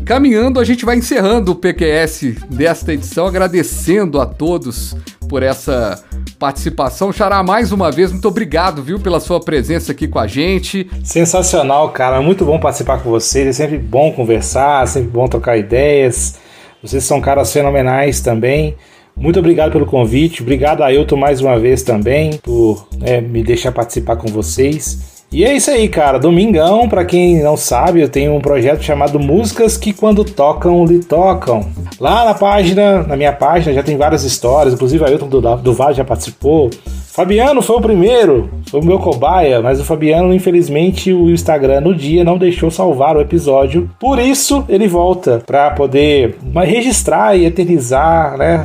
Caminhando, 0.04 0.60
a 0.60 0.64
gente 0.64 0.84
vai 0.84 0.96
encerrando 0.96 1.52
o 1.52 1.54
PQS 1.54 2.34
desta 2.50 2.92
edição, 2.92 3.26
agradecendo 3.26 4.20
a 4.20 4.26
todos 4.26 4.94
por 5.28 5.42
essa 5.42 6.04
participação. 6.38 7.12
Xará, 7.12 7.42
mais 7.42 7.72
uma 7.72 7.90
vez, 7.90 8.12
muito 8.12 8.28
obrigado, 8.28 8.82
viu, 8.82 9.00
pela 9.00 9.20
sua 9.20 9.40
presença 9.40 9.92
aqui 9.92 10.06
com 10.06 10.18
a 10.18 10.26
gente. 10.26 10.88
Sensacional, 11.02 11.90
cara. 11.92 12.20
Muito 12.20 12.44
bom 12.44 12.60
participar 12.60 13.02
com 13.02 13.08
vocês. 13.10 13.46
É 13.48 13.52
sempre 13.52 13.78
bom 13.78 14.12
conversar, 14.12 14.86
sempre 14.86 15.08
bom 15.08 15.26
trocar 15.26 15.56
ideias. 15.56 16.38
Vocês 16.82 17.02
são 17.04 17.20
caras 17.20 17.52
fenomenais 17.52 18.20
também. 18.20 18.76
Muito 19.18 19.38
obrigado 19.38 19.72
pelo 19.72 19.86
convite, 19.86 20.42
obrigado 20.42 20.82
a 20.82 20.86
Ailton 20.86 21.16
mais 21.16 21.40
uma 21.40 21.58
vez 21.58 21.82
também 21.82 22.38
por 22.42 22.86
é, 23.02 23.18
me 23.18 23.42
deixar 23.42 23.72
participar 23.72 24.16
com 24.16 24.28
vocês. 24.28 25.24
E 25.32 25.44
é 25.44 25.56
isso 25.56 25.70
aí, 25.70 25.88
cara. 25.88 26.18
Domingão, 26.18 26.88
para 26.88 27.04
quem 27.04 27.42
não 27.42 27.56
sabe, 27.56 28.00
eu 28.00 28.08
tenho 28.08 28.34
um 28.34 28.40
projeto 28.40 28.82
chamado 28.82 29.18
Músicas 29.18 29.76
que 29.76 29.92
quando 29.92 30.24
tocam, 30.24 30.84
lhe 30.84 31.00
tocam. 31.00 31.66
Lá 31.98 32.24
na 32.24 32.34
página, 32.34 33.02
na 33.02 33.16
minha 33.16 33.32
página, 33.32 33.74
já 33.74 33.82
tem 33.82 33.96
várias 33.96 34.22
histórias, 34.22 34.74
inclusive 34.74 35.02
a 35.02 35.08
Ailton 35.08 35.28
do, 35.28 35.40
do 35.40 35.72
Vale 35.72 35.94
já 35.94 36.04
participou. 36.04 36.70
Fabiano 37.16 37.62
foi 37.62 37.76
o 37.76 37.80
primeiro, 37.80 38.50
foi 38.70 38.80
o 38.80 38.84
meu 38.84 38.98
cobaia, 38.98 39.62
mas 39.62 39.80
o 39.80 39.84
Fabiano, 39.84 40.34
infelizmente, 40.34 41.12
o 41.12 41.30
Instagram 41.30 41.80
no 41.80 41.94
dia 41.94 42.22
não 42.22 42.36
deixou 42.36 42.70
salvar 42.70 43.16
o 43.16 43.22
episódio. 43.22 43.90
Por 43.98 44.18
isso, 44.18 44.66
ele 44.68 44.86
volta 44.86 45.42
para 45.44 45.70
poder 45.70 46.36
registrar 46.54 47.34
e 47.34 47.46
eternizar, 47.46 48.36
né? 48.36 48.64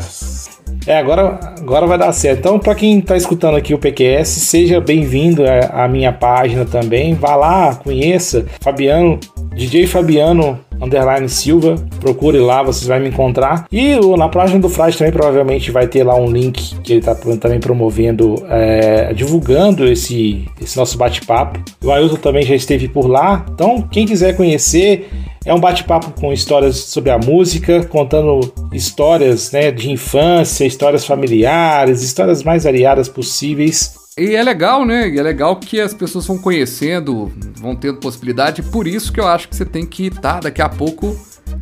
É, 0.86 0.98
agora, 0.98 1.40
agora 1.60 1.86
vai 1.86 1.98
dar 1.98 2.12
certo. 2.12 2.40
Então, 2.40 2.60
para 2.60 2.74
quem 2.74 3.00
está 3.00 3.16
escutando 3.16 3.56
aqui 3.56 3.74
o 3.74 3.78
PQS, 3.78 4.28
seja 4.28 4.82
bem-vindo 4.82 5.44
à 5.72 5.88
minha 5.88 6.12
página 6.12 6.66
também. 6.66 7.14
Vá 7.14 7.36
lá, 7.36 7.76
conheça 7.76 8.46
Fabiano, 8.60 9.20
DJ 9.56 9.86
Fabiano 9.86 10.60
underline 10.82 11.30
Silva, 11.30 11.76
procure 12.00 12.40
lá, 12.40 12.64
vocês 12.64 12.88
vão 12.88 13.00
me 13.00 13.10
encontrar. 13.10 13.68
E 13.72 13.96
na 14.18 14.28
página 14.28 14.60
do 14.60 14.68
Frade 14.68 14.98
também 14.98 15.14
provavelmente 15.14 15.70
vai 15.70 15.88
ter 15.88 16.04
lá 16.04 16.16
um 16.16 16.26
link 16.26 16.76
que 16.82 16.94
ele 16.94 17.00
está 17.00 17.14
também 17.14 17.60
promovendo, 17.60 18.44
é, 18.50 19.14
divulgando 19.14 19.86
esse, 19.88 20.46
esse 20.60 20.76
nosso 20.76 20.98
bate-papo. 20.98 21.60
O 21.84 21.92
Ailton 21.92 22.16
também 22.16 22.44
já 22.44 22.56
esteve 22.56 22.88
por 22.88 23.08
lá. 23.08 23.46
Então, 23.54 23.82
quem 23.92 24.08
quiser 24.08 24.36
conhecer, 24.36 25.08
é 25.44 25.54
um 25.54 25.60
bate-papo 25.60 26.12
com 26.20 26.32
histórias 26.32 26.78
sobre 26.78 27.10
a 27.10 27.18
música, 27.18 27.84
contando 27.86 28.54
histórias 28.72 29.52
né, 29.52 29.72
de 29.72 29.90
infância, 29.90 30.66
histórias 30.66 31.04
familiares, 31.04 32.04
histórias 32.04 32.44
mais 32.44 32.64
variadas 32.64 33.10
possíveis. 33.10 33.96
E 34.18 34.36
é 34.36 34.44
legal, 34.44 34.86
né? 34.86 35.10
E 35.10 35.18
é 35.18 35.24
legal 35.24 35.56
que 35.56 35.80
as 35.80 35.94
pessoas 35.94 36.28
vão 36.28 36.38
conhecendo, 36.38 37.32
vão 37.56 37.76
tendo 37.76 37.98
possibilidade. 38.00 38.62
Por 38.62 38.86
isso 38.86 39.12
que 39.12 39.20
eu 39.20 39.28
acho 39.28 39.50
que 39.50 39.56
você 39.56 39.66
tem 39.66 39.86
que 39.86 40.08
estar 40.08 40.42
daqui 40.42 40.62
a 40.62 40.70
pouco 40.70 41.18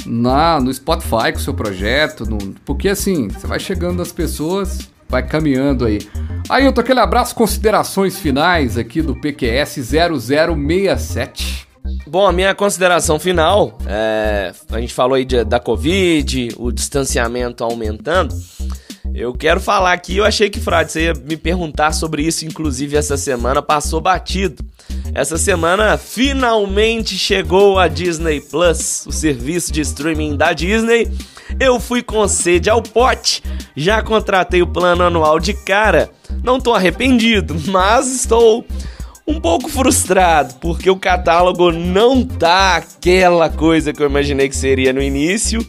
na 0.05 0.59
no 0.59 0.73
Spotify 0.73 1.31
com 1.31 1.37
o 1.37 1.41
seu 1.41 1.53
projeto, 1.53 2.25
no, 2.25 2.37
porque 2.65 2.89
assim, 2.89 3.29
você 3.29 3.47
vai 3.47 3.59
chegando 3.59 4.01
as 4.01 4.11
pessoas, 4.11 4.89
vai 5.07 5.25
caminhando 5.25 5.85
aí. 5.85 5.99
Aí 6.49 6.65
eu 6.65 6.73
tô 6.73 6.81
aquele 6.81 6.99
abraço, 6.99 7.33
considerações 7.33 8.19
finais 8.19 8.77
aqui 8.77 9.01
do 9.01 9.15
PQS 9.15 9.75
0067. 9.75 11.68
Bom, 12.07 12.25
a 12.25 12.31
minha 12.31 12.55
consideração 12.55 13.19
final, 13.19 13.77
é, 13.87 14.51
a 14.71 14.79
gente 14.79 14.93
falou 14.93 15.15
aí 15.15 15.25
de, 15.25 15.43
da 15.43 15.59
Covid, 15.59 16.49
o 16.57 16.71
distanciamento 16.71 17.63
aumentando. 17.63 18.33
Eu 19.13 19.33
quero 19.33 19.59
falar 19.59 19.93
aqui, 19.93 20.17
eu 20.17 20.25
achei 20.25 20.49
que, 20.49 20.59
Frade, 20.59 20.91
você 20.91 21.05
ia 21.05 21.13
me 21.13 21.35
perguntar 21.35 21.91
sobre 21.91 22.23
isso, 22.23 22.45
inclusive 22.45 22.95
essa 22.95 23.17
semana 23.17 23.61
passou 23.61 23.99
batido. 23.99 24.63
Essa 25.13 25.37
semana 25.37 25.97
finalmente 25.97 27.17
chegou 27.17 27.79
a 27.79 27.87
Disney 27.87 28.39
Plus, 28.39 29.05
o 29.07 29.11
serviço 29.11 29.71
de 29.71 29.81
streaming 29.81 30.37
da 30.37 30.53
Disney. 30.53 31.11
Eu 31.59 31.79
fui 31.79 32.03
com 32.03 32.27
sede 32.27 32.69
ao 32.69 32.81
pote, 32.81 33.43
já 33.75 34.01
contratei 34.01 34.61
o 34.61 34.67
plano 34.67 35.03
anual 35.03 35.39
de 35.39 35.53
cara. 35.53 36.09
Não 36.43 36.59
tô 36.59 36.73
arrependido, 36.73 37.55
mas 37.67 38.07
estou 38.13 38.65
um 39.29 39.39
pouco 39.39 39.69
frustrado, 39.69 40.55
porque 40.59 40.89
o 40.89 40.95
catálogo 40.95 41.71
não 41.71 42.25
tá 42.25 42.77
aquela 42.77 43.47
coisa 43.47 43.93
que 43.93 44.01
eu 44.01 44.09
imaginei 44.09 44.49
que 44.49 44.55
seria 44.55 44.91
no 44.91 45.01
início. 45.01 45.63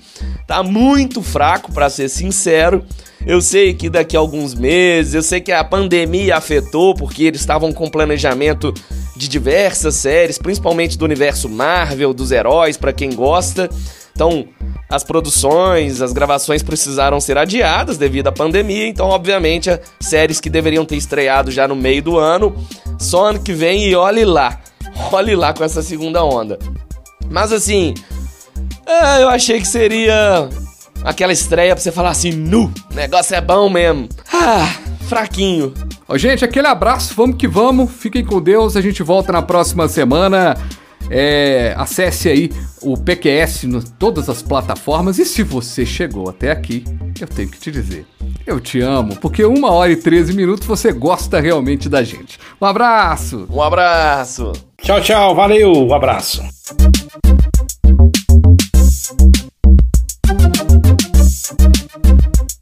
Tá 0.47 0.63
muito 0.63 1.23
fraco, 1.23 1.71
para 1.71 1.91
ser 1.91 2.09
sincero. 2.09 2.83
Eu 3.27 3.43
sei 3.43 3.75
que 3.75 3.91
daqui 3.91 4.17
a 4.17 4.21
alguns 4.21 4.55
meses, 4.55 5.13
eu 5.13 5.23
sei 5.23 5.43
que 5.43 5.53
a 5.53 5.63
pandemia 5.63 6.37
afetou, 6.37 6.95
porque 6.95 7.25
eles 7.25 7.41
estavam 7.41 7.71
com 7.71 7.91
planejamento 7.91 8.73
de 9.15 9.29
diversas 9.29 9.95
séries, 9.97 10.39
principalmente 10.39 10.97
do 10.97 11.05
universo 11.05 11.47
Marvel, 11.47 12.15
dos 12.15 12.33
heróis, 12.33 12.79
para 12.79 12.95
quem 12.95 13.11
gosta. 13.15 13.69
Então, 14.21 14.45
as 14.87 15.03
produções, 15.03 16.03
as 16.03 16.13
gravações 16.13 16.63
precisaram 16.63 17.19
ser 17.23 17.39
adiadas 17.39 17.97
devido 17.97 18.27
à 18.27 18.33
pandemia, 18.33 18.87
então, 18.87 19.07
obviamente, 19.07 19.71
séries 19.99 20.39
que 20.39 20.51
deveriam 20.51 20.85
ter 20.85 20.97
estreado 20.97 21.51
já 21.51 21.67
no 21.67 21.75
meio 21.75 22.03
do 22.03 22.19
ano, 22.19 22.55
só 22.99 23.31
ano 23.31 23.43
que 23.43 23.55
vem 23.55 23.89
e 23.89 23.97
olhe 23.97 24.27
lá. 24.27 24.61
Olhe 25.11 25.35
lá 25.35 25.55
com 25.55 25.65
essa 25.65 25.81
segunda 25.81 26.23
onda. 26.23 26.59
Mas 27.31 27.51
assim, 27.51 27.95
é, 28.87 29.23
eu 29.23 29.29
achei 29.31 29.59
que 29.59 29.67
seria 29.67 30.51
aquela 31.03 31.33
estreia 31.33 31.75
pra 31.75 31.83
você 31.83 31.91
falar 31.91 32.11
assim, 32.11 32.33
nu, 32.33 32.71
negócio 32.95 33.35
é 33.35 33.41
bom 33.41 33.71
mesmo. 33.71 34.07
Ah, 34.31 34.71
fraquinho. 35.09 35.73
Ó, 36.07 36.19
gente, 36.19 36.45
aquele 36.45 36.67
abraço, 36.67 37.15
vamos 37.17 37.37
que 37.37 37.49
vamos. 37.49 37.91
Fiquem 37.91 38.23
com 38.23 38.39
Deus, 38.43 38.77
a 38.77 38.83
gente 38.83 39.03
volta 39.03 39.33
na 39.33 39.41
próxima 39.41 39.89
semana. 39.89 40.55
É, 41.11 41.75
acesse 41.77 42.29
aí 42.29 42.51
o 42.81 42.97
PQS 42.97 43.65
em 43.65 43.81
todas 43.99 44.29
as 44.29 44.41
plataformas. 44.41 45.19
E 45.19 45.25
se 45.25 45.43
você 45.43 45.85
chegou 45.85 46.29
até 46.29 46.51
aqui, 46.51 46.85
eu 47.21 47.27
tenho 47.27 47.51
que 47.51 47.59
te 47.59 47.71
dizer, 47.71 48.07
eu 48.47 48.61
te 48.61 48.81
amo, 48.81 49.17
porque 49.17 49.45
uma 49.45 49.73
hora 49.73 49.93
e 49.93 49.97
13 49.97 50.33
minutos 50.33 50.67
você 50.67 50.93
gosta 50.93 51.41
realmente 51.41 51.89
da 51.89 52.03
gente. 52.03 52.39
Um 52.61 52.67
abraço! 52.67 53.47
Um 53.51 53.61
abraço! 53.61 54.53
Tchau, 54.83 55.01
tchau, 55.01 55.35
valeu, 55.35 55.73
um 55.73 55.93
abraço. 55.93 56.43